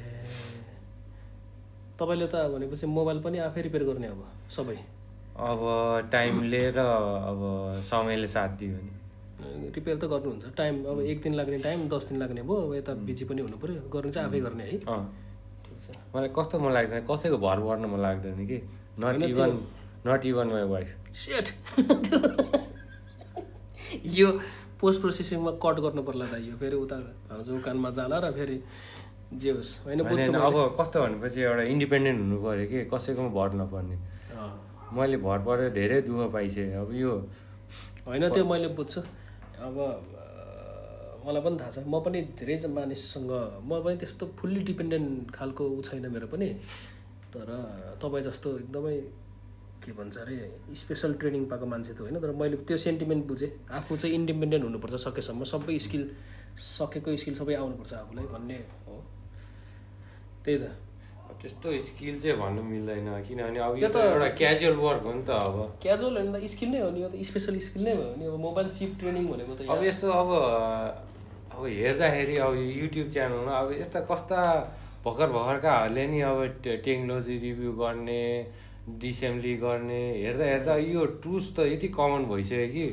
तपाईँले 1.99 2.27
त 2.31 2.35
भनेपछि 2.55 2.87
मोबाइल 2.87 3.19
पनि 3.19 3.39
आफै 3.51 3.61
रिपेयर 3.67 3.85
गर्ने 3.85 4.09
अब 4.15 4.23
सबै। 4.55 4.79
अब 5.39 6.11
टाइमले 6.13 6.63
र 6.75 6.79
अब 6.79 7.41
समयले 7.87 8.27
साथ 8.27 8.51
दियो 8.59 8.75
भने। 8.75 9.71
रिपेयर 9.71 9.97
त 9.97 10.05
गर्नुहुन्छ। 10.11 10.51
टाइम 10.59 10.75
अब 10.85 11.01
एक 11.01 11.23
दिन 11.23 11.35
लाग्ने 11.35 11.59
टाइम 11.63 11.89
दस 11.89 12.09
दिन 12.11 12.19
लाग्ने 12.19 12.43
भयो। 12.43 12.57
अब 12.67 12.75
यता 12.75 12.93
बिजी 13.07 13.25
पनि 13.25 13.41
हुनु 13.47 13.57
पऱ्यो 13.63 13.87
गर्ने 13.87 14.11
चाहिँ 14.11 14.29
आफै 14.29 14.41
गर्ने 14.41 14.65
है। 14.65 14.79
ठिक 14.79 15.79
छ 15.79 15.95
मलाई 16.15 16.31
कस्तो 16.35 16.59
मन 16.59 16.73
लाग्छ 16.75 16.91
कसैको 17.07 17.39
भर 17.39 17.59
पर्न 17.63 17.87
मन 17.87 18.01
लाग्दैन 18.03 18.47
कि? 18.47 18.59
Not 18.99 19.23
even 19.31 19.51
not 20.07 20.27
even 20.27 20.47
my 20.51 20.65
wife 20.75 20.89
set 21.15 21.47
यो 24.19 24.29
पोस्ट 24.81 25.01
प्रोसेसिङमा 25.01 25.51
कट 25.63 25.77
गर्नु 25.87 26.03
पर्ला 26.03 26.27
त 26.27 26.43
यो। 26.43 26.55
फेरि 26.59 26.77
उता 26.77 26.99
हजुर 27.31 27.61
कानमा 27.63 27.91
जाला 27.95 28.19
र 28.19 28.35
फेरि 28.35 28.59
जे 29.39 29.51
होस्। 29.55 29.71
होइन। 29.87 30.01
अब 30.35 30.75
कस्तो 30.81 30.99
भनेपछि 30.99 31.41
एउटा 31.41 31.63
इन्डिपेन्डेन्ट 31.63 32.19
हुनु 32.21 32.37
पऱ्यो 32.43 32.67
कि? 32.67 32.79
कसैकोमा 32.91 33.31
भर 33.39 33.55
नपर्ने। 33.63 33.97
मैले 34.93 35.17
भर 35.21 35.39
परेर 35.47 35.71
धेरै 35.73 36.01
दुःख 36.03 36.33
पाइसकेँ। 36.33 36.73
अब 36.81 36.93
यो 36.95 37.13
होइन 38.07 38.29
त्यो 38.29 38.45
मैले 38.45 38.69
बुझ्छु। 38.73 39.01
अब 39.61 39.77
मलाई 41.27 41.43
पनि 41.45 41.57
थाहा 41.61 41.71
छ 41.71 41.79
म 41.85 42.01
पनि 42.01 42.19
धेरै 42.41 42.57
मानिससँग 42.73 43.33
म 43.69 43.81
पनि 43.85 43.97
त्यस्तो 44.01 44.25
फुल्ली 44.39 44.61
डिपेन्डेन्ट 44.65 45.31
खालको 45.35 45.65
ऊ 45.69 45.81
छैन 45.83 46.07
मेरो 46.09 46.27
पनि। 46.33 46.49
तर 47.29 47.49
तपाईँ 48.01 48.25
जस्तो 48.25 48.49
एकदमै 48.59 48.97
के 49.85 49.93
भन्छ 49.93 50.17
अरे 50.19 50.37
स्पेसल 50.75 51.13
ट्रेनिङ 51.21 51.45
पाएको 51.53 51.67
मान्छे 51.67 51.93
त 51.93 52.01
होइन 52.01 52.17
तर 52.19 52.33
मैले 52.33 52.57
त्यो 52.65 52.77
सेन्टिमेन्ट 52.77 53.27
बुझेँ। 53.29 53.51
आफू 53.69 53.97
चाहिँ 53.97 54.15
इन्डिपेन्डेन्ट 54.15 54.65
हुनुपर्छ 54.65 54.95
सकेसम्म 55.05 55.45
सबै 55.45 55.79
स्किल 55.79 56.05
सकेको 56.57 57.17
स्किल 57.17 57.35
सबै 57.37 57.55
आउनुपर्छ 57.55 57.93
आफूलाई 57.95 58.27
भन्ने 58.33 58.59
हो। 58.87 58.95
त्यही 60.45 60.59
त। 60.59 60.88
त्यस्तो 61.43 61.69
स्किल 61.81 62.19
चाहिँ 62.21 62.37
भन्नु 62.39 62.63
मिल्दैन 62.63 63.07
किनभने 63.23 63.59
अब 63.61 63.77
यो 63.79 63.89
त- 63.89 63.97
एउटा 64.05 64.29
क्याजुअल 64.39 64.77
वर्क 64.77 65.03
हो 65.05 65.13
नि 65.15 65.23
त 65.23 65.31
अब। 65.41 65.57
क्याजुअल 65.83 66.17
होइन 66.17 66.33
त 66.35 66.47
स्किल 66.51 66.69
नै 66.71 66.81
हो 66.81 66.91
नि 66.91 67.01
यो 67.03 67.09
त 67.09 67.23
स्पेसल 67.25 67.59
स्किल 67.67 67.83
नै 67.85 67.95
भयो 67.95 68.15
नि 68.19 68.25
अब 68.27 68.35
मोबाइल 68.41 68.69
चिप 68.75 68.91
ट्रेनिङ 69.01 69.25
भनेको 69.29 69.53
त 69.55 69.71
अब 69.71 69.83
यस्तो 69.85 70.09
अब 70.13 70.31
अब 71.55 71.63
हेर्दाखेरि 71.69 72.37
अब 72.39 72.55
युट्युब 72.81 73.07
च्यानलमा 73.13 73.53
अब 73.61 73.69
यस्ता 73.81 74.01
कस्ता 74.11 74.41
भर्खर 75.05 75.29
भर्खरकाहरूले 75.33 76.07
नि 76.09 76.21
अब 76.27 76.39
टेक्नोलोजी 76.65 77.37
रिभ्यू 77.39 77.73
गर्ने 77.79 78.21
डिसेम्बली 79.01 79.55
गर्ने 79.63 80.01
हेर्दा 80.25 80.45
हेर्दा 80.45 80.75
यो 80.77 81.05
टुल्स 81.23 81.47
त 81.57 81.59
यति 81.73 81.89
कमन 81.99 82.23
भइसक्यो 82.31 82.69
कि। 82.75 82.87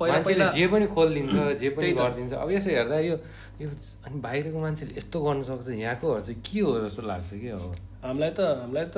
मान्छेले 0.00 0.46
जे 0.56 0.66
पनि 0.72 0.86
खोलिदिन्छ 0.94 1.34
जे 1.60 1.68
पनि। 1.76 1.92
गरिदिन्छ। 2.00 2.32
अब 2.32 2.50
यसो 2.50 2.70
हेर्दा 2.70 2.98
यो 2.98 3.16
यो 3.60 3.68
अनि 4.06 4.16
बाहिरको 4.24 4.58
मान्छेले 4.64 4.92
यस्तो 4.98 5.16
गर्नु 5.22 5.44
सक्छ 5.44 5.68
यहाँकोहरू 5.68 6.20
चाहिँ 6.26 6.40
के 6.42 6.60
हो 6.60 6.72
जस्तो 6.88 7.02
लाग्छ 7.02 7.30
कि 7.42 7.48
अब? 7.54 7.62
हामीलाई 8.04 8.30
त 8.32 8.40
हामीलाई 8.40 8.86
त 8.94 8.96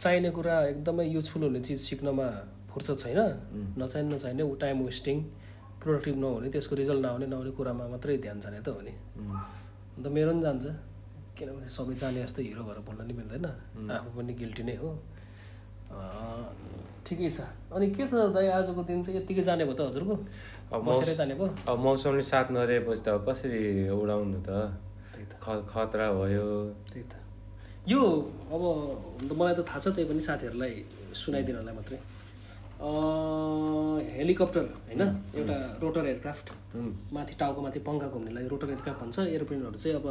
चाहिने 0.00 0.30
कुरा 0.30 0.54
एकदमै 0.72 1.04
युजफुल 1.06 1.42
हुने 1.42 1.60
चिज 1.66 1.78
सिक्नमा 1.88 2.26
फुर्सद 2.70 2.96
छैन। 3.02 3.20
नचाहिने 3.78 4.14
नचाहिने 4.14 4.42
ऊ 4.42 4.54
टाइम 4.62 4.76
वेस्टिङ 4.88 5.16
प्रोडक्टिभ 5.82 6.16
नहुने 6.22 6.48
त्यसको 6.54 6.74
रिजल्ट 6.78 7.00
नआउने 7.02 7.26
नआउने 7.26 7.50
कुरामा 7.58 7.84
मात्रै 7.92 8.16
ध्यान 8.24 8.40
जाने 8.40 8.60
त 8.62 8.68
हो 8.70 8.80
नि। 8.80 8.92
अन्त 9.98 10.06
मेरो 10.06 10.30
पनि 10.32 10.42
जान्छ। 10.42 10.66
किनभने 11.42 11.68
सबै 11.68 11.94
जाने 11.98 12.22
जस्तो 12.22 12.40
हिरो 12.46 12.62
भएर 12.62 12.78
बोल्न 12.86 13.02
नि 13.10 13.14
मिल्दैन 13.18 13.46
आफू 13.90 14.08
पनि 14.14 14.32
गिल्टी 14.38 14.62
नै 14.62 14.74
हो। 14.78 14.90
ठिकै 17.06 17.28
छ। 17.36 17.40
अनि 17.74 17.86
के 17.90 18.06
छ 18.06 18.14
दाइ 18.30 18.46
आजको 18.62 18.82
दिन 18.86 19.02
चाहिँ 19.02 19.18
यत्तिकै 19.20 19.42
जाने 19.42 19.64
भयो 19.66 19.74
त 19.74 19.80
हजुरको? 19.90 20.14
बसेरै 20.70 21.14
जाने 21.18 21.34
भयो? 21.34 21.50
अब 21.68 21.76
मौसमले 21.82 22.22
साथ 22.22 22.46
नदिएपछि 22.54 23.02
त 23.02 23.08
कसरी 23.26 23.60
उडाउनु 23.90 24.38
त? 24.46 24.50
त्यही 25.12 25.26
त। 25.26 25.32
ख- 25.42 25.66
खतरा 25.66 26.06
भयो। 26.14 26.46
त्यही 26.92 27.04
त। 27.10 27.12
यो 27.90 28.00
अब 28.54 28.62
मलाई 29.34 29.54
त 29.58 29.60
थाहा 29.68 29.78
छ 29.82 29.86
त्यही 29.92 30.06
पनि 30.08 30.20
साथीहरूलाई 30.22 30.72
सुनाइदिनलाई 31.18 31.74
मात्रै। 31.74 31.98
हेलिकप्टर 32.82 34.64
होइन? 34.86 35.02
एउटा 35.38 35.56
रोटर 35.82 36.06
एयरक्राफ्ट। 36.06 36.46
माथि 37.14 37.34
टाउको 37.40 37.60
माथि 37.62 37.80
पङ्खा 37.88 38.08
घुम्नेलाई 38.14 38.46
रोटर 38.52 38.68
एयरक्राफ्ट 38.74 39.00
भन्छ। 39.02 39.18
एरोप्लेनहरू 39.38 39.78
चाहिँ 39.82 39.96
अब 40.00 40.06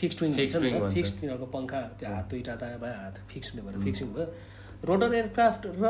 फिक्स 0.00 0.22
विङ 0.22 0.30
भन्छ 0.32 0.56
नि 0.56 0.70
त। 0.72 0.92
फिक्स 0.94 1.10
तिनीहरूको 1.20 1.46
पङ्खा 1.56 1.80
त्यो 2.00 2.08
हात 2.14 2.24
दुईवटा 2.30 2.54
दायाँ 2.62 2.80
बायाँ 2.80 2.98
हात 3.04 3.16
फिक्स 3.28 3.46
हुने 3.52 3.62
भएर 3.66 3.76
फिक्सिङ 3.84 4.08
भयो। 4.14 4.26
रोटर 4.88 5.10
एयरक्राफ्ट 5.14 5.62
र 5.80 5.84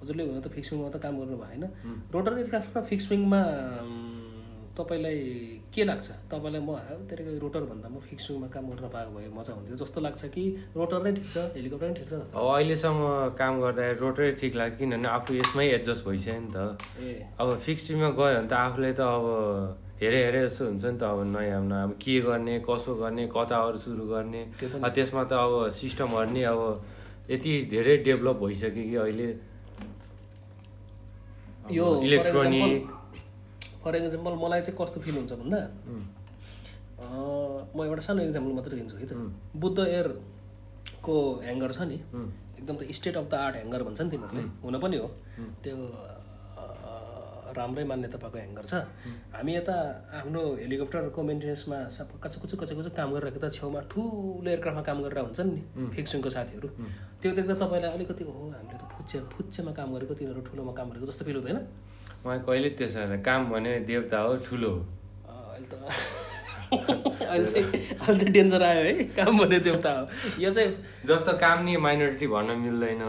हजुरले 0.00 0.22
हुन 0.26 0.40
त 0.40 0.48
फिक्स 0.54 0.68
विङमा 0.72 0.88
त 0.94 0.96
काम 1.02 1.14
गर्नु 1.18 1.36
भयो 1.36 1.50
होइन 1.50 1.64
रोटर 2.14 2.32
एयरक्राफ्ट 2.38 2.70
र 2.76 2.80
फिक्स 2.90 3.06
विङमा 3.12 3.40
तपाईँलाई 4.76 5.18
के 5.74 5.82
लाग्छ? 5.84 6.06
तपाईँलाई 6.30 6.60
म 6.60 6.70
त्यसको 7.08 7.30
रोटर 7.42 7.62
भन्दा 7.70 7.88
म 7.88 7.96
फिक्स 8.04 8.30
विङमा 8.30 8.48
काम 8.52 8.64
गर्न 8.70 8.88
पाएको 8.92 9.10
भए 9.16 9.28
मजा 9.32 9.52
हुन्थ्यो। 9.56 9.76
जस्तो 9.82 10.00
लाग्छ 10.00 10.22
कि 10.36 10.44
रोटर 10.76 11.00
नै 11.02 11.12
ठिक 11.16 11.26
छ 11.32 11.36
हेलिकप्टर 11.56 11.86
नै 11.88 11.94
ठिक 11.96 12.06
छ 12.08 12.12
जस्तो 12.12 12.36
अब 12.36 12.46
अहिलेसम्म 12.54 13.02
काम 13.40 13.52
गर्दाखेरि 13.60 13.98
रोटरै 14.04 14.30
ठिक 14.40 14.52
लाग्छ 14.56 14.74
किनभने 14.78 15.08
आफू 15.08 15.30
यसमै 15.40 15.66
एडजस्ट 15.76 16.02
भइसक्यो 16.06 16.40
नि 16.40 16.50
त। 16.52 16.56
ए। 17.00 17.10
अब 17.40 17.48
फिक्समा 17.66 18.08
गयो 18.20 18.36
भने 18.36 18.48
त 18.48 18.52
आफूलाई 18.52 18.92
त 18.92 19.00
अब 19.00 19.24
हेरे 19.96 20.18
हेरे 20.24 20.40
जस्तो 20.46 20.64
हुन्छ 20.66 20.84
नि 20.84 20.98
त 21.00 21.02
अब 21.08 21.18
नयाँ 21.32 21.62
नयाँ। 21.64 21.84
अब 21.88 21.92
के 21.96 22.20
गर्ने 22.20 22.54
कसो 22.68 22.94
गर्ने 23.00 23.24
कताहरू 23.32 23.78
सुरु 23.80 24.04
गर्ने। 24.12 24.42
त्यसमा 24.60 25.22
त 25.24 25.32
अब 25.32 25.52
सिस्टमहरू 25.72 26.30
नि 26.36 26.42
अब 26.52 26.60
यति 27.32 27.52
धेरै 27.72 27.96
डेभलप 28.06 28.36
भइसक्यो 28.44 28.84
कि 28.84 28.96
अहिले। 28.96 29.28
यो 31.72 31.86
इलेक्ट्रोनिक। 32.02 32.95
फर 33.86 33.96
इक्जाम्पल 34.02 34.34
मलाई 34.42 34.60
चाहिँ 34.66 34.78
कस्तो 34.82 34.98
फिल 35.06 35.14
हुन्छ 35.22 35.32
भन्दा 35.40 35.60
म 37.76 37.78
एउटा 37.86 38.02
सानो 38.08 38.20
इक्जाम्पल 38.26 38.52
मात्रै 38.58 38.76
दिन्छु 38.80 38.96
है 38.98 39.06
त। 39.06 39.12
बुद्ध 39.62 39.78
एयरको 39.78 41.16
ह्याङ्गर 41.46 41.70
छ 41.76 41.80
नि 41.92 41.98
एकदम 42.58 42.76
त 42.80 42.82
state 42.98 43.16
of 43.20 43.26
the 43.30 43.34
art 43.46 43.54
hangar 43.60 43.82
भन्छ 43.86 44.00
नि 44.00 44.10
तिनीहरूले 44.10 44.44
हुन 44.64 44.74
पनि 44.84 44.96
हो। 45.02 45.08
त्यो 45.62 45.76
राम्रै 47.56 47.84
मान्यता 47.88 48.18
पाएको 48.22 48.36
ह्याङ्गर 48.36 48.64
छ। 48.70 48.74
हामी 49.36 49.52
यता 49.56 49.76
आफ्नो 50.20 50.40
हेलिकप्टरको 50.60 51.20
मेन्टेनेन्समा 51.28 51.78
सब 51.96 52.08
कच्चा 52.22 52.38
कुचु 52.40 52.54
कच्चा 52.60 52.74
कुचु 52.78 52.90
काम 52.96 53.08
गरिरहेको 53.16 53.40
त 53.44 53.46
छेउमा 53.56 53.80
ठुलो 53.92 54.48
एयरक्राफ्टमा 54.52 54.84
काम 54.88 54.98
गरेर 55.04 55.20
हुन्छन् 55.26 55.50
नि 55.52 55.60
फिक्सिङको 55.96 56.30
साथीहरू। 56.36 56.68
त्यो 57.20 57.30
देख्दा 57.38 57.54
तपाईँलाई 57.60 57.90
अलिकति 57.96 58.22
हो 58.28 58.32
हामीले 58.56 58.76
त 58.80 58.84
फुच्चे 58.92 59.16
फुच्चेमा 59.32 59.72
काम 59.78 59.88
गरेको 59.96 60.14
तिनीहरू 60.20 60.40
ठुलोमा 60.48 60.72
काम 60.78 60.86
गरेको 60.90 61.06
जस्तो 61.12 61.24
फिल 61.28 61.36
हुँदैन? 61.40 61.58
मलाई 62.24 62.38
कहिले 62.46 62.70
त्यसो 62.78 62.98
होइन 63.00 63.22
काम 63.22 63.40
भने 63.52 63.72
देवता 63.88 64.18
हो 64.24 64.36
ठुलो 64.46 64.70
हो। 64.70 64.80
अहिले 65.52 65.66
त 65.68 65.74
अहिले 67.26 67.46
चाहिँ 67.46 67.66
अहिले 67.66 68.18
चाहिँ 68.18 68.32
डेन्जर 68.32 68.62
आयो 68.62 68.82
है। 68.82 68.92
काम 69.16 69.38
भन्ने 69.38 69.58
देउता 69.66 69.90
हो। 69.98 70.04
यो 70.42 70.50
चाहिँ 70.50 70.70
जस्तो 71.06 71.32
काम 71.38 71.62
नि 71.64 71.76
माइनोरिटी 71.76 72.26
भन्न 72.26 72.50
मिल्दैन। 72.58 73.02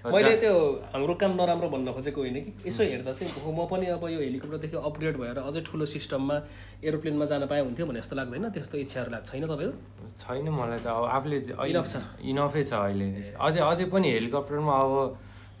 मैले 0.00 0.36
त्यो 0.40 0.54
हाम्रो 0.94 1.14
काम 1.20 1.32
नराम्रो 1.36 1.68
भन्न 1.68 1.92
खोजेको 1.92 2.20
होइन 2.20 2.36
कि। 2.40 2.50
यसो 2.68 2.82
हेर्दा 2.84 3.12
चाहिँ 3.12 3.42
हो 3.42 3.50
म 3.52 3.66
पनि 3.66 3.86
अब 3.90 4.04
यो 4.08 4.20
हेलिकप्टरदेखि 4.22 4.76
अपग्रेड 4.76 5.16
भएर 5.18 5.38
अझै 5.42 5.60
ठुलो 5.66 5.84
सिस्टममा 5.86 6.36
एरोप्लेनमा 6.84 7.24
जान 7.26 7.46
पाए 7.50 7.60
हुन्थ्यो 7.60 7.86
भने 7.86 8.00
जस्तो 8.00 8.16
लाग्दैन। 8.16 8.48
त्यस्तो 8.54 8.76
इच्छाहरू 8.78 9.10
लाग्छ। 9.10 9.26
छैन 9.28 9.44
तपाईँको? 9.50 9.74
छैन 10.22 10.48
मलाई 10.48 10.80
त। 10.80 10.86
अब 10.88 11.04
आफूले 11.04 11.38
Enough 11.52 11.90
छ। 11.92 11.96
इनफै 12.22 12.62
छ 12.64 12.72
अहिले। 12.72 13.08
अझै 13.34 13.60
अझै 13.60 13.84
पनि 13.92 14.08
हेलिकप्टरमा 14.14 14.74
अब 14.84 14.92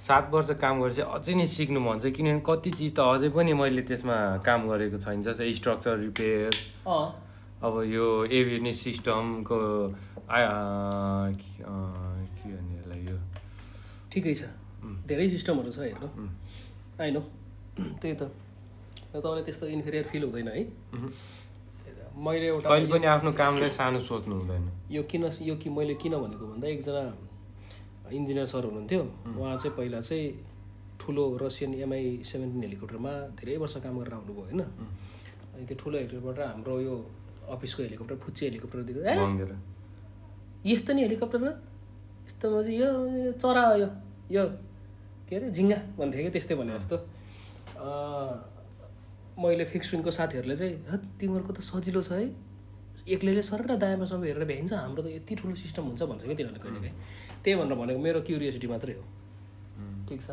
सात 0.00 0.30
वर्ष 0.32 0.50
काम 0.60 0.80
गरेपछि 0.80 1.02
अझै 1.16 1.34
नै 1.36 1.46
सिक्नु 1.46 1.80
मन 1.80 1.98
छ। 2.00 2.12
किनभने 2.16 2.42
कति 2.46 2.70
चिज 2.78 2.90
त 2.96 3.00
अझै 3.04 3.28
पनि 3.36 3.52
मैले 3.52 3.82
त्यसमा 3.84 4.16
काम 4.46 4.60
गरेको 4.68 4.98
छैन 5.04 5.22
जस्तै 5.22 5.52
स्ट्रक्चर 5.60 5.94
रिपेयर 6.08 6.52
अब 7.60 7.74
यो 7.84 8.06
एभियनिस 8.24 8.76
सिस्टमको 8.80 9.60
के 10.30 10.40
अँ, 10.40 11.34
के 11.36 12.48
भन्ने 12.48 12.74
यसलाई 12.80 13.00
यो? 13.10 13.16
ठिकै 14.12 14.34
छ। 14.34 14.42
धेरै 15.06 15.28
सिस्टमहरू 15.36 15.70
छ 15.70 15.78
हेर्नु। 15.84 16.08
आइनो 17.00 17.20
त्यही 18.00 18.14
त। 18.16 18.22
र 19.12 19.20
तपाईँलाई 19.20 19.44
त्यस्तो 19.44 19.66
इन्फेरियर 19.76 20.04
फिल 20.08 20.22
हुँदैन 20.24 20.48
है। 20.48 20.64
मैले 22.16 22.46
एउटा 22.46 22.68
कहिले 22.68 22.88
पनि 22.88 23.06
आफ्नो 23.06 23.30
कामलाई 23.36 23.70
सानो 23.76 23.98
सोच्नु 24.00 24.34
हुँदैन। 24.40 24.64
यो 24.96 25.02
किन 25.10 25.22
यो 25.44 25.54
कि 25.60 25.68
मैले 25.68 25.94
किन 26.00 26.14
भनेको 26.16 26.44
भन्दा 26.46 26.66
एकजना 26.68 27.02
इन्जिनियर 28.12 28.46
सर 28.46 28.64
हुनुहुन्थ्यो। 28.64 29.02
उहाँ 29.38 29.56
चाहिँ 29.56 29.76
पहिला 29.76 30.00
चाहिँ 30.00 30.26
ठुलो 31.00 31.24
रसियन 31.42 31.74
एमआई 31.84 32.04
सेभेन्टिन 32.30 32.62
हेलिकप्टरमा 32.62 33.12
धेरै 33.38 33.56
वर्ष 33.62 33.76
काम 33.84 33.94
गरेर 33.98 34.14
आउनुभयो 34.14 34.42
होइन। 34.44 34.60
अनि 34.60 35.64
त्यो 35.68 35.76
ठुलो 35.80 35.96
हेलिकप्टर 35.98 36.42
हाम्रो 36.42 36.74
यो 36.80 36.94
अफिसको 37.54 37.80
हेलिकप्टर 37.82 38.16
फुच्चे 38.24 38.42
हेलिकप्टर 38.46 38.78
भङ्गेर 39.18 39.52
यस्तो 40.66 40.90
नि 40.92 41.00
हेलिकप्टर 41.02 41.40
यस्तोमा 42.26 42.58
चाहिँ 42.62 42.78
यो 42.78 42.88
चरा 43.40 43.64
यो 43.82 43.88
यो। 44.30 44.44
के 45.28 45.36
अरे 45.36 45.50
झिङ्गा 45.50 45.78
भन्थ्यो 45.98 46.22
कि 46.24 46.30
त्यस्तै 46.30 46.54
भने 46.60 46.72
जस्तो। 46.78 46.96
मैले 49.40 49.64
फिक्स 49.72 49.88
विङको 49.94 50.10
साथीहरूले 50.10 50.56
चाहिँ 50.56 50.74
तिमीहरूको 51.18 51.52
त 51.52 51.60
सजिलो 51.64 52.02
छ 52.02 52.12
है। 52.12 52.28
एक्लैले 53.08 53.42
सर 53.42 53.60
र 53.64 53.76
दायाँमा 53.80 54.06
सबै 54.12 54.26
हेरेर 54.28 54.44
भ्याइन्छ 54.44 54.72
हाम्रो 54.72 55.02
त 55.02 55.06
यति 55.16 55.34
ठुलो 55.40 55.54
सिस्टम 55.54 55.82
हुन्छ 55.90 56.02
भन्छ 56.02 56.22
कि 56.24 56.34
तिनीहरूले 56.34 56.60
कहिले 56.60 56.80
काहीँ 56.80 56.96
त्यही 57.44 57.56
भनेर 57.60 57.76
भनेको 57.80 58.00
मेरो 58.00 58.20
क्युरियोसिटी 58.28 58.66
मात्रै 58.68 58.94
हो। 58.94 59.04
ठिक 60.08 60.20
छ। 60.20 60.30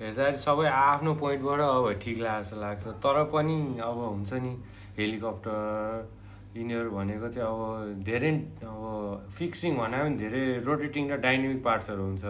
हेर्दाखेरि 0.00 0.38
सबै 0.38 0.66
आफ्नो 0.70 1.10
पोइन्टबाट 1.20 1.60
अब 1.60 1.86
ठिक 2.02 2.18
लाग्छ 2.20 2.50
लाग्छ। 2.62 2.84
तर 3.04 3.16
पनि 3.32 3.56
अब 3.80 3.98
हुन्छ 4.00 4.32
नि 4.44 4.52
हेलिकप्टर 4.98 6.08
यिनीहरू 6.56 6.90
भनेको 6.90 7.28
चाहिँ 7.30 7.46
अब 7.46 8.02
धेरै 8.06 8.32
अब 8.64 9.28
फिक्सिङ 9.38 9.72
भन्दा 9.76 9.98
पनि 10.04 10.16
धेरै 10.22 10.42
रोटेटिङ 10.66 11.04
र 11.10 11.16
डाइनामिक 11.26 11.60
पार्ट्सहरू 11.62 12.02
हुन्छ। 12.02 12.24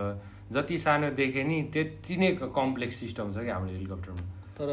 जति 0.51 0.77
सानो 0.79 1.11
देखे 1.15 1.43
नि 1.45 1.57
त्यति 1.73 2.17
नै 2.17 2.29
कम्प्लेक्स 2.43 2.97
सिस्टम 3.01 3.33
छ 3.33 3.47
कि 3.47 3.51
हाम्रो 3.55 3.71
हेलिकप्टरमा। 3.71 4.23
तर 4.59 4.69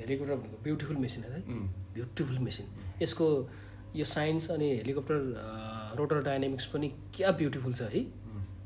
हेलिकप्टर 0.00 0.34
भनेको 0.34 0.56
ब्युटिफुल 0.64 0.96
मेसिन 1.04 1.22
है। 1.24 1.40
Beautiful 1.94 2.38
machine. 2.38 2.66
यसको 3.02 3.26
यो 3.96 4.04
साइन्स 4.06 4.50
अनि 4.50 4.68
हेलिकप्टर 4.76 5.18
रोटर 5.98 6.22
डाइनामिक्स 6.24 6.66
पनि 6.72 6.88
क्या 7.14 7.30
ब्युटिफुल 7.40 7.72
छ 7.74 7.82
है? 7.92 8.02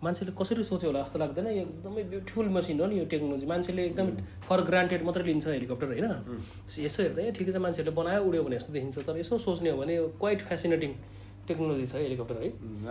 मान्छेले 0.02 0.32
कसरी 0.38 0.62
सोच्यो 0.62 0.88
होला 0.90 1.02
जस्तो 1.02 1.18
लाग्दैन? 1.18 1.46
यो 1.46 1.62
एकदमै 1.66 2.02
ब्युटिफुल 2.12 2.48
मसिन 2.56 2.80
हो 2.80 2.86
नि 2.86 2.98
यो 2.98 3.04
टेक्नोलोजी। 3.10 3.46
मान्छेले 3.46 3.84
एकदम 3.86 4.06
फर 4.46 4.60
ग्रान्टेड 4.68 5.02
मात्रै 5.02 5.24
लिन्छ 5.24 5.46
हेलिकप्टर 5.46 5.86
होइन? 5.86 6.06
यसो 6.78 7.02
हेर्दा 7.02 7.22
ए 7.22 7.30
ठिकै 7.38 7.52
छ 7.52 7.56
मान्छेहरूले 7.64 7.96
बनायो 7.96 8.20
उड्यो 8.28 8.42
भने 8.46 8.56
जस्तो 8.56 8.72
देखिन्छ। 8.76 8.98
तर 9.08 9.18
यसो 9.18 9.38
सोच्ने 9.46 9.70
हो 9.70 9.78
भने 9.82 9.94
यो 9.96 10.04
क्वाइट 10.20 10.40
फेसिनेटिङ 10.50 10.90
टेक्नोलोजी 11.48 11.86
छ 11.86 11.94
हेलिकप्टर 12.06 12.36
है? 12.42 12.48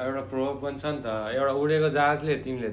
एउटा 0.07 0.23
प्रोभ 0.33 0.55
पनि 0.65 0.77
छ 0.81 0.86
नि 0.91 0.99
त। 1.05 1.07
एउटा 1.38 1.53
उडेको 1.61 1.89
जहाजले 1.95 2.36
तिमीले 2.43 2.71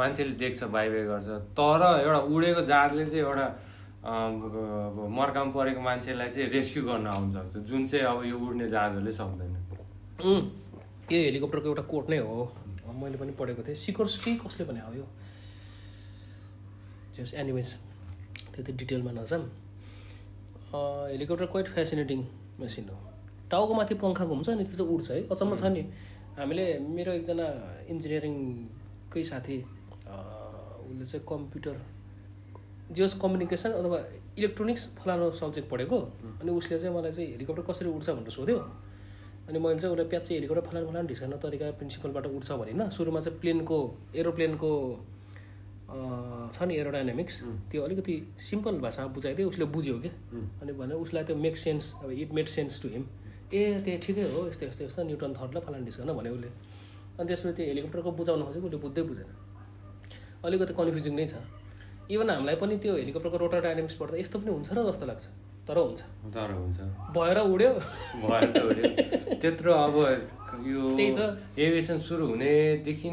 मान्छेले 0.00 0.32
देख्छ 0.40 0.62
बाई 0.72 0.88
बाई 0.88 1.04
गर्छ। 1.12 1.28
तर 1.58 1.82
एउटा 2.00 2.20
उडेको 2.32 2.62
जहाजले 2.72 3.04
चाहिँ 3.10 3.24
एउटा 3.26 3.46
मर्काम 4.02 5.52
परेको 5.52 5.80
मान्छेलाई 5.80 6.28
चाहिँ 6.34 6.50
रेस्क्यु 6.50 6.82
गर्न 6.84 7.06
आउन 7.06 7.30
सक्छ 7.32 7.56
जुन 7.70 7.86
चाहिँ 7.86 8.04
अब 8.06 8.24
यो 8.26 8.38
उड्ने 8.38 8.68
जहाजहरूले 8.68 9.12
सक्दैन। 9.12 9.54
यो 11.12 11.18
हेलिकप्टरको 11.22 11.68
एउटा 11.68 11.82
कोट 11.86 12.10
नै 12.10 12.18
हो। 12.18 12.50
मैले 12.82 13.16
पनि 13.16 13.32
पढेको 13.38 13.62
थिएँ। 13.62 13.76
सिकोर्सकी 13.78 14.36
कसले 14.42 14.66
भने 14.66 14.80
हो 14.80 14.92
यो? 14.94 15.06
जस 17.14 17.34
एनिवेज 17.34 17.68
त्यति 18.54 18.72
डिटेलमा 18.72 19.12
नजाम 19.22 19.42
हेलिकप्टर 20.74 21.46
क्वाइट 21.46 21.68
फेसिनेटिङ 21.78 22.20
मेसिन 22.60 22.88
हो। 22.90 22.98
टाउको 23.50 23.72
माथि 23.74 23.94
पङ्खा 24.02 24.24
घुम्छ 24.24 24.48
नि 24.48 24.64
त्यो 24.64 24.76
चाहिँ 24.76 24.90
उड्छ 24.94 25.10
है। 25.10 25.18
अचम्म 25.30 25.56
छ 25.56 25.64
नि। 25.70 25.82
हामीले 26.38 26.66
मेरो 26.90 27.12
एकजना 27.12 27.46
इन्जिनियरिङकै 27.86 29.22
साथी 29.30 29.56
उसले 30.90 31.04
चाहिँ 31.04 31.24
कम्प्युटर 31.28 31.76
जियोस् 32.92 33.14
कम्युनिकेसन 33.20 33.70
अथवा 33.80 33.98
इलेक्ट्रोनिक्स 34.38 34.82
फलानु 34.98 35.30
सब्जेक्ट 35.40 35.68
पढेको। 35.70 35.98
अनि 36.40 36.50
उसले 36.50 36.78
चाहिँ 36.78 36.94
मलाई 36.96 37.12
चाहिँ 37.12 37.30
हेलिकप्टर 37.32 37.62
कसरी 37.68 37.88
उड्छ 37.88 38.08
भनेर 38.10 38.30
सोध्यो। 38.30 38.58
अनि 39.48 39.58
मैले 39.58 39.78
चाहिँ 39.80 39.92
उसलाई 39.94 40.08
प्याच 40.08 40.22
चाहिँ 40.22 40.36
हेलिकप्टर 40.38 40.64
फलानु 40.68 40.86
फलानु 40.90 41.08
ढिस्काउन 41.08 41.38
तरिका 41.42 41.70
प्रिन्सिपलबाट 41.78 42.26
उड्छ 42.26 42.52
भने 42.52 42.90
सुरुमा 42.90 43.20
चाहिँ 43.20 43.38
प्लेनको 43.40 43.78
एरोप्लेनको 44.16 44.70
छ 45.92 46.62
नि 46.68 46.74
एरोडाइनामिक्स। 46.76 47.34
त्यो 47.70 47.82
अलिकति 47.82 48.14
सिम्पल 48.40 48.78
भाषामा 48.84 49.08
बुझाइदियो। 49.12 49.48
उसले 49.48 49.64
बुझ्यो 49.76 49.96
कि? 50.04 50.08
अनि 50.62 50.72
भने 50.72 50.94
उसलाई 50.94 51.24
त्यो 51.24 51.36
मेक 51.36 51.56
सेन्स 51.56 51.94
अब 52.04 52.10
it 52.10 52.32
made 52.32 52.46
sense 52.48 52.82
to 52.82 52.88
him 52.88 53.04
ए 53.52 53.82
त्यो 53.84 53.98
ठिकै 54.04 54.24
हो 54.32 54.46
यस्तो 54.48 54.66
यस्तो 54.66 54.84
यस्तो 54.84 55.02
न्युटन 55.04 55.32
थर्ड 55.36 55.56
ल 55.56 55.60
फलानु 55.60 55.84
ढिस्काउन 55.84 56.12
भन्यो 56.16 56.32
उसले। 56.32 56.48
अनि 57.18 57.26
त्यसपछि 57.28 57.52
त्यो 57.56 57.66
हेलिकप्टरको 57.66 58.10
बुझाउन 58.20 58.42
खोजेको 58.46 58.66
उसले 58.66 58.78
बुझ्दै 58.84 59.02
बुझेन। 59.10 59.28
अलिकति 60.44 60.72
कन्फ्युजिङ 60.80 61.14
नै 61.16 61.26
छ। 61.26 61.34
इभन 62.12 62.30
हामीलाई 62.30 62.56
पनि 62.62 62.76
त्यो 62.82 62.92
हेलिकप्टरको 62.96 63.36
रोटर 63.42 63.60
डाइनामिक्स 63.62 63.94
पढ्दा 64.00 64.16
यस्तो 64.18 64.38
पनि 64.38 64.50
हुन्छ 64.52 64.68
र 64.72 64.78
जस्तो 64.90 65.06
लाग्छ। 65.06 65.24
तर 65.68 65.78
हुन्छ। 65.78 66.00
तर 66.34 66.50
हुन्छ। 66.52 66.78
भएर 67.16 67.38
उड्यो। 67.38 67.72
भएर 68.22 68.44
त 68.52 68.56
उड्यो। 68.70 68.86
त्यत्रो 69.40 69.72
अब 69.72 69.96
यो 70.66 70.80
त्यही 70.96 71.10
त। 71.18 71.20
एभिएसन 71.58 71.98
सुरु 71.98 72.26
हुनेदेखि 72.26 73.10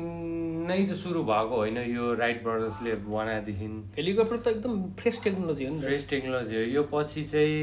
नै 0.70 0.80
त 0.86 0.92
सुरु 0.98 1.24
भएको 1.24 1.56
होइन 1.56 1.78
यो 1.94 2.14
राइट 2.22 2.44
ब्रदर्सले 2.44 2.94
बनाएदेखि। 3.06 3.68
हेलिकप्टर 3.98 4.38
त 4.38 4.48
एकदम 4.48 4.74
फ्रेस 5.00 5.24
टेक्नोलोजी 5.24 5.66
हो 5.66 5.72
नि 5.74 5.80
त। 5.80 5.84
फ्रेस 5.86 6.10
टेक्नोलोजी 6.10 6.56
हो। 6.56 6.64
यो 6.76 6.84
पछि 6.92 7.24
चाहिँ 7.30 7.62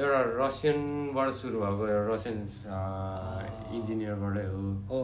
एउटा 0.00 0.20
रसियनबाट 0.40 1.28
सुरु 1.40 1.56
भएको 1.60 1.82
एउटा 1.88 2.12
रसियन 2.12 2.38
इन्जिनियरबाटै 3.76 4.46
हो। 4.48 5.00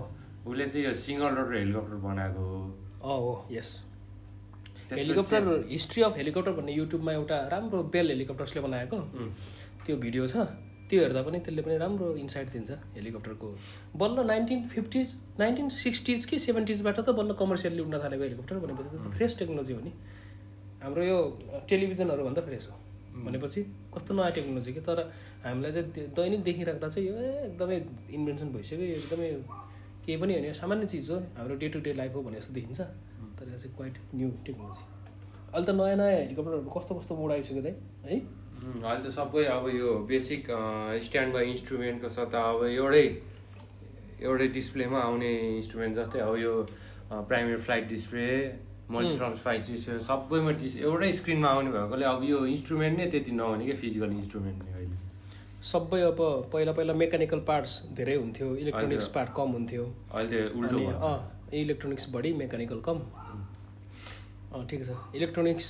उसले 0.49 0.66
चाहिँ 0.72 0.85
यो 0.87 0.93
सिङ्गल 1.05 1.31
रोटर 1.37 1.55
हेलिकप्टर 1.57 1.97
बनाएको 2.09 2.43
हो। 3.05 3.33
Yes. 3.53 3.70
Helicopter 4.91 5.66
history 5.70 6.03
of 6.03 6.16
helicopter 6.16 6.53
भन्ने 6.53 6.72
युट्युबमा 6.72 7.12
एउटा 7.12 7.36
राम्रो 7.53 7.82
बेल 7.95 8.09
हेलिकप्टर्सले 8.11 8.61
बनाएको। 8.62 8.99
त्यो 9.86 9.97
भिडियो 9.97 10.26
छ। 10.26 10.36
त्यो 10.89 11.01
हेर्दा 11.03 11.22
पनि 11.22 11.39
त्यसले 11.45 11.62
पनि 11.62 11.76
राम्रो 11.78 12.07
इन्साइट 12.16 12.49
दिन्छ 12.51 12.70
हेलिकप्टरको 12.97 13.49
बल्ल 13.97 14.24
नाइन्टिन 14.26 14.68
फिफ्टिज 14.68 15.09
नाइन्टिन 15.39 15.68
सिक्सटिज 15.68 16.24
कि 16.24 16.39
सेभेन्टिजबाट 16.39 17.01
त 17.01 17.11
बल्ल 17.18 17.32
कमर्सियल्ली 17.36 17.82
उड्न 17.82 17.99
थालेको 18.05 18.22
हेलिकप्टर 18.22 18.57
भनेपछि 18.64 18.89
त 18.89 19.12
फ्रेस 19.16 19.39
टेक्नोलोजी 19.39 19.72
हो 19.72 19.80
नि। 19.80 19.93
हाम्रो 20.82 21.03
यो 21.05 21.18
टेलिभिजनहरू 21.68 22.24
भन्दा 22.24 22.43
फ्रेस 22.49 22.68
हो। 22.70 22.76
भनेपछि 23.24 23.62
कस्तो 23.95 24.14
नयाँ 24.14 24.30
टेक्नोलोजी 24.32 24.72
कि? 24.72 24.80
तर 24.80 24.99
हामीलाई 25.45 25.72
चाहिँ 25.72 26.09
दैनिक 26.16 26.43
देखिराख्दा 26.49 26.89
चाहिँ 26.89 27.09
यो 27.09 27.16
एकदमै 27.45 27.76
इन्भेन्सन 28.16 28.49
भइसक्यो। 28.57 28.78
यो 28.80 28.97
एकदमै 29.03 29.28
केही 30.07 30.16
पनि 30.16 30.32
होइन। 30.32 30.45
यो 30.47 30.55
सामान्य 30.55 30.86
चिज 30.86 31.11
हो। 31.11 31.18
हाम्रो 31.36 31.55
डे 31.61 31.68
टु 31.68 31.80
डे 31.84 31.93
लाइफ 32.01 32.14
हो 32.14 32.22
भने 32.22 32.39
जस्तो 32.41 32.55
देखिन्छ। 32.55 32.80
तर 33.39 33.47
चाहिँ 33.57 33.74
क्वाइट 33.76 33.97
न्यू 34.14 34.28
टेक्नोलोजी 34.47 34.82
अहिले 35.55 35.66
त 35.66 35.74
नयाँ 35.80 35.97
नयाँ 35.97 36.12
हेलिकप्टरहरू 36.18 36.70
कस्तो 36.76 36.95
कस्तो 37.01 37.14
मोड 37.16 37.32
आइसक्यो 37.32 37.62
त 37.62 37.66
है? 37.66 38.20
अहिले 38.84 39.03
त 39.05 39.11
सबै 39.16 39.45
अब 39.57 39.68
यो 39.74 39.89
बेसिक 40.12 40.43
स्ट्यान्ड 41.07 41.32
बाई 41.34 41.45
इन्स्ट्रुमेन्टको 41.55 42.09
सट्टा 42.18 42.41
अब 42.53 42.64
एउटै 42.70 43.07
एउटै 44.28 44.49
डिस्प्लेमा 44.59 44.99
आउने 45.09 45.30
इन्स्ट्रुमेन्ट 45.57 45.97
जस्तै 45.99 46.20
अब 46.20 46.36
यो 46.45 46.55
प्राइमेरी 47.28 47.61
फ्लाइट 47.66 47.89
डिस्प्ले 47.89 48.26
मल्टिफ्रम 48.91 49.34
फ्लाइट 49.45 49.62
डिस्प्ले 49.66 49.99
सबैमा 50.09 50.53
डिस 50.62 50.76
एउटै 50.89 51.11
स्क्रिनमा 51.20 51.49
आउने 51.57 51.70
भएकोले 51.76 52.05
अब 52.11 52.24
यो 52.30 52.39
इन्स्ट्रुमेन्ट 52.55 52.99
नै 52.99 53.07
त्यति 53.14 53.32
नहुने 53.41 53.64
क्या 53.66 53.76
फिजिकल 53.82 54.11
इन्स्ट्रुमेन्ट 54.18 54.59
नै 54.64 54.72
अहिले। 54.72 54.97
सबै 55.70 56.01
अब 56.09 56.20
पहिला 56.53 56.72
पहिला 56.72 56.95
मेकानिकल 57.05 57.41
पार्ट्स 57.47 57.72
धेरै 58.01 58.14
हुन्थ्यो 58.14 58.49
इलेक्ट्रोनिक्स। 58.57 59.09
पार्ट 59.14 59.30
कम 59.39 59.49
हुन्थ्यो। 59.59 59.84
अहिले 60.12 60.43
उल्टो 60.59 60.78
इलेक्ट्रोनिक्स 61.62 62.11
बढी 62.14 62.32
मेकानिकल 62.43 62.80
कम। 62.89 62.99
ठिक 64.71 64.81
छ। 64.85 64.91
इलेक्ट्रोनिक्स 65.15 65.67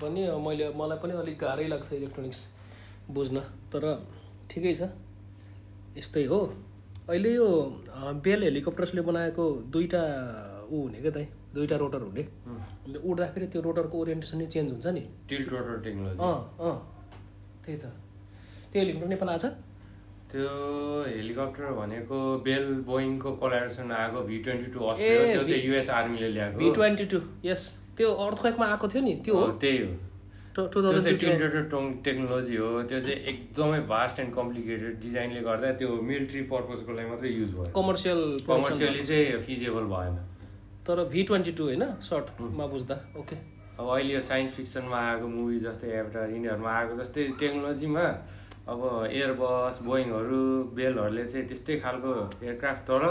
पनि 0.00 0.20
मैले 0.46 0.66
मलाई 0.78 0.98
पनि 1.02 1.12
अलिक 1.22 1.36
गाह्रै 1.38 1.66
लाग्छ 1.68 1.92
इलेक्ट्रोनिक्स 1.92 2.40
बुझ्न 3.10 3.36
तर 3.72 3.84
ठिकै 4.50 4.74
छ। 4.74 4.82
यस्तै 5.98 6.24
हो। 6.30 6.40
अहिले 7.08 7.30
यो 7.34 7.48
बेल 8.24 8.40
हेलिकप्टर्सले 8.42 9.00
बनाएको 9.08 9.44
दुईवटा 9.72 10.02
ऊ 10.70 10.76
हुने 10.82 10.98
क्या 11.00 11.12
त? 11.16 11.18
दुईवटा 11.54 11.76
रोटर 11.82 12.02
हुने। 12.08 12.22
अन्त 12.22 12.96
उड्दाखेरि 13.00 13.46
त्यो 13.52 13.60
रोटरको 13.64 13.96
ओरिएन्टेसन 13.98 14.38
नै 14.38 14.46
चेन्ज 14.46 14.68
हुन्छ 14.72 14.86
नि। 14.96 15.02
टिल्ट 15.28 15.48
रोटर 15.52 15.80
टेक्नोलोजी 15.84 16.18
अँ 16.20 16.36
अँ। 16.60 16.76
त्यही 17.64 17.76
त। 17.80 17.84
त्यो 18.70 18.78
हेलिकप्टर 18.82 19.08
नेपाल 19.08 19.28
आएको 19.28 19.42
छ? 19.42 19.46
त्यो 20.32 20.48
हेलिकप्टर 21.08 21.72
भनेको 21.76 22.16
बेल 22.46 22.64
बोइङको 22.88 23.30
कोलाबरेसन 23.42 23.92
आएको 23.98 24.20
भी 24.28 24.38
ट्वेन्टी 24.44 24.72
टू 24.72 24.80
त्यो 24.98 25.44
चाहिँ 25.48 25.62
युएस 25.64 25.88
आर्मीले 25.98 26.28
ल्याएको 26.34 26.58
बी 26.58 26.70
ट्वेन्टी 26.74 27.04
टू 27.12 27.20
यस। 27.44 27.62
त्यो 27.96 28.08
अर्थक्वेकमा 28.26 28.66
आएको 28.66 28.88
थियो 28.88 29.02
नि? 29.04 29.14
त्यो 29.24 29.34
हो? 29.34 29.46
त्यही 29.62 29.78
हो। 29.78 29.90
त्यो 30.54 31.00
चाहिँ 31.00 31.16
टेक्नोलोजी 32.04 32.56
हो। 32.56 32.68
त्यो 32.90 33.00
चाहिँ 33.00 33.18
एकदमै 33.32 33.80
भास्ट 33.88 34.20
एन्ड 34.20 34.34
कम्प्लिकेटेड 34.34 35.00
डिजाइनले 35.02 35.40
गर्दा 35.48 35.72
त्यो 35.80 35.90
मिलिट्री 36.08 36.42
पर्पजको 36.52 36.92
लागि 36.92 37.08
मात्रै 37.10 37.30
युज 37.32 37.50
भयो। 37.54 37.72
कमर्सियल 37.76 38.20
कमर्सियली 38.48 39.04
चाहिँ 39.10 39.40
फिजिबल 39.46 39.84
भएन। 39.92 40.16
तर 40.86 41.04
भी 41.12 41.22
ट्वेन्टी 41.30 41.52
टू 41.52 41.64
होइन? 41.64 41.84
सर्टमा 42.08 42.66
बुझ्दा। 42.74 42.94
ओके 43.20 43.36
अब 43.78 43.86
अहिले 43.94 44.14
यो 44.14 44.20
साइन्स 44.28 44.52
फिक्सनमा 44.54 44.98
आएको 45.08 45.28
मुभी 45.28 45.58
जस्तै 45.60 45.88
एभटार 45.98 46.30
यिनीहरूमा 46.30 46.70
आएको 46.78 46.94
जस्तै 47.02 47.24
टेक्नोलोजीमा 47.40 48.04
अब 48.68 48.80
एयरबस 49.10 49.78
बोइङहरू 49.84 50.40
बेलहरूले 50.78 51.24
चाहिँ 51.26 51.46
त्यस्तै 51.48 51.76
खालको 51.84 52.10
एयरक्राफ्ट 52.44 52.82
तर 52.90 53.04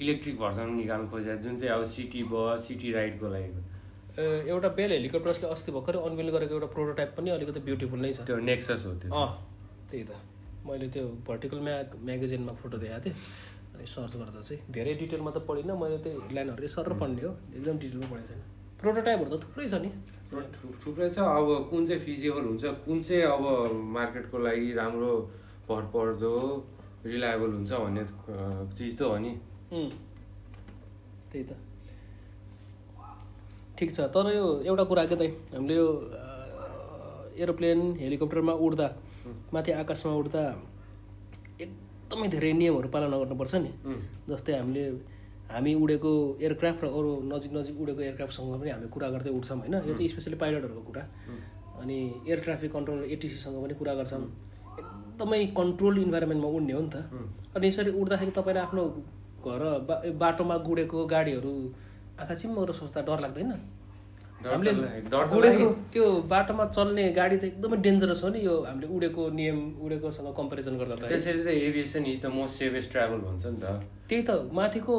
इलेक्ट्रिक 0.00 0.36
भर्सन 0.40 0.70
निकाल्नु 0.76 1.08
खोजेको 1.10 1.42
जुन 1.44 1.58
चाहिँ 1.58 1.72
अब 1.74 1.84
सिटी 1.94 2.22
बस 2.32 2.66
सिटी 2.68 2.92
राइडको 2.92 3.28
लागि 3.34 3.50
एउटा 4.50 4.68
बेल 4.78 4.90
हेलिकप्टर्सले 4.92 5.48
अस्ति 5.48 5.72
भर्खरै 5.72 5.98
अनवेल 6.08 6.30
गरेको 6.36 6.54
एउटा 6.54 6.68
प्रोटोटाइप 6.74 7.10
पनि 7.18 7.30
अलिकति 7.30 7.60
ब्युटिफुल 7.68 8.00
नै 8.00 8.12
छ। 8.12 8.26
त्यो 8.26 8.36
नेक्सस 8.48 8.86
हो 8.86 8.92
त्यो। 9.02 9.10
अँ 9.14 9.28
त्यही 9.90 10.04
त। 10.04 10.10
मैले 10.66 10.88
त्यो 10.94 11.04
भर्टिकल 11.28 11.58
म्या 11.66 11.76
म्यागजिनमा 12.08 12.52
फोटो 12.62 12.76
देखाएको 12.78 13.04
थिएँ 13.04 13.16
अनि 13.74 13.86
सर्च 13.86 14.16
गर्दा 14.16 14.40
चाहिँ 14.40 14.72
धेरै 14.74 14.94
डिटेलमा 15.02 15.30
त 15.30 15.38
पढिनँ 15.48 15.76
मैले 15.82 15.98
त्यो 16.04 16.20
हेडलाइनहरू 16.20 16.68
सर 16.74 16.92
पढ्ने 17.02 17.22
हो 17.22 17.32
एकदम 17.56 17.78
डिटेलमा 17.84 18.06
पढेको 18.12 18.26
छैन। 18.28 18.40
प्रोटोटाइपहरू 18.80 19.36
त 19.36 19.42
थुप्रै 19.44 19.66
छ 19.68 19.74
नि। 19.84 19.90
थुप्रै 20.28 21.08
छ। 21.10 21.18
अब 21.18 21.48
कुन 21.70 21.86
चाहिँ 21.86 22.00
फिजिबल 22.04 22.44
हुन्छ 22.50 22.64
कुन 22.84 22.98
चाहिँ 23.02 23.22
अब 23.32 23.44
मार्केटको 23.96 24.38
लागि 24.38 24.72
राम्रो 24.76 25.12
भरपर्दो 25.68 26.34
रिलायबल 27.04 27.50
हुन्छ 27.56 27.72
भन्ने 27.72 28.02
चिज 28.76 28.92
त 28.98 29.00
हो 29.08 29.16
नि। 29.24 29.32
त्यही 31.32 31.44
त। 31.48 31.52
ठिक 33.78 33.88
छ। 33.94 33.98
तर 34.12 34.26
यो 34.36 34.44
एउटा 34.68 34.84
कुरा 34.84 35.04
के 35.08 35.16
त 35.16 35.22
हामीले 35.54 35.74
यो 35.74 35.88
एरोप्लेन 37.38 37.80
हेलिकप्टरमा 38.00 38.52
उड्दा 38.52 38.88
माथि 39.54 39.70
आकाशमा 39.80 40.12
उड्दा 40.20 40.42
एकदमै 41.64 42.28
धेरै 42.28 42.52
नियमहरू 42.60 42.88
पालना 42.92 43.16
गर्नुपर्छ 43.16 43.54
नि। 43.64 43.72
जस्तै 44.28 44.52
हामीले 44.60 44.84
हामी 45.52 45.74
उडेको 45.74 46.10
एयरक्राफ्ट 46.42 46.84
र 46.84 46.86
अरू 46.86 47.10
नजिक 47.32 47.52
नजिक 47.56 47.80
उडेको 47.80 48.00
एयरक्राफ्टसँग 48.02 48.60
पनि 48.60 48.70
हामी 48.70 48.88
कुरा 48.88 49.08
गर्दै 49.10 49.30
उड्छौँ 49.30 49.58
होइन। 49.58 49.74
यो 49.74 49.94
चाहिँ 49.94 50.08
स्पेसली 50.08 50.36
पाइलटहरूको 50.36 50.80
कुरा। 50.80 51.02
अनि 51.80 51.96
एयर 52.28 52.40
ट्राफिक 52.40 52.72
कन्ट्रोल 52.72 53.04
एटिसीसँग 53.04 53.56
पनि 53.64 53.74
कुरा 53.74 53.94
गर्छौँ 53.94 54.20
एकदमै 54.78 55.46
कन्ट्रोल 55.56 55.98
इन्भाइरोमेन्टमा 55.98 56.48
उड्ने 56.48 56.72
हो 56.72 56.80
नि 56.82 56.90
त। 56.90 56.96
अनि 57.56 57.66
यसरी 57.66 57.90
उड्दाखेरि 58.00 58.30
तपाईँले 58.30 58.60
आफ्नो 58.60 58.82
घर 59.46 59.62
बा- 59.88 60.02
बाटोमा 60.22 60.56
गुडेको 60.68 61.06
गाडीहरू 61.06 61.54
आँखा 62.20 62.34
चिम्मो 62.34 62.72
सोच्दा 62.72 63.00
डर 63.08 63.18
लाग्दैन? 63.20 63.50
हामीले। 64.46 64.72
त्यो 65.92 66.04
बाटोमा 66.30 66.64
चल्ने 66.76 67.04
गाडी 67.18 67.36
त 67.36 67.44
एकदमै 67.44 67.76
डेन्जरस 67.86 68.20
हो 68.24 68.28
नि 68.34 68.40
यो 68.44 68.54
हामीले 68.66 68.86
उडेको 68.96 69.22
नियम 69.38 69.58
उडेकोसँग 69.84 70.28
कम्पेरिजन 70.40 70.74
गर्दा 70.78 70.94
त। 70.94 71.08
त्यसरी 71.10 71.40
त 71.44 71.48
aviation 71.68 72.04
is 72.12 72.18
the 72.22 72.26
most 72.38 72.54
safest 72.62 72.88
travel 72.92 73.18
भन्छ 73.28 73.44
नि 73.46 73.58
त 73.62 73.66
त्यही 74.08 74.22
त 74.28 74.30
माथिको 74.58 74.94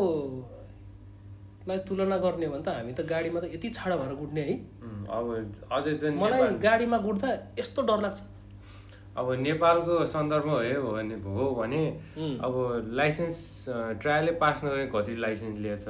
लाई 1.68 1.78
तुलना 1.88 2.18
गर्ने 2.26 2.46
हो 2.46 2.52
भने 2.52 2.64
त 2.64 2.70
हामी 2.80 2.94
त 2.94 3.02
गाडीमा 3.14 3.40
त 3.40 3.46
यति 3.56 3.70
छाडा 3.78 3.96
भएर 4.02 4.14
गुड्ने 4.20 4.44
है 4.50 4.56
अब 5.16 5.26
अझै 5.72 5.94
त 6.02 6.04
मलाई 6.20 6.60
गाडीमा 6.68 6.98
गुड्दा 7.08 7.28
यस्तो 7.60 7.82
डर 7.88 8.00
लाग्छ 8.08 8.20
अब 9.20 9.28
नेपालको 9.42 10.06
सन्दर्भमा 10.06 10.54
हो 10.54 10.92
भने 10.94 11.16
हो 11.24 11.46
भने. 11.56 11.84
अब 12.46 12.54
लाइसेन्स 13.00 13.38
ट्रायलै 14.02 14.34
पास 14.42 14.64
नगरे 14.64 14.86
कति 14.96 15.16
लाइसेन्स 15.26 15.58
लिएछ 15.66 15.86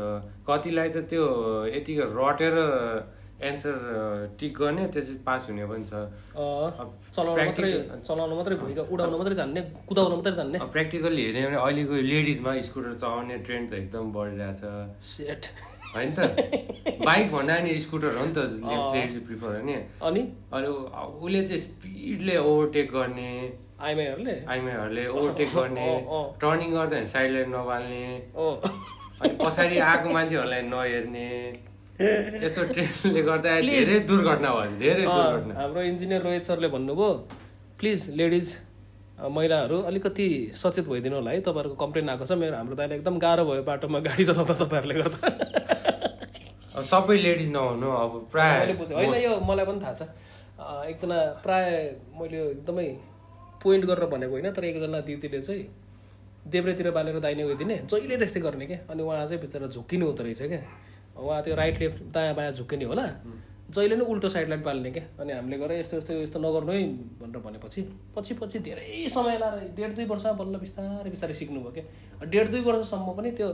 कतिलाई 0.50 0.90
त 0.90 0.98
त्यो 1.10 1.26
यतिको 1.76 2.06
रटेर 2.18 2.56
एन्सर 3.40 4.36
टिक 4.40 4.54
गर्ने 4.60 4.86
त्यसपछि 4.94 5.24
पास 5.26 5.48
हुने 5.50 5.66
पनि 5.66 5.86
छ। 5.86 5.94
चलाउन 7.16 7.36
मात्रै 7.40 7.72
चलाउन 8.08 8.34
मात्रै 8.36 8.56
उडाउन 8.94 9.14
मात्रै 9.16 9.36
जान्ने 9.36 9.62
कुदाउन 9.88 10.12
मात्रै 10.16 10.34
जान्ने। 10.40 10.58
प्र्याक्टिकल्ली 10.76 11.24
हेऱ्यो 11.26 11.48
भने 11.48 11.58
अहिलेको 11.64 11.96
लेडिजमा 12.12 12.52
स्कुटर 12.68 12.94
चलाउने 13.00 13.38
ट्रेन्ड 13.48 13.66
त 13.72 13.74
एकदम 13.82 14.12
बढिरहेछ 14.12 14.62
सेट 15.12 15.44
होइन 15.96 16.10
त? 16.14 16.20
बाइक 17.06 17.32
भन्दा 17.32 17.56
नि 17.64 17.78
स्कुटर 17.80 18.12
हो 18.18 18.26
नि 18.26 18.34
त। 18.34 18.38
लेडिज 18.94 19.24
प्रिफर 19.28 19.50
होइन 19.56 19.70
अनि? 20.04 20.22
अनि 20.54 20.68
उसले 20.68 21.42
चाहिँ 21.48 21.62
स्पिडले 21.64 22.36
ओभरटेक 22.38 22.92
गर्ने। 22.92 23.32
आइमाईहरूले? 23.80 24.36
आइमाईहरूले 24.54 25.08
ओभरटेक 25.08 25.50
गर्ने। 25.56 25.88
टर्निङ 26.42 26.70
गर्दा 26.74 27.04
साइड 27.16 27.32
लाइट 27.32 27.48
नबाल्ने 27.56 28.04
अनि 28.36 29.34
पछाडि 29.42 29.78
आएको 29.88 30.08
मान्छेहरूलाई 30.14 30.62
नहेर्ने। 30.70 31.28
यसो 32.00 32.64
ट्रेनले 32.72 33.22
गर्दा. 33.22 33.50
धेरै 33.62 34.00
दुर्घटना 34.08 34.50
भयो 34.56 34.72
धेरै 34.80 35.04
दुर्घटना। 35.04 35.54
हाम्रो 35.60 35.82
इन्जिनियर 35.92 36.22
रोहित 36.24 36.44
सरले 36.44 36.68
भन्नुभयो 36.76 37.10
प्लिज 37.80 38.00
लेडिज 38.16 38.48
महिलाहरू 39.20 39.78
अलिकति 39.90 40.28
सचेत 40.56 40.88
भइदिनु 40.88 41.16
होला 41.16 41.32
है। 41.32 41.42
तपाईँहरूको 41.44 41.76
कम्प्लेन 41.84 42.10
आएको 42.10 42.26
छ। 42.26 42.32
मेरो 42.40 42.56
हाम्रो 42.56 42.76
दाइले 42.80 42.96
एकदम 42.96 43.20
गाह्रो 43.20 43.44
भयो 43.52 43.64
बाटोमा 43.68 44.00
गाडी 44.08 44.24
चलाउँदा 44.26 44.56
तपाईँहरूले 44.64 44.96
गर्दा। 45.02 46.82
सबै 46.88 47.18
लेडिज 47.20 47.50
नहुनु 47.52 47.88
अब 48.00 48.12
प्राय 48.32 48.72
होइन 48.96 49.14
यो 49.20 49.32
मलाई 49.44 49.66
पनि 49.68 49.80
थाहा 49.84 49.94
छ। 50.00 50.02
एकजना 50.88 51.18
प्राय 51.44 51.66
मैले 52.16 52.40
एकदमै 52.56 52.88
पोइन्ट 53.60 53.84
गरेर 53.86 54.06
भनेको 54.08 54.32
होइन 54.32 54.48
तर 54.56 54.64
एकजना 54.72 55.00
दिदीले 55.04 55.40
चाहिँ 55.42 55.64
देब्रेतिर 56.48 56.88
बालेर 56.96 57.20
दाहिने 57.20 57.44
गइदिने 57.48 57.76
जहिले 57.92 58.16
त्यस्तै 58.24 58.40
गर्ने 58.40 58.66
क्या 58.72 58.80
अनि 58.88 59.04
उहाँ 59.04 59.26
चाहिँ 59.28 59.42
बिचरा 59.44 59.68
झुक्किनु 59.68 60.06
हुँदो 60.08 60.24
रहेछ 60.24 60.42
क्या 60.48 60.62
उहाँ 61.18 61.42
त्यो 61.44 61.56
राइट 61.56 61.80
लेफ्ट 61.80 62.04
दायाँ 62.14 62.36
बायाँ 62.36 62.52
झुक्किने 62.52 62.86
होला। 62.86 63.08
जहिले 63.70 63.96
नै 63.96 64.06
उल्टो 64.12 64.28
साइड 64.34 64.50
लाइट 64.50 64.64
पाल्ने 64.66 64.92
क्या। 64.92 65.04
अनि 65.22 65.32
हामीले 65.34 65.58
गरे 65.58 65.80
यस्तो 65.80 65.98
यस्तो 65.98 66.14
यस्तो 66.14 66.40
नगर्नु 66.42 66.72
है 66.74 66.84
भनेर 67.22 67.42
भनेपछि 67.42 67.82
पछि 68.16 68.34
पछि 68.42 68.60
धेरै 68.66 69.10
समय 69.10 69.38
लाएर 69.38 69.70
डेढ 69.78 69.92
दुई 69.96 70.06
वर्ष 70.10 70.26
बल्ल 70.40 70.58
बिस्तारै 70.58 71.10
बिस्तारै 71.10 71.34
सिक्नुभयो 71.34 71.72
क्या। 71.78 72.26
डेढ 72.26 72.48
दुई 72.50 72.62
वर्षसम्म 72.66 73.14
पनि 73.18 73.32
त्यो 73.38 73.50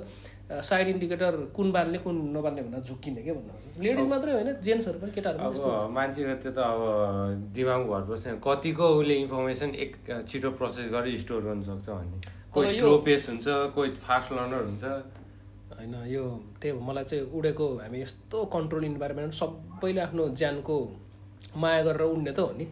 साइड 0.62 0.88
इन्डिकेटर 0.88 1.36
कुन 1.56 1.72
बाल्ने 1.72 1.97
कुन 2.06 2.16
नबाल्ने 2.38 2.62
भनेर 2.62 2.82
झुक्किने 2.88 3.22
क्या 3.28 3.34
भन्नु 3.34 3.84
लेडिज 3.84 4.08
मात्रै 4.08 4.34
होइन 4.34 4.49
जेन्ट्सहरू 4.64 4.99
पनि 4.99 5.12
केटाहरू 5.12 5.39
अब 5.41 5.91
मान्छेको 5.91 6.36
त्यो 6.43 6.51
त 6.51 6.58
अब 6.64 7.51
दिमाग 7.51 7.82
भर 7.91 8.01
पर्छ 8.08 8.39
कतिको 8.47 8.88
उसले 9.01 9.16
इन्फर्मेसन 9.26 9.76
एक 9.84 9.91
छिटो 10.28 10.49
प्रोसेस 10.56 10.88
गरेर 10.95 11.20
स्टोर 11.20 11.41
गर्न 11.43 11.62
सक्छ 11.68 11.89
भन्ने। 11.89 12.18
कोही 12.56 12.68
स्लो 12.80 12.97
पेस 13.03 13.30
हुन्छ 13.30 13.45
कोही 13.76 13.89
फास्ट 14.08 14.32
लर्नर 14.32 14.64
हुन्छ। 14.64 14.84
होइन 15.78 15.95
यो 16.07 16.23
त्यही 16.61 16.71
हो। 16.76 16.80
मलाई 16.88 17.03
चाहिँ 17.03 17.26
उडेको 17.38 17.65
हामी 17.84 18.01
यस्तो 18.01 18.38
कन्ट्रोल 18.55 18.84
इन्भाइरोमेन्ट 18.86 19.34
सबैले 19.34 20.01
आफ्नो 20.01 20.23
ज्यानको 20.39 20.76
माया 21.57 21.82
गरेर 21.84 22.01
उड्ने 22.01 22.32
त 22.32 22.39
हो 22.39 22.51
नि। 22.57 22.65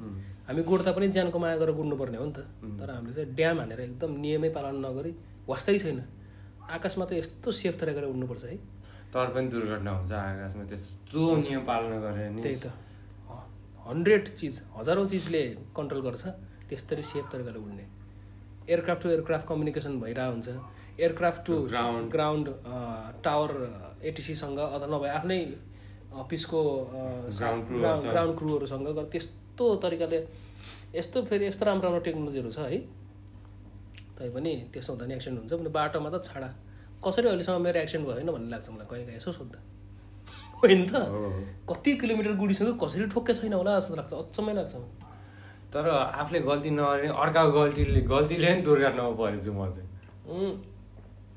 हामी 0.47 0.61
गुड्दा 0.63 0.91
पनि 0.91 1.07
ज्यानको 1.07 1.37
माया 1.39 1.57
गरेर 1.57 1.75
गुड्नुपर्ने 1.75 2.17
हो 2.17 2.25
नि 2.25 2.33
त। 2.33 2.39
तर 2.79 2.89
हामीले 2.91 3.13
चाहिँ 3.13 3.35
ड्याम 3.35 3.59
हानेर 3.59 3.79
एकदम 3.79 4.11
नियमै 4.23 4.49
पालन 4.55 4.75
नगरी 4.85 5.11
वास्तै 5.47 5.77
छैन। 5.79 5.99
आकाशमा 6.69 7.05
त 7.05 7.11
यस्तो 7.19 7.51
सेफ 7.51 7.73
तरिकाले 7.79 8.07
उड्नुपर्छ 8.07 8.43
है। 8.43 8.57
तर 9.13 9.27
पनि 9.35 9.47
दुर्घटना 9.53 9.91
हुन्छ 9.91 10.11
आकाशमा 10.11 10.63
त्यस्तो 10.71 11.21
नियम 11.37 11.61
पालना 11.69 11.97
गरेर 12.03 12.29
नि। 12.31 12.41
त्यही 12.41 12.57
त। 12.63 12.67
हन्ड्रेड 13.87 14.23
चिज 14.39 14.55
हजारौँ 14.77 15.05
चिजले 15.07 15.43
कन्ट्रोल 15.75 16.01
गर्छ 16.07 16.23
त्यस्तरी 16.69 17.03
सेफ 17.03 17.25
तरिकाले 17.31 17.59
उड्ने। 17.59 17.85
एयरक्राफ्ट 18.71 19.01
टु 19.03 19.09
एयरक्राफ्ट 19.09 19.45
कम्युनिकेसन 19.47 19.99
भइरहेको 19.99 20.31
हुन्छ। 20.33 20.49
Aircraft 20.99 21.45
to 21.45 21.53
Ground. 21.67 22.11
Ground 22.11 22.47
tower 23.23 23.51
एटिसीसँग 24.03 24.59
अथवा 24.59 24.87
नभए 24.87 25.09
आफ्नै 25.09 25.39
अफिसको। 26.21 26.61
ग्राउन्ड 27.37 28.37
क्रुहरूसँग 28.37 28.87
त्यस्तो 29.11 29.75
तरिकाले 29.83 30.19
यस्तो 30.95 31.21
फेरि 31.29 31.45
यस्तो 31.47 31.65
राम्रो 31.65 31.87
राम्रो 31.87 32.01
टेक्नोलोजीहरू 32.07 32.51
छ 32.51 32.59
है। 32.69 32.79
तैपनि 34.17 34.53
त्यसो 34.73 34.93
हुँदा 34.93 35.05
नि 35.05 35.13
एक्सिडेन्ट 35.13 35.39
हुन्छ 35.41 35.53
भने 35.53 35.69
बाटोमा 35.77 36.09
त 36.13 36.21
छाडा। 36.29 36.49
कसरी 37.05 37.27
अहिलेसम्म 37.27 37.61
मेरो 37.65 37.79
एक्सिडेन्ट 37.79 38.07
भएन 38.09 38.29
भन्ने 38.31 38.49
लाग्छ 38.53 38.69
मलाई 38.69 38.87
कहिले 38.91 39.05
काहीँ 39.05 39.17
यसो 39.17 39.31
सोद्धा। 39.33 39.59
होइन 40.61 40.81
त। 40.87 40.93
कति 41.69 41.91
किलोमिटर 42.01 42.33
गुडिसक्यो 42.37 42.73
कसरी 42.83 43.05
ठोक्कै 43.09 43.33
छैन 43.33 43.53
होला 43.53 43.79
जस्तो 43.79 43.95
लाग्छ 43.97 44.13
अचम्मै 44.13 44.53
लाग्छ 44.53 44.73
तर 45.73 45.89
आफूले 45.89 46.39
गल्ती 46.45 46.69
नगरे 46.77 47.07
अर्काको 47.09 47.51
गल्तीले 47.59 48.01
गल्तीले 48.13 48.53
नि 48.55 48.61
दुर्घटनामा 48.61 49.13
परेछु 49.17 49.51
म 49.57 49.73
चाहिँ। 49.73 49.89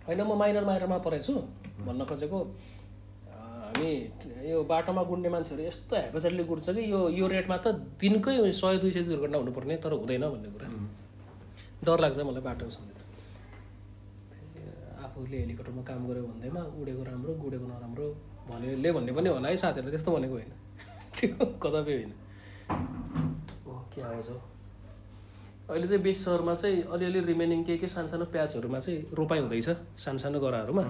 होइन 0.07 0.20
म 0.22 0.32
माइनर 0.38 0.64
माइनरमा 0.64 0.98
परेछु 0.98 1.34
भन्न 1.86 2.04
खोजेको 2.04 2.38
हामी 3.66 3.90
यो 4.50 4.62
बाटोमा 4.64 5.02
गुड्ने 5.02 5.28
मान्छेहरू 5.28 5.62
यस्तो 5.64 5.96
हेपेचेटले 5.96 6.44
गुड्छ 6.44 6.66
कि 6.70 6.82
यो 6.92 7.00
यो 7.11 7.26
रेटमा 7.28 7.57
त 7.57 7.74
दिनकै 8.00 8.36
सय 8.52 8.78
दुई 8.78 8.90
सय 8.90 9.02
दुर्घटना 9.02 9.38
हुनुपर्ने 9.38 9.76
तर 9.76 9.92
हुँदैन 9.92 10.24
भन्ने 10.30 10.48
कुरा। 10.54 10.68
डर 11.84 11.98
लाग्छ 12.00 12.18
मलाई 12.18 12.42
बाटो 12.42 12.70
समेत। 12.70 12.98
आफूले 15.04 15.36
हेलिकप्टरमा 15.38 15.82
काम 15.82 16.07
गऱ्यो 16.09 16.22
भन्दैमा 16.22 16.62
उडेको 16.80 17.02
राम्रो 17.02 17.32
गुडेको 17.42 17.66
नराम्रो 17.66 18.07
भन्नेले 18.48 18.92
भन्ने 18.92 19.12
पनि 19.12 19.28
होला 19.28 19.48
है 19.48 19.57
साथीहरूले 19.57 19.90
त्यस्तो 19.90 20.11
भनेको 20.16 20.34
होइन। 20.34 20.52
त्यो 21.16 21.46
कदापि 21.62 21.92
होइन। 21.96 22.12
ओ, 23.66 23.72
के 23.92 24.00
आएछ? 24.02 24.28
अहिले 25.70 25.86
चाहिँ 25.88 26.02
बेस 26.02 26.24
सहरमा 26.24 26.54
चाहिँ 26.54 26.82
अलिअलि 26.94 27.20
रिमेनिङ 27.26 27.62
के 27.64 27.76
के 27.78 27.88
सानो 27.88 28.08
सानो 28.08 28.24
प्याजहरूमा 28.30 28.78
चाहिँ 28.78 28.98
रोपाइ 29.18 29.38
हुँदैछ 29.40 29.68
सानो 29.98 30.18
सानो 30.18 30.40
गराहरूमा। 30.40 30.82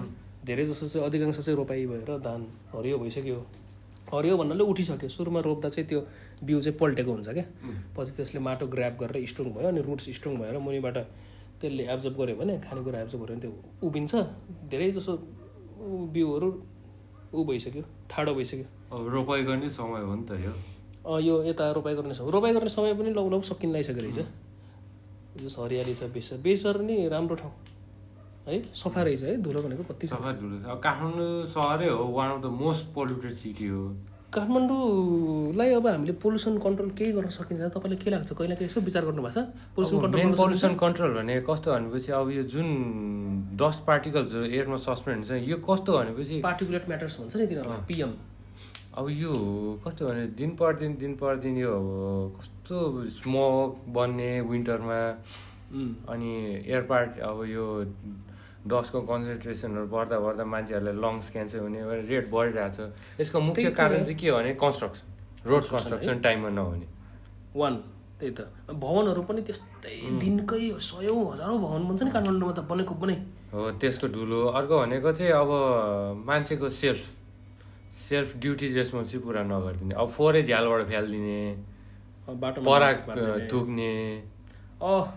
धेरै 0.45 0.65
जसो 0.65 0.87
चाहिँ 0.87 1.07
अधिकांश 1.07 1.37
चाहिँ 1.39 1.57
रोपाइ 1.57 1.85
भएर 1.85 2.17
धान 2.21 2.45
हरियो 2.73 2.97
भइसक्यो। 2.97 3.39
हरियो 4.13 4.37
भन्नाले 4.37 4.63
उठिसक्यो। 4.63 5.09
सुरुमा 5.09 5.39
रोप्दा 5.49 5.69
चाहिँ 5.69 5.87
त्यो 5.89 5.99
बिउ 6.45 6.61
चाहिँ 6.61 6.77
पल्टेको 6.77 7.11
हुन्छ 7.11 7.29
क्या। 7.29 7.45
पछि 7.97 8.11
त्यसले 8.17 8.39
माटो 8.39 8.67
ग्राप 8.69 8.93
गरेर 9.01 9.25
स्ट्रङ 9.25 9.49
भयो 9.57 9.67
अनि 9.67 9.81
रुट्स 9.81 10.09
स्ट्रङ 10.13 10.37
भएर 10.37 10.57
मुनिबाट 10.61 10.97
त्यसले 11.61 11.83
एब्जर्ब 11.93 12.15
गर्यो 12.21 12.35
भने 12.37 12.61
खानेकुरा 12.69 13.01
एब्जर्ब 13.01 13.21
गर्यो 13.23 13.35
भने 13.35 13.41
त्यो 13.41 13.87
उभिन्छ। 13.87 14.13
धेरै 14.69 14.91
जसो 14.93 15.13
बिउहरू 16.13 16.49
ऊ 17.33 17.43
भइसक्यो 17.49 17.83
ठाडो 18.13 18.33
भइसक्यो। 18.37 18.65
रोपाइ 18.93 19.41
गर्ने 19.43 19.69
समय 19.73 20.01
हो 20.05 20.15
नि 20.15 20.25
त 20.29 20.31
यो। 20.45 20.53
यो 21.19 21.43
यता 21.49 21.71
रोपाइ 21.71 21.95
गर्ने 21.95 22.13
समय 22.13 22.31
रोपाइ 22.31 22.53
गर्ने 22.53 22.69
समय 22.69 22.93
पनि 22.93 23.09
लौ 23.17 23.29
लौ 23.29 23.41
सकिन 23.41 23.71
लागिसकेको 23.73 24.01
रहेछ 24.05 24.45
जो 25.37 25.49
हरियाली 25.63 25.93
छ 25.95 26.03
बेसर। 26.13 26.37
बेसर 26.43 26.81
नि 26.81 27.07
राम्रो 27.09 27.35
ठाउँ। 27.35 27.53
है 28.47 28.61
सफा 28.73 29.01
रहेछ 29.03 29.23
है 29.23 29.37
धुलो 29.43 29.61
भनेको 29.61 29.83
कति 29.93 30.07
सफा 30.07 30.31
धुलो 30.41 30.57
छ। 30.59 30.79
काठमाडौँ 30.83 31.45
सहरै 31.53 31.89
हो 31.89 32.05
one 32.17 32.29
of 32.31 32.41
the 32.43 32.45
most 32.61 32.93
polluted 32.95 33.33
city 33.39 33.67
हो। 33.67 33.83
काठमाडौँलाई 34.33 35.73
अब 35.73 35.87
हामीले 35.87 36.13
पोल्युसन 36.23 36.57
कन्ट्रोल 36.59 36.89
केही 36.99 37.11
गर्न 37.11 37.29
सकिन्छ। 37.31 37.61
तपाईँलाई 37.75 37.97
के 38.03 38.09
लाग्छ? 38.11 38.31
कहिले 38.33 38.55
काहीँ 38.55 38.69
यसो 38.69 38.81
विचार 38.81 39.03
गर्नु 39.05 39.21
भएको 39.23 39.35
छ 39.35 39.43
पोल्युसन 39.75 39.99
कन्ट्रोल 40.01 40.33
पोल्युसन 40.37 40.73
कन्ट्रोल 40.83 41.11
भने 41.17 41.35
कस्तो 41.49 41.71
भनेपछि 41.73 42.11
अब 42.11 42.29
यो 42.31 42.43
जुन 42.53 42.67
डस्ट 43.59 43.79
पार्टिकल्सहरू 43.87 44.45
एयरमा 44.45 44.77
सस्पेन्ड 44.83 45.25
हुन्छ 45.25 45.47
यो 45.47 45.57
कस्तो 45.63 45.91
भनेपछि 45.97 46.39
पार्टिकुलेट 46.43 46.87
म्याटर्स 46.87 47.19
भन्छ 47.19 47.35
नि 47.35 47.47
तिनीहरूलाई 47.47 47.85
पिएम 47.87 48.11
अब 48.97 49.05
यो 49.11 49.31
कस्तो 49.85 50.01
भने 50.07 50.27
दिन 50.39 50.55
प्रतिदिन 50.59 50.95
दिन 50.99 51.13
प्रतिदिन 51.15 51.57
यो 51.57 51.73
कस्तो 52.37 52.56
स्मोक 52.67 53.69
बन्ने 53.95 54.31
विन्टरमा 54.51 54.99
अनि 56.11 56.31
एयर 56.67 56.81
पार्ट 56.89 57.19
अब 57.19 57.43
यो 57.47 57.65
डस्टको 58.67 58.99
कन्सन्ट्रेसनहरू 59.07 59.87
बढ्दा 59.87 60.19
बढ्दा 60.19 60.43
मान्छेहरूलाई 60.43 60.95
लङ्स 61.03 61.29
क्यान्सर 61.31 61.59
हुने 61.59 61.79
रेट 62.11 62.25
बढिरहेको 62.31 62.71
छ। 62.75 62.91
यसको 63.19 63.39
मुख्य 63.39 63.71
कारण। 63.71 64.03
चाहिँ 64.03 64.17
के 64.19 64.29
हो 64.29 64.37
भने 64.37 64.53
कन्स्ट्रक्सन 64.59 65.49
रोड 65.49 65.63
कन्स्ट्रक्सन 65.63 66.19
टाइममा 66.19 66.49
नहुने। 66.49 66.87
वान 67.55 67.75
त्यही 68.19 68.31
त। 68.35 68.51
भवनहरू 68.67 69.21
पनि 69.23 69.41
त्यस्तै 69.47 70.19
दिनकै 70.19 70.59
सयौँ 70.83 71.21
हजारौँ 71.31 71.59
भवन 71.63 71.81
भन्छ 71.87 72.01
नि 72.03 72.11
काठमाडौँमा 72.11 72.53
त 72.53 72.59
बनेको 72.67 72.93
बनै 72.99 73.15
हो 73.53 73.71
त्यसको 73.79 74.07
धुलो। 74.11 74.39
अर्को 74.59 74.75
भनेको 74.83 75.11
चाहिँ 75.15 75.31
अब 75.31 75.49
मान्छेको 76.27 76.67
सेल्फ 76.67 77.01
सेल्फ 78.07 78.35
ड्युटी 78.43 78.67
रेस्पोन्सिब 78.75 79.21
पुरा 79.23 79.43
नगरिदिने। 79.47 79.95
अब 79.95 80.07
फोहोरै 80.11 80.43
झ्यालबाट 80.43 80.81
फ्यालिदिने। 80.91 81.39
बाटोमा 82.27 82.71
पराग। 82.71 83.49
थुक्ने। 83.51 83.93
अह 84.83 85.11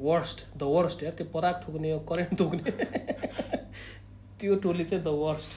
वर्स्ट 0.00 0.58
द 0.58 0.62
वर्स्ट 0.62 1.02
यार 1.02 1.12
त्यो 1.12 1.26
पराग 1.34 1.54
थुक्ने 1.68 1.98
करेन्ट 2.08 2.40
थुक्ने। 2.40 2.70
त्यो 4.40 4.54
टोली 4.54 4.84
चाहिँ 4.84 5.04
द 5.04 5.08
वर्स्ट 5.08 5.50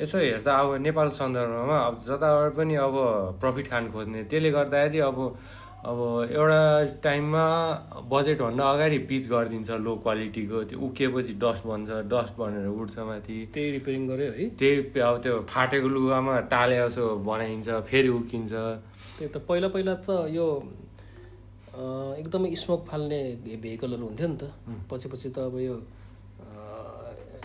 यसो 0.00 0.18
हेर्दा 0.18 0.52
अब 0.56 0.74
नेपाल 0.80 1.08
सन्दर्भमा 1.16 1.78
अब 1.78 1.96
जताबाट 2.06 2.52
पनि 2.56 2.74
अब 2.74 2.94
प्रफिट 3.40 3.66
खान 3.70 3.90
खोज्ने 3.92 4.24
त्यसले 4.24 4.50
गर्दाखेरि 4.50 4.98
अब 4.98 5.18
अब 5.80 5.98
एउटा 6.30 7.00
टाइममा 7.02 7.44
बजेटभन्दा 8.12 8.64
अगाडि 8.70 8.98
पिच 9.08 9.28
गरिदिन्छ 9.28 9.70
लो 9.84 9.94
क्वालिटीको 10.04 10.58
त्यो 10.68 10.78
उकिएपछि 10.86 11.32
डस्ट 11.40 11.66
बन्छ 11.66 11.90
डस्ट 12.12 12.36
बनेर 12.36 12.66
उठ्छ 12.68 12.98
माथि। 13.08 13.36
त्यही 13.54 13.70
रिपेयरिङ 13.76 14.02
गऱ्यो 14.08 14.32
है? 14.32 14.48
त्यही 14.60 15.00
अब 15.00 15.16
त्यो 15.24 15.34
फाटेको 15.48 15.88
लुगामा 15.88 16.34
टाले 16.52 16.76
जसो 16.84 17.04
बनाइन्छ 17.24 17.68
फेरि 17.88 18.08
उकिन्छ 18.18 18.52
त्यही 18.52 19.28
त 19.32 19.36
पहिला 19.48 19.68
पहिला 19.72 19.94
त 20.04 20.28
यो 20.36 20.46
एकदमै 22.20 22.54
स्मोक 22.62 22.84
फाल्ने 22.90 23.20
भेहिकलहरू 23.64 24.04
हुन्थ्यो 24.04 24.28
नि 24.28 24.36
त। 24.36 24.52
पछि 24.90 25.08
पछि 25.08 25.28
त 25.32 25.38
अब 25.48 25.56
यो 25.64 25.76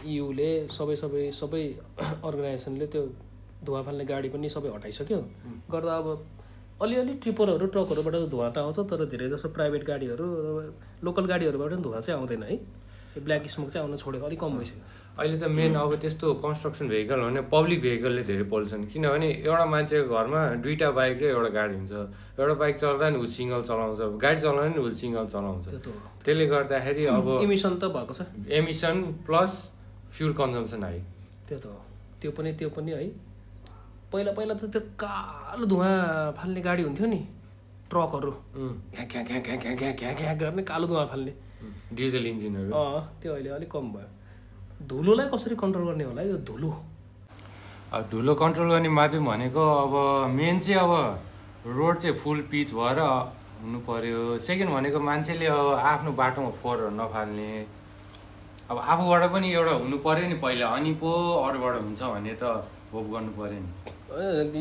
इयुले 0.04 0.52
सबै 0.76 0.96
सबै 1.04 1.24
सबै 1.42 1.64
अर्गनाइजेसनले 2.28 2.88
त्यो 2.94 3.04
धुवा 3.66 3.82
फाल्ने 3.88 4.06
गाडी 4.12 4.30
पनि 4.36 4.50
सबै 4.56 4.70
हटाइसक्यो। 4.76 5.20
गर्दा 5.72 5.94
अब 6.04 6.08
अलिअलि 6.82 7.14
ट्रिपरहरू 7.24 7.66
ट्रकहरूबाट 7.72 8.16
धुवा 8.30 8.50
त 8.50 8.58
आउँछ 8.60 8.80
तर 8.92 9.06
धेरै 9.08 9.28
जसो 9.32 9.48
प्राइभेट 9.56 9.84
गाडीहरू 9.88 10.26
लोकल 11.04 11.26
गाडीहरूबाट 11.26 11.72
पनि 11.72 11.82
धुवा 11.82 12.00
चाहिँ 12.00 12.20
आउँदैन 12.20 12.44
है। 12.44 12.56
ब्ल्याक 13.16 13.48
स्मोक 13.48 13.70
चाहिँ 13.70 13.88
आउन 13.88 13.96
छोडेको 13.96 14.26
अलिक 14.26 14.40
कम 14.40 14.58
भइसक्यो। 14.60 14.82
अहिले 15.16 15.38
त 15.40 15.48
मेन 15.48 15.76
अब 15.80 15.96
त्यस्तो 16.04 16.34
कन्स्ट्रक्सन 16.44 16.88
भेहिकल 16.92 17.20
हो 17.20 17.28
भने 17.32 17.42
पब्लिक 17.48 17.80
भेहिकलले 17.82 18.24
धेरै 18.28 18.44
पोल्छन्। 18.52 18.84
किनभने 18.92 19.30
एउटा 19.48 19.66
मान्छेको 19.72 20.08
घरमा 20.12 20.42
दुईवटा 20.60 20.90
बाइक 20.92 21.16
र 21.16 21.24
एउटा 21.32 21.50
गाडी 21.56 21.76
हुन्छ। 21.80 21.94
एउटा 22.36 22.54
बाइक 22.60 22.76
चलाउँदा 22.76 23.10
नि 23.10 23.18
ऊ 23.24 23.26
सिङ्गल 23.26 23.62
चलाउँछ 23.64 24.00
गाडी 24.20 24.40
चलाउँदा 24.44 24.68
नि 24.76 24.80
ऊ 24.84 24.90
सिङ्गल 24.92 25.26
चलाउँछ। 25.32 25.66
त्यसले 26.28 26.46
गर्दाखेरि 26.52 27.04
अब 27.08 27.28
इमिसन 27.48 27.74
त 27.80 27.84
भएको 27.96 28.14
छ। 28.20 28.28
Emission 28.52 28.96
plus 29.24 29.52
fuel 30.12 30.34
consumption 30.36 30.84
high 30.84 31.00
त्यो 31.48 31.58
त 31.64 31.66
हो। 31.72 31.80
त्यो 32.20 32.32
पनि 32.36 32.52
त्यो 32.60 32.70
पनि 32.76 32.92
है। 32.92 33.08
पहिला 34.16 34.32
पहिला 34.32 34.54
त 34.56 34.72
त्यो 34.72 34.82
कालो 34.96 35.66
धुवा 35.68 35.90
फाल्ने 36.38 36.62
गाडी 36.64 36.84
हुन्थ्यो 36.88 37.08
नि 37.12 37.20
ट्रकहरू। 37.92 38.32
घ्या 38.96 40.34
गर्ने 40.42 40.64
कालो 40.64 40.86
धुवा 40.88 41.06
फाल्ने। 41.12 41.34
डिजल 41.92 42.26
इन्जिनहरू। 42.26 42.72
अँ 42.72 43.00
त्यो 43.22 43.32
अहिले 43.34 43.50
अलिक 43.60 43.70
कम 43.72 43.86
भयो। 43.94 44.08
धुलोलाई 44.88 45.28
कसरी 45.34 45.56
कन्ट्रोल 45.60 45.86
गर्ने 45.88 46.04
होला 46.04 46.22
यो 46.32 46.38
धुलो? 46.48 46.72
अब 47.94 48.02
धुलो 48.12 48.34
कन्ट्रोल 48.36 48.70
गर्ने 48.72 48.90
माध्यम 48.90 49.26
भनेको 49.26 49.64
अब 49.84 49.94
मेन 50.32 50.60
चाहिँ 50.60 50.80
अब 50.80 50.92
रोड 51.68 51.96
चाहिँ 51.98 52.16
फुल 52.16 52.40
पिच 52.52 52.70
भएर 52.74 53.00
हुनु 53.62 53.80
पऱ्यो 53.88 54.38
सेकेन्ड 54.48 54.72
भनेको 54.72 55.00
मान्छेले 55.00 55.46
अब 55.48 55.68
आफ्नो 55.92 56.12
बाटोमा 56.22 56.52
फोहोरहरू 56.62 56.90
नफाल्ने। 57.02 57.50
अब 58.72 58.78
आफूबाट 58.80 59.24
पनि 59.34 59.48
एउटा 59.54 59.74
हुनु 59.84 59.98
पऱ्यो 60.08 60.28
नि 60.32 60.38
पहिला। 60.44 60.68
अनि 60.78 60.92
पो 61.04 61.12
अरूबाट 61.44 61.76
हुन्छ 61.84 62.02
भने 62.16 62.34
त 62.42 62.44
होप 62.96 63.08
गर्नु 63.14 63.32
पर्यो 63.38 63.60
नि। 63.60 63.70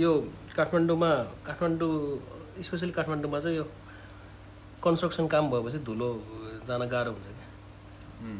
यो 0.02 0.12
काठमाडौँमा 0.56 1.10
काठमाडौँ 1.46 1.92
स्पेसली 2.66 2.92
काठमाडौँमा 2.98 3.38
चाहिँ 3.40 3.56
यो 3.56 3.66
कन्स्ट्रक्सन 4.84 5.26
काम 5.32 5.44
भएपछि 5.50 5.78
धुलो 5.88 6.08
जान 6.68 6.82
गाह्रो 6.92 7.10
हुन्छ 7.14 7.26
क्या। 7.26 7.48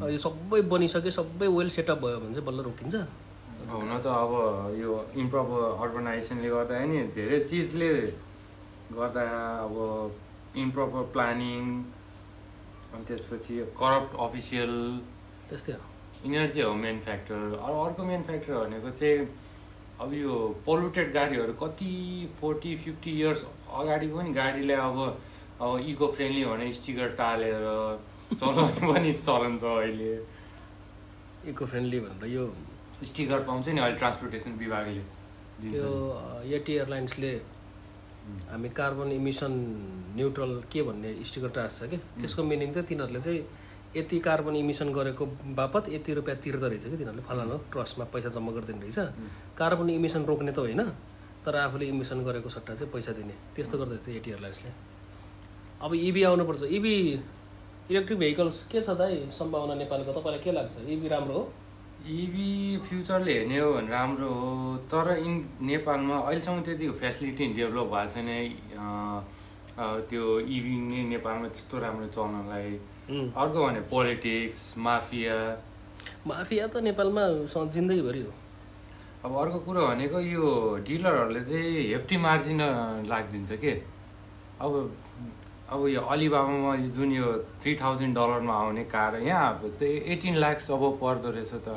अब 0.03 0.09
यो 0.11 0.18
सबै 0.26 0.61
बनिसक्यो 0.72 1.11
सबै 1.18 1.47
वेल 1.57 1.68
सेटअप 1.76 1.99
भयो 2.05 2.18
भने 2.20 2.34
चाहिँ 2.34 2.47
बल्ल 2.49 2.61
रोकिन्छ। 2.68 2.95
हुन 3.70 3.92
त 4.05 4.07
अब 4.07 4.32
यो 4.80 4.90
इम्प्रोपर 5.22 5.62
अर्गनाइजेसनले 5.84 6.49
गर्दा 6.55 6.74
नि 6.90 6.99
धेरै 7.16 7.38
चिजले 7.49 7.92
गर्दा 8.92 9.24
अब 9.64 9.74
इम्प्रोपर 10.64 11.03
प्लानिङ 11.14 11.62
अनि 12.95 13.05
त्यसपछि 13.09 13.55
करप्ट 13.80 14.11
अफिसियल 14.26 14.72
त्यस्तै 15.49 15.72
हो। 15.72 15.82
यिनीहरू 16.24 16.49
चाहिँ 16.53 16.66
हो 16.68 16.74
मेन 16.84 17.01
फ्याक्टर। 17.07 17.40
अरू 17.64 17.74
अर्को 17.84 18.03
मेन 18.05 18.22
फ्याक्टर 18.28 18.53
भनेको 18.64 18.90
चाहिँ 19.01 19.18
अब 20.01 20.12
यो 20.14 20.34
पोल्युटेड 20.66 21.12
गाडीहरू 21.14 21.53
कति 21.62 21.90
फोर्टी 22.40 22.76
फिफ्टी 22.84 23.11
इयर्स 23.20 23.45
अगाडिको 23.80 24.16
पनि 24.18 24.32
गाडीलाई 24.34 24.76
अब 24.76 24.99
अब 25.62 25.78
इको 25.90 26.07
फ्रेन्डली 26.16 26.45
भने 26.45 26.72
स्टिकर 26.78 27.09
टालेर 27.20 27.62
चलाउने 28.38 28.86
पनि 28.92 29.12
चलन 29.26 29.57
छ 29.62 29.64
अहिले। 29.64 30.12
इको 31.51 31.66
फ्रेन्डली 31.66 32.01
भनेर 32.01 32.30
यो 32.34 32.45
स्टिकर 33.11 33.40
पाउँछ 33.49 33.68
नि 33.68 33.80
अहिले 33.80 33.97
ट्रान्सपोर्टेसन 33.99 34.53
विभागले 34.62 35.03
त्यो 35.62 35.90
एटी 36.59 36.72
एयरलाइन्सले 36.74 37.32
हामी 38.51 38.68
कार्बन 38.78 39.12
इमिसन 39.12 39.53
न्युट्रल 40.16 40.53
के 40.72 40.82
भन्ने 40.88 41.14
स्टिकर 41.30 41.49
टाँस 41.57 41.78
छ 41.80 41.90
कि? 41.90 41.97
त्यसको 42.20 42.42
मिनिङ 42.51 42.72
चाहिँ 42.72 42.86
तिनीहरूले 42.88 43.20
चाहिँ 43.20 43.42
यति 43.97 44.18
कार्बन 44.20 44.57
इमिसन 44.57 44.92
गरेको 44.92 45.26
बापत 45.55 45.88
यति 45.88 46.14
रुपियाँ 46.14 46.36
तिर्दो 46.42 46.66
रहेछ 46.68 46.84
कि 46.84 46.97
तिनीहरूले? 46.97 47.22
फलानु 47.22 47.57
ट्रस्टमा 47.72 48.05
पैसा 48.12 48.28
जम्मा 48.34 48.53
गरिदिनु 48.53 48.80
रहेछ। 48.80 48.99
कार्बन 49.59 49.90
इमिसन 49.90 50.22
रोक्ने 50.24 50.53
त 50.53 50.59
होइन 50.59 50.82
तर 51.45 51.57
आफूले 51.57 51.86
इमिसन 51.92 52.24
गरेको 52.24 52.49
सट्टा 52.49 52.74
चाहिँ 52.74 52.92
पैसा 52.92 53.12
दिने। 53.12 53.34
त्यस्तो 53.55 53.78
गर्दै 53.78 53.97
चाहिँ 54.05 54.18
एटी 54.18 54.30
एयरलाइन्सले 54.30 54.70
अब 55.84 55.95
इभी 55.95 56.22
आउनुपर्छ। 56.24 56.62
इभी 56.72 56.95
इलेक्ट्रिक 57.90 58.18
भेहिकल्स 58.18 58.66
के 58.72 58.80
छ 58.80 58.90
दाइ? 58.97 59.28
सम्भावना 59.28 59.74
नेपालको 59.76 60.12
तपाईँलाई 60.12 60.40
के 60.40 60.53
लाग्छ? 60.53 60.74
इभी 60.88 61.09
राम्रो 61.09 61.34
हो? 61.34 61.45
इभी 62.05 62.76
फ्युचरले 62.84 63.32
हेर्ने 63.32 63.59
हो 63.59 63.72
भने 63.72 63.88
राम्रो 63.88 64.28
हो 64.28 64.76
तर 64.88 65.16
इन 65.20 65.32
नेपालमा 65.62 66.16
अहिलेसम्म 66.18 66.61
त्यति 66.64 66.88
फेसिलिटी 67.01 67.45
डेभलप 67.55 67.86
भएको 67.92 68.09
छैन। 68.12 68.28
त्यो 70.09 70.24
इभी 70.40 70.74
नै 70.80 71.03
नेपालमा 71.12 71.49
त्यस्तो 71.49 71.78
राम्रो 71.78 72.07
चल्नलाई 72.16 72.70
अर्को 73.05 73.66
भने 73.66 73.80
पोलिटिक्स 73.92 74.74
माफिया। 74.78 75.36
माफिया 76.26 76.66
त 76.66 76.76
नेपालमा 76.88 77.24
जिन्दगीभरि 77.52 78.20
हो। 78.20 78.32
अब 79.24 79.36
अर्को 79.40 79.59
कुरो 79.61 79.86
भनेको 79.86 80.20
यो 80.20 80.44
डिलरहरूले 80.88 81.42
चाहिँ 81.44 81.92
हेफ्टी 81.92 82.16
मार्जिन 82.16 82.61
लागिदिन्छ 83.05 83.52
के? 83.61 83.72
अब 84.61 84.72
अब 85.68 85.80
यो 85.88 86.00
अलिबाबामा 86.00 86.76
जुन 86.96 87.12
यो 87.12 87.28
थ्री 87.61 87.74
थाउजन्ड 87.76 88.14
डलरमा 88.16 88.55
आउने 88.55 88.84
कार 88.88 89.16
यहाँ 89.20 89.61
चाहिँ 89.64 89.96
एटिन 90.12 90.36
लाक्स 90.40 90.70
अब 90.72 90.82
पर्दो 91.00 91.30
रहेछ 91.36 91.52
त। 91.61 91.76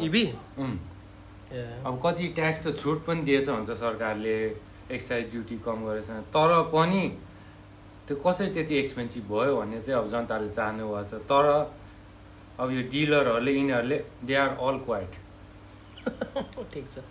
अब 1.83 1.99
कति 2.03 2.27
ट्याक्स 2.35 2.67
त 2.67 2.75
छुट 2.79 3.03
पनि 3.05 3.21
दिएछ 3.27 3.49
हुन्छ 3.49 3.71
सरकारले 3.71 4.35
एक्साइज 4.91 5.31
ड्युटी 5.31 5.57
कम 5.59 5.85
गरेछ। 5.87 6.09
तर 6.31 6.51
पनि 6.71 7.03
त्यो 8.07 8.15
कसरी 8.23 8.49
त्यति 8.55 8.75
एक्सपेन्सिभ 8.77 9.23
भयो 9.31 9.55
भन्ने 9.59 9.79
चाहिँ 9.83 9.99
अब 9.99 10.07
जनताले 10.11 10.49
चाहनु 10.49 10.83
भएको 10.87 11.03
छ। 11.03 11.21
तर 11.27 11.45
अब 12.59 12.67
यो 12.71 12.81
डिलरहरूले 12.91 13.51
यिनीहरूले 13.51 13.97
दे 14.23 14.35
आर 14.35 14.49
अल 14.63 14.77
क्वाइट 14.87 15.11
ठिक 16.73 16.85
छ। 16.87 17.03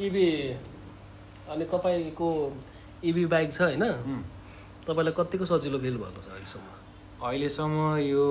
इभी 0.00 0.26
अनि 1.50 1.64
तपाईँको 1.70 2.28
इभी 3.04 3.24
बाइक 3.26 3.52
छ 3.52 3.60
होइन? 3.62 3.84
तपाईँलाई 4.86 5.14
कतिको 5.16 5.44
सजिलो 5.46 5.78
फिल 5.78 5.96
भएको 6.02 6.20
छ 6.20 6.28
अहिलेसम्म? 6.34 6.66
अहिलेसम्म 7.22 7.78
यो 8.10 8.26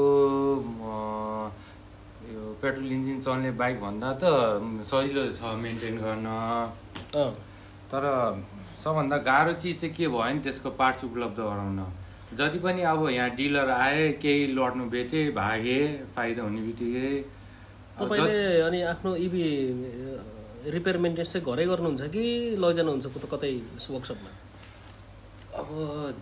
यो 2.29 2.41
पेट्रोल 2.61 2.91
इन्जिन 2.91 3.19
चल्ने 3.21 3.51
बाइक 3.57 3.79
भन्दा 3.81 4.09
त 4.21 4.23
सजिलो 4.91 5.23
छ 5.39 5.55
मेन्टेन 5.55 5.95
गर्न। 6.03 6.27
तर 7.89 8.03
सबभन्दा 8.83 9.17
गाह्रो 9.25 9.53
चिज 9.53 9.79
चाहिँ 9.81 9.95
के 9.95 10.07
भयो 10.07 10.19
भने 10.19 10.39
त्यसको 10.43 10.69
पार्ट्स 10.77 11.03
उपलब्ध 11.03 11.39
गराउन। 11.39 11.79
जति 12.33 12.59
पनि 12.59 12.81
अब 12.81 13.07
यहाँ 13.09 13.29
डिलर 13.35 13.69
आए 13.69 14.11
केही 14.21 14.45
लड्नु 14.53 14.85
बेचे 14.89 15.29
भागे 15.31 15.79
फाइदा 16.15 16.41
हुने 16.43 16.61
बित्तिकै 16.61 17.11
तपाईँले 17.99 18.61
अनि 18.61 18.81
आफ्नो 18.93 19.15
इभी 19.25 19.43
रिपेयर 20.69 20.97
मेन्टेन्स 20.97 21.33
चाहिँ 21.33 21.45
घरै 21.45 21.65
गर्नुहुन्छ 21.65 22.01
कि 22.13 22.23
लैजानुहुन्छ 22.61 23.05
कता 23.25 23.47
वर्कसपमा 23.89 24.29
अब 25.51 25.69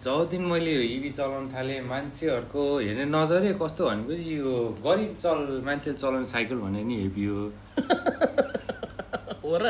जब 0.03 0.27
दिन 0.31 0.41
मैले 0.47 0.71
यो 0.71 0.81
इभी 0.95 1.09
चलाउन 1.11 1.51
थालेँ 1.53 1.81
मान्छेहरूको 1.83 2.63
हेर्ने 2.79 3.05
नजरै 3.11 3.53
कस्तो 3.61 3.83
भनेपछि 3.85 4.37
यो 4.39 4.53
गरिब 4.79 5.11
चल 5.21 5.39
मान्छेले 5.65 5.97
चलाउने 5.97 6.25
साइकल 6.25 6.57
भने 6.57 6.83
नि 6.83 6.95
हेभी 7.01 7.25
हो। 7.25 7.41
हो 9.43 9.57
र? 9.61 9.65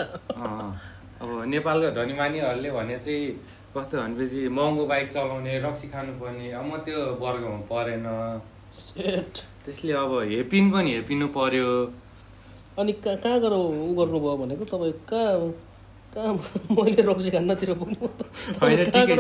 अब 1.18 1.30
नेपालको 1.50 1.90
धनीमानीहरूले 1.98 2.70
भने 2.72 2.98
चाहिँ 3.00 3.26
कस्तो 3.76 3.96
भनेपछि 4.02 4.48
महँगो 4.58 4.84
बाइक 4.88 5.08
चलाउने 5.12 5.54
रक्सी 5.66 5.88
खानुपर्ने 5.94 6.52
अब 6.52 6.66
म 6.66 6.78
त्यो 6.86 7.00
वर्गमा 7.22 7.60
परेन. 7.72 8.06
त्यसले 9.66 9.94
अब 9.94 10.12
हेपिन 10.32 10.66
पनि 10.72 10.92
हेपिनु 10.94 11.28
पर्यो। 11.36 11.70
अनि 12.80 12.92
कहाँ 13.04 13.18
कहाँ 13.24 13.40
गएर 13.42 13.54
उ 13.54 13.94
गर्नुभयो 14.00 14.36
भनेको? 14.38 14.64
तपाईँ 14.72 14.94
कहाँ 15.10 15.52
कहाँ 16.14 16.34
मैले 16.78 17.02
रक्सी 17.10 17.30
खान्नतिर। 17.36 17.70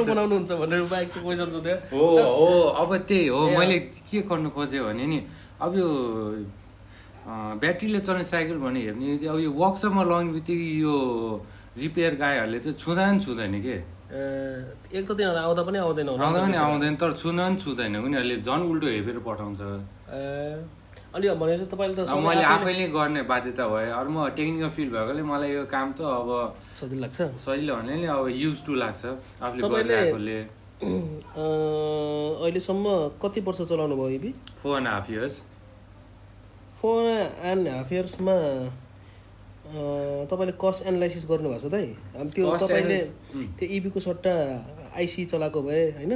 बनाउनुहुन्छ 0.07 0.51
भनेर 0.61 0.81
बाइक 0.93 1.07
चाहिँ 1.09 1.23
क्वेसन 1.25 1.49
सोध्यो। 1.51 1.75
हो 1.91 2.05
हो 2.37 2.47
अब 2.81 2.89
त्यही 3.07 3.27
हो। 3.27 3.39
मैले 3.57 3.77
के 4.09 4.21
गर्नु 4.29 4.49
खोजेँ 4.55 4.81
भने 4.83 5.05
नि 5.11 5.19
अब 5.61 5.71
यो 5.77 5.87
ब्याट्रीले 7.27 7.99
चल्ने 8.07 8.23
साइकल 8.23 8.57
भने 8.63 8.79
हेर्ने 8.87 9.27
अब 9.27 9.37
यो 9.39 9.51
वर्कसपमा 9.51 10.03
लगाउने 10.03 10.31
बित्तिकै 10.33 10.69
यो 10.79 10.95
रिपेयर 11.77 12.13
गाईहरूले 12.15 12.59
त 12.63 12.67
छुँदा 12.79 13.03
पनि 13.05 13.19
छुँदैन 13.25 13.55
के? 13.61 13.77
एक 14.07 15.03
त 15.03 15.11
तिनीहरू 15.19 15.39
आउँदा 15.51 15.63
पनि 15.67 15.77
आउँदैन 15.83 16.07
आउँदा 16.15 16.39
पनि 16.47 16.57
आउँदैन 16.57 16.95
तर 16.95 17.11
छुन 17.19 17.37
पनि 17.43 17.55
छुँदैन। 17.59 17.95
उनीहरूले 18.07 18.35
झन् 18.39 18.63
उल्टो 18.71 18.87
हेपेर 18.87 19.17
पठाउँछ। 19.27 19.59
ए, 19.59 20.63
अनि 21.15 21.25
भनेपछि 21.27 21.65
तपाईँले 21.71 21.95
त 22.07 22.09
मैले 22.15 22.43
आफैले- 22.55 22.91
गर्ने 22.95 23.21
बाध्यता 23.27 23.63
भयो 23.67 23.91
अरू 23.99 24.09
म 24.15 24.17
टेक्निकल 24.37 24.69
फिल्ड 24.75 24.91
भएकोले 24.95 25.23
मलाई 25.27 25.51
यो 25.59 25.63
काम 25.67 25.87
त 25.99 25.99
अब 26.07 26.29
सजिलो 26.79 27.01
लाग्छ। 27.03 27.17
सजिलो 27.45 27.73
भने 27.75 27.95
नि 27.99 28.07
अब 28.07 28.27
युज 28.31 28.57
टु 28.65 28.71
लाग्छ 28.79 29.03
आफूले 29.43 29.61
गरिरहेकोले। 29.75 30.39
अहिलेसम्म 32.47 32.85
कति 33.21 33.39
वर्ष 33.43 33.59
चलाउनु 33.69 33.95
भयो 33.99 34.09
EV 34.17 34.31
four 34.63 34.77
and 34.77 34.87
half 34.87 35.09
years 35.11 35.35
four 36.79 37.03
and 37.51 37.67
half 37.67 37.91
इयर्समा 37.91 38.35
तपाईँले 40.31 40.53
कस्ट 40.61 40.85
एनालाइसिस 40.87 41.25
गर्नुभएको 41.29 41.59
छ 41.59 41.71
त 41.71 41.73
है? 41.73 41.85
अब 42.21 42.27
त्यो 42.31 42.57
तपाईँले. 42.57 42.99
त्यो 43.59 43.67
इबीको 43.77 43.99
सट्टा 43.99 44.33
आइसी 44.95 45.25
चलाएको 45.31 45.61
भए 45.61 45.83
होइन? 45.97 46.13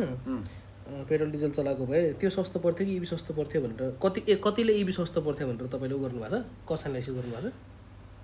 पेट्रोल 1.09 1.31
डिजल 1.31 1.51
चलाएको 1.51 1.85
भए 1.85 2.01
त्यो 2.19 2.29
सस्तो 2.29 2.59
पर्थ्यो 2.59 2.87
कि 2.87 2.95
इबी 2.95 3.05
सस्तो 3.05 3.33
पर्थ्यो 3.33 3.61
भनेर? 3.61 3.97
कति 4.03 4.19
ए 4.31 4.35
कतिले 4.43 4.73
इबी 4.81 4.91
सस्तो 4.91 5.21
पर्थ्यो 5.21 5.47
भनेर 5.47 5.67
तपाईँले 5.67 5.95
उ 5.95 5.99
गर्नुभएको 5.99 6.37
छ? 6.37 6.43
कस्ट 6.69 6.87
एनालाइसिस 6.87 7.13
गर्नुभएको 7.15 7.49
छ? 7.49 7.53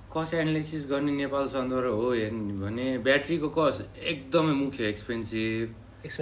कस्ट 0.08 0.34
एनालिसिस 0.34 0.84
गर्ने 0.90 1.12
नेपाल 1.12 1.48
सन्दर्भ 1.52 1.94
हो 1.94 2.12
हेर्ने 2.12 2.54
भने 2.64 2.88
ब्याट्रीको 3.04 3.50
कस्ट 3.58 3.98
एकदमै 4.00 4.54
मुख्य 4.56 4.88
एक्सपेन्सिभ 4.90 5.66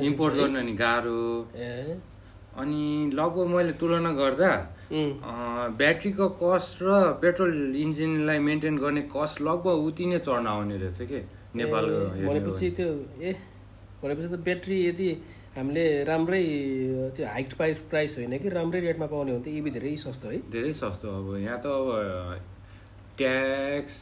इम्पोर्ट? 0.01 0.33
गर्न 0.35 0.65
नि 0.65 0.73
गाह्रो। 0.73 1.21
ए। 1.55 1.97
अनि 2.57 3.11
लगभग 3.13 3.47
मैले 3.53 3.73
तुलना 3.79 4.11
गर्दा 4.17 4.51
ब्याट्रीको 4.91 6.27
कस्ट 6.41 6.83
र 6.83 6.89
पेट्रोल 7.21 7.75
इन्जिनलाई 7.75 8.39
मेन्टेन 8.39 8.77
गर्ने 8.77 9.01
कस्ट 9.15 9.41
लगभग 9.41 9.77
उति 9.87 10.05
नै 10.05 10.19
चढ्न 10.19 10.47
आउने 10.47 10.77
रहेछ 10.77 10.99
कि? 11.09 11.19
नेपालको 11.55 11.97
हो 11.97 12.29
भनेपछि 12.29 12.69
त्यो 12.77 12.89
ए 13.21 13.31
भनेपछि 14.03 14.27
त 14.27 14.39
ब्याट्री 14.45 14.77
यदि 14.87 15.09
हामीले 15.57 15.85
राम्रै 16.03 16.43
त्यो 17.15 17.25
हाइट 17.27 17.53
प्राइस 17.57 17.77
प्राइस 17.89 18.17
होइन 18.17 18.37
कि 18.37 18.49
राम्रै 18.49 18.79
रेटमा 18.85 19.07
पाउने 19.07 19.31
हो 19.31 19.37
भने 19.39 19.45
त 19.45 19.55
इबी 19.57 19.71
धेरै 19.71 19.95
सस्तो 19.97 20.27
है। 20.29 20.39
धेरै 20.51 20.73
सस्तो 20.75 21.07
अब 21.09 21.27
यहाँ 21.39 21.59
त 21.63 21.65
अब 21.65 21.87
ट्याक्स 23.17 23.93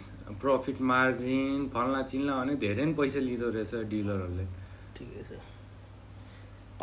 प्रफिट 0.41 0.81
मार्जिन 0.81 1.69
फल्ना 1.73 2.01
चिल्ला 2.11 2.33
भने 2.41 2.53
धेरै 2.65 2.85
नै 2.85 2.93
पैसा 2.99 3.19
लिँदो 3.29 3.47
रहेछ 3.55 3.73
डिलरहरूले 3.93 4.45
ठिकै 4.97 5.21
छ। 5.29 5.31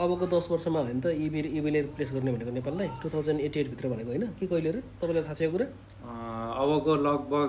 अबको 0.00 0.26
दस 0.32 0.46
वर्षमा 0.50 0.78
हो 0.78 0.84
भने 0.84 1.00
त 1.04 1.06
इबी 1.12 1.40
इबीले 1.60 1.80
रिप्लेस 1.92 2.10
गर्ने 2.12 2.32
भनेको 2.32 2.52
नेपाललाई? 2.56 2.88
टु 3.02 3.08
थाउजन्ड 3.14 3.40
एटी 3.40 3.60
एटभित्र 3.60 3.88
भनेको 3.88 4.10
होइन? 4.10 4.24
के 4.40 4.46
कहिले 4.46 4.70
रे 4.72 4.80
तपाईँलाई 5.00 5.22
थाहा 5.24 5.34
छ 5.34 5.42
यो 5.42 5.50
कुरा? 5.52 5.66
अबको 6.62 6.92
लगभग 7.06 7.48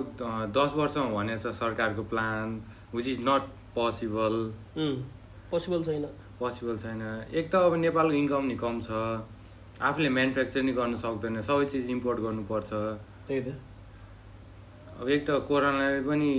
दस 0.56 0.70
वर्षमा 0.76 1.08
भनेको 1.16 1.40
छ 1.42 1.54
सरकारको 1.56 2.02
plan 2.12 2.46
which 2.94 3.06
is 3.08 3.18
not 3.28 3.42
possible 3.74 4.34
possible 5.50 5.80
छैन। 5.84 6.04
पोसिबल 6.40 6.76
छैन। 6.84 7.00
एक 7.32 7.46
त 7.52 7.54
अब 7.56 7.74
नेपालको 7.80 8.16
इन्कम 8.20 8.44
नि 8.52 8.56
कम 8.60 8.80
छ। 8.84 8.90
आफूले 9.80 10.08
म्यानुफ्याक्चर 10.08 10.62
नि 10.62 10.72
गर्न 10.76 10.94
सक्दैन। 11.00 11.40
सबै 11.48 11.64
चिज 11.72 11.90
इम्पोर्ट 11.90 12.18
गर्नुपर्छ। 12.20 12.70
त्यही 13.28 13.40
त। 13.40 13.48
अब 15.00 15.08
एक 15.08 15.22
त 15.26 15.30
कोरोनाले 15.48 16.00
पनि 16.04 16.32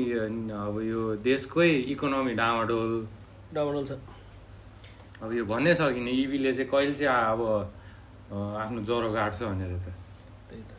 अब 0.61 0.75
यो 0.81 1.01
देशकै 1.25 1.69
इकोनोमी 1.93 2.33
डामाडोल। 2.37 2.91
डाउनल 3.53 3.85
छ। 3.85 3.97
अब 5.23 5.31
यो 5.33 5.43
भन्नै 5.47 5.73
सकिने 5.79 6.11
इबीले 6.11 6.51
चाहिँ 6.53 6.69
कहिले 6.69 6.93
चाहिँ 6.99 7.31
अब 7.31 7.41
आफ्नो 8.59 8.79
ज्वरो 8.83 9.09
गाड्छ 9.15 9.39
भनेर 9.43 9.71
त। 9.79 9.87
त्यही 10.51 10.63
त। 10.67 10.71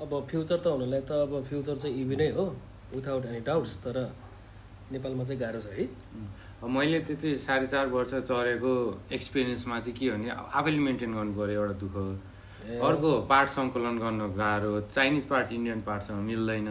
अब 0.00 0.10
फ्युचर 0.30 0.58
त 0.64 0.66
हुनलाई 0.72 1.00
त 1.04 1.12
अब 1.28 1.44
फ्युचर 1.48 1.76
चाहिँ 1.76 1.94
इबी 2.00 2.16
नै 2.16 2.28
हो 2.32 2.44
विदाउट 2.96 3.24
एनी 3.28 3.40
डाउट्स 3.44 3.72
तर 3.84 3.96
नेपालमा 4.92 5.24
चाहिँ 5.28 5.40
गाह्रो 5.40 5.60
छ 5.60 5.68
है। 5.76 5.84
अब 6.62 6.68
मैले 6.72 6.98
त्यति 7.04 7.36
साढे 7.36 7.66
चार 7.68 7.86
वर्ष 7.92 8.12
चढेको 8.28 8.72
एक्सपिरियन्समा 9.12 9.76
चाहिँ 9.84 9.96
के 9.98 10.10
भने 10.10 10.28
आफैले 10.30 10.80
मेन्टेन 10.88 11.12
गर्नु 11.12 11.32
पऱ्यो 11.36 11.60
एउटा 11.60 11.76
दुःख। 11.84 11.96
अर्को 12.80 13.10
पार्ट 13.28 13.48
सङ्कलन 13.50 13.96
गर्न 13.98 14.20
गाह्रो 14.38 14.72
चाइनिज 14.88 15.24
पार्ट 15.28 15.52
इन्डियन 15.52 15.80
पार्टसँग 15.82 16.20
मिल्दैन। 16.24 16.68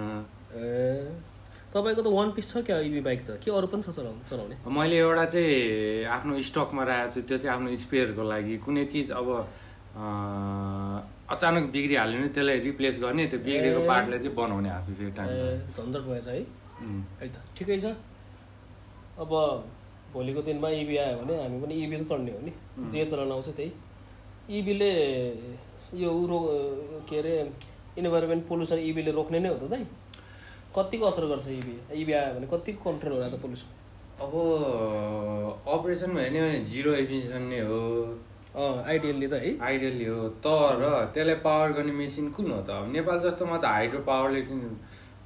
ए। 0.57 1.30
तपाईँको 1.71 2.01
त 2.03 2.07
वान 2.11 2.31
पिस 2.35 2.47
छ 2.51 2.57
क्या 2.67 2.79
इबी 2.83 3.01
बाइक 3.01 3.19
त? 3.25 3.39
के 3.39 3.51
अरू 3.51 3.67
पनि 3.71 3.81
छ 3.81 3.89
चलाउनु? 3.95 4.21
चलाउने 4.27 4.55
मैले 4.67 4.97
एउटा 4.99 5.25
चाहिँ 5.31 6.05
आफ्नो 6.05 6.31
स्टकमा 6.51 6.83
राखेको 6.83 7.11
छु 7.15 7.21
त्यो 7.27 7.37
चाहिँ 7.37 7.55
आफ्नो 7.55 7.75
स्पेयरको 7.83 8.23
लागि। 8.27 8.55
कुनै 8.59 8.83
चिज 8.91 9.11
अब 9.15 9.27
अचानक 11.31 11.63
बिग्रिहाल्यो 11.71 12.19
भने 12.19 12.29
त्यसलाई 12.35 12.59
रिप्लेस 12.67 12.95
गर्ने 12.99 13.23
त्यो 13.31 13.39
बिग्रेको। 13.39 13.81
पार्टलाई 13.87 14.19
चाहिँ 14.19 14.35
बनाउने 14.35 14.69
आफै 14.69 14.93
फेरि 14.99 15.11
ए 15.11 15.15
टाइममा 15.15 15.47
झन्झट 15.75 16.03
भएछ 16.11 16.27
है? 16.27 16.43
त 17.23 17.35
ठिकै 17.55 17.79
छ। 17.79 17.95
अब 19.15 19.31
भोलिको 20.11 20.41
दिनमा 20.43 20.69
इबी 20.75 20.95
आयो 20.97 21.23
भने 21.23 21.33
हामी 21.39 21.57
पनि 21.63 21.73
इबी 21.83 21.95
त 21.97 22.03
चढ्ने 22.03 22.31
हो 22.35 22.39
नि। 22.43 22.51
जे 22.91 23.05
चलाउन 23.07 23.31
आउँछ 23.31 23.47
त्यही। 23.55 23.71
इबीले 24.59 24.91
यो 26.03 26.09
उ 26.11 26.23
रो 26.27 26.39
के 27.07 27.15
अरे 27.19 27.35
इन्भाइरोमेन्ट 27.95 28.43
पोल्युसन 28.47 28.79
इबीले 28.91 29.11
रोक्ने 29.15 29.39
नै 29.39 29.49
हो 29.49 29.57
त 29.63 29.71
दाइ। 29.71 29.83
कतिको 30.75 31.05
असर 31.05 31.25
गर्छ 31.27 31.47
इबी 31.59 31.75
इबी 32.01 32.13
आयो 32.13 32.33
भने 32.35 32.47
कतिको 32.51 32.89
कन्ट्रोल 32.89 33.13
होला 33.13 33.27
त 33.29 33.39
पोल्युसन 33.43 33.69
अब 34.23 34.33
अपरेसनमा 35.75 36.19
हेर्ने 36.21 36.39
भने 36.41 36.59
जिरो 36.71 36.91
एफिसियन 36.95 37.43
नै 37.51 37.59
हो। 37.69 37.81
आइडियल्ली 38.55 39.27
त 39.27 39.33
है। 39.43 39.51
आइडियली 39.67 40.05
हो। 40.05 40.27
तर 40.45 40.81
त्यसलाई 41.13 41.35
पावर 41.45 41.71
गर्ने 41.77 41.91
मेसिन 41.99 42.29
कुन 42.37 42.51
हो 42.51 42.61
त? 42.61 42.69
अब 42.69 42.91
नेपाल 42.91 43.19
जस्तोमा 43.25 43.57
त 43.57 43.65
हाइड्रो 43.65 44.01
पावरले 44.09 44.41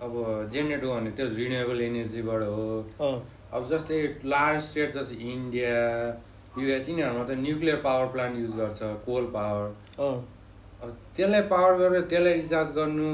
अब 0.06 0.14
जेनेरेट 0.54 0.84
गर्ने 0.86 1.12
त्यो 1.18 1.26
रिन्युएबल 1.40 1.82
एनर्जीबाट 1.82 2.44
हो। 2.44 3.10
अब 3.56 3.68
जस्तै 3.72 4.00
लार्ज 4.34 4.62
स्टेट 4.64 4.94
जस्तै 4.98 5.18
इन्डिया 5.34 5.74
युएस 6.60 6.90
यिनीहरूमा 6.90 7.24
त 7.26 7.38
न्युक्लियर 7.44 7.78
पावर 7.84 8.08
प्लान्ट 8.16 8.40
युज 8.40 8.56
गर्छ 8.62 8.80
कोल 9.06 9.26
पावर 9.36 9.68
अब 10.00 10.90
त्यसलाई 11.16 11.42
पावर 11.54 11.78
गरेर 11.80 12.02
त्यसलाई 12.14 12.34
रिचार्ज 12.34 12.70
गर्नु 12.80 13.10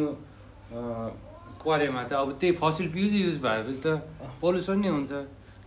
अँ, 1.62 1.78
परेमा 1.78 2.04
त 2.10 2.14
अब 2.14 2.30
त्यही 2.42 2.54
फसिल 2.62 2.88
फ्युज 2.92 3.14
युज 3.14 3.38
भएपछि 3.46 3.78
त 3.86 3.88
पोल्युसन 4.42 4.78
नै 4.82 4.90
हुन्छ। 4.90 5.12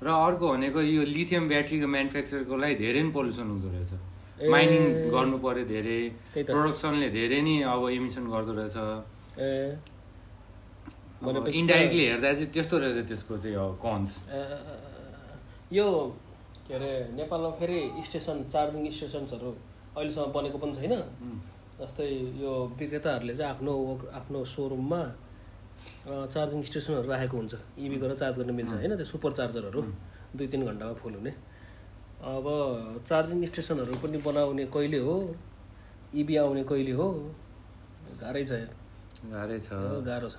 र 0.02 0.08
अर्को 0.10 0.44
भनेको 0.52 0.80
यो 0.82 1.02
लिथियम 1.16 1.44
ब्याट्रीको 1.48 1.86
म्यानुफ्याक्चरको 1.86 2.54
लागि 2.62 2.74
धेरै 2.82 3.02
नै 3.06 3.10
पोल्युसन 3.14 3.46
हुँदो 3.54 3.68
रहेछ। 3.74 3.92
माइनिङ 4.50 4.82
गर्नु 5.14 5.36
पर्यो 5.38 5.64
धेरै। 5.70 5.98
प्रोडक्सनले 6.50 7.08
धेरै 7.14 7.40
नै 7.46 7.54
अब 7.62 7.82
इमिसन 7.98 8.24
गर्दो 8.34 8.52
रहेछ। 8.58 8.76
ए। 9.38 9.78
भनेपछि 11.24 11.50
त- 11.50 11.60
इन्डाइरेक्टली 11.62 12.04
हेर्दा 12.10 12.30
चाहिँ 12.34 12.50
त्यस्तो 12.54 12.76
रहेछ 12.82 12.98
त्यसको 13.08 13.34
चाहिँ 13.42 13.56
अब 13.56 13.72
कन्स 13.84 14.12
यो 15.72 15.86
के 16.66 16.74
अरे 16.74 16.90
नेपालमा 17.16 17.50
फेरि 17.58 17.78
स्टेसन 18.08 18.36
चार्जिङ 18.52 18.82
स्टेसन्सहरू 18.90 19.50
अहिलेसम्म 19.96 20.28
बनेको 20.36 20.58
पनि 20.58 20.72
छैन। 20.74 20.92
जस्तै 21.80 22.06
यो 22.42 22.52
विक्रेताहरूले 22.78 23.34
चाहिँ 23.34 23.50
आफ्नो 23.54 23.72
आफ्नो 24.18 24.38
सोरुममा 24.54 25.00
चार्जिङ 26.06 26.62
स्टेसनहरू 26.68 27.08
राखेको 27.08 27.36
हुन्छ। 27.36 27.54
इभी 27.78 27.96
गरेर 28.02 28.16
चार्ज 28.16 28.38
गर्न 28.38 28.50
मिल्छ 28.54 28.72
होइन? 28.72 28.96
त्यो 28.96 29.06
सुपर 29.12 29.32
चार्जरहरू 29.32 29.80
दुई 30.36 30.46
तिन 30.46 30.64
घन्टामा 30.66 30.94
फुल 31.00 31.14
हुने। 31.14 31.32
अब 32.24 32.46
चार्जिङ 33.08 33.44
स्टेसनहरू 33.46 33.94
पनि 34.02 34.18
बनाउने 34.26 34.64
कहिले 34.74 34.98
हो? 34.98 35.14
इभी 36.14 36.34
आउने 36.36 36.62
कहिले 36.64 36.92
हो? 36.92 37.06
गाह्रै 38.20 38.44
छ। 38.44 38.52
गाह्रै 39.32 39.58
छ। 39.60 39.68
गाह्रो 40.08 40.28
छ। 40.28 40.36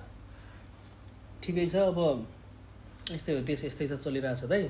ठिकै 1.42 1.66
छ। 1.66 1.74
अब 1.90 1.98
यस्तै 3.12 3.32
हो 3.34 3.40
देश 3.46 3.64
यस्तै 3.64 3.86
छ 3.88 3.92
चलिरहेछ 4.02 4.44
दाइ. 4.50 4.62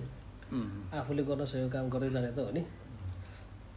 आफूले 0.93 1.23
गर्न 1.29 1.45
सकेको 1.45 1.69
काम 1.73 1.89
गर्दै 1.93 2.11
जाने 2.11 2.31
त 2.33 2.39
हो 2.39 2.51
नि। 2.57 2.63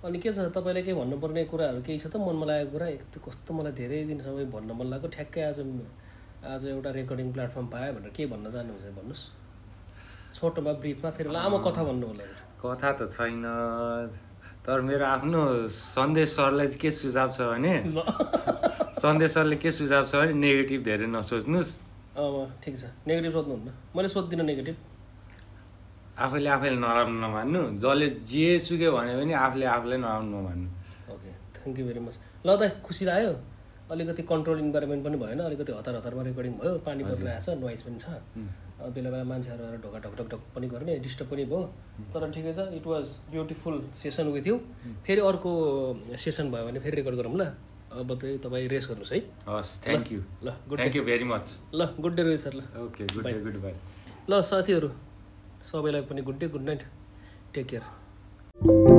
अनि 0.04 0.18
के 0.20 0.32
छ 0.32 0.40
तपाईँले 0.56 0.82
केही 0.84 0.96
भन्नुपर्ने 0.96 1.44
कुराहरू 1.52 1.82
केही 1.84 2.00
छ 2.00 2.08
त? 2.08 2.16
मनमा 2.16 2.46
लागेको 2.48 2.72
कुरा 2.72 2.88
कस्तो 3.26 3.52
मलाई 3.54 3.74
धेरै 3.76 3.98
दिनसम्म 4.10 4.48
भन्न 4.52 4.70
मन 4.80 4.88
लाग्यो 4.92 5.10
ठ्याक्कै 5.16 5.42
आज 5.50 5.60
आज 6.40 6.66
एउटा 6.66 6.90
रेकर्डिङ 6.96 7.32
प्लेटफर्म 7.34 7.68
पायो 7.68 7.94
भनेर 7.94 8.12
के 8.16 8.26
भन्न 8.32 8.52
चाहनुहुन्छ 8.52 8.96
भन्नुहोस्। 8.96 9.24
छोटोमा 10.40 10.72
ब्रिफमा 10.80 11.10
फेरि 11.12 11.30
लामो 11.36 11.58
कथा 11.68 11.84
भन्नु 11.84 12.08
होला 12.08 12.24
कथा 12.64 12.90
त 12.96 13.12
छैन। 13.12 13.44
तर 14.64 14.80
मेरो 14.88 15.06
आफ्नो 15.06 15.68
सन्देश 15.68 16.30
सरलाई 16.40 16.68
चाहिँ 16.68 16.80
के 16.80 16.92
सुझाव 16.96 17.30
छ 17.36 17.40
भने 17.52 17.74
ल। 17.92 18.00
सन्देश 19.04 19.32
सरले 19.36 19.56
के 19.60 19.72
सुझाव 19.72 20.06
छ 20.08 20.16
भने 20.16 20.34
नेगेटिभ 20.40 20.80
धेरै 20.88 21.08
नसोच्नुहोस्। 21.12 21.72
अब 22.16 22.36
ठिक 22.64 22.76
छ। 22.80 22.84
नेगेटिभ 23.04 23.32
सोध्नुहुन्न। 23.36 23.70
मैले 23.96 24.08
सोध्दिनँ 24.08 24.46
नेगेटिभ। 24.48 24.76
आफैले 26.24 26.50
आफैले 26.56 26.78
नराम्रो 26.80 27.20
नमान्नु। 27.20 27.62
जसले 27.84 28.08
जे 28.16 28.48
सुक्यो 28.64 28.92
भन्यो 28.96 29.16
भने 29.20 29.34
आफूले 29.44 29.66
आफूलाई 29.76 30.00
नराम्रो 30.08 30.40
नमान्नु। 30.40 30.68
Okay 31.12 31.32
thank 31.56 31.76
you 31.80 31.86
very 31.86 32.00
much. 32.00 32.16
ल 32.48 32.50
त 32.56 32.80
खुसी 32.80 33.04
लाग्यो? 33.12 33.59
अलिकति 33.92 34.24
कन्ट्रोल 34.32 34.60
इन्भाइरोमेन्ट 34.60 35.04
पनि 35.06 35.18
भएन 35.18 35.40
अलिकति 35.40 35.72
हतार 35.72 35.96
हतारमा 35.96 36.24
रेकर्डिङ 36.24 36.54
भयो 36.60 36.74
पानी 36.86 37.04
परिरहेको 37.04 37.46
छ 37.46 37.58
नोइज 37.62 37.82
पनि 37.82 37.98
छ। 38.00 38.06
अब 38.80 38.94
बेला 38.96 39.10
बेला 39.10 39.24
मान्छेहरू 39.32 39.64
आएर 39.66 39.78
ढोका 39.84 40.00
ढक 40.00 40.14
ढक 40.20 40.28
ढक 40.34 40.42
पनि 40.56 40.68
गर्ने 40.74 40.98
डिस्टर्ब 41.06 41.30
पनि 41.30 41.46
भयो। 41.46 41.64
तर 42.14 42.30
ठिकै 42.36 42.54
छ 42.54 42.68
it 42.78 42.86
was 42.88 43.16
beautiful 43.32 43.82
session 44.04 44.28
with 44.36 44.48
you 44.48 44.58
फेरि 45.08 45.22
अर्को 45.32 45.52
सेसन 46.26 46.52
भयो 46.52 46.66
भने 46.68 46.80
फेरि 46.86 46.96
रेकर्ड 47.02 47.16
गरौँ 47.22 47.36
ल। 47.38 47.52
अब 47.90 48.18
चाहिँ 48.22 48.38
तपाईँ 48.40 48.68
रेस 48.70 48.88
गर्नुहोस् 48.88 49.14
है। 49.14 49.20
हस् 49.50 49.74
थ्याङ्क 49.84 50.12
यू 50.12 50.22
ल 50.44 50.54
good 50.70 50.78
thank 50.80 50.96
you 50.96 51.04
very 51.10 51.26
much 51.34 51.58
ल 51.74 51.90
गुड 52.00 52.16
डे 52.16 52.24
रोहित 52.24 52.40
सर 52.40 52.54
ल। 52.54 52.62
Okay 52.86 53.06
good 53.16 53.26
day 53.26 53.34
good 53.42 53.62
bye 53.66 53.74
ल 54.30 54.42
साथीहरू 54.52 54.90
सबैलाई 55.72 56.02
पनि 56.14 56.22
good 56.30 56.40
day 56.40 56.48
good 56.54 56.66
night 56.70 56.84
take 57.54 57.68
care 57.68 58.99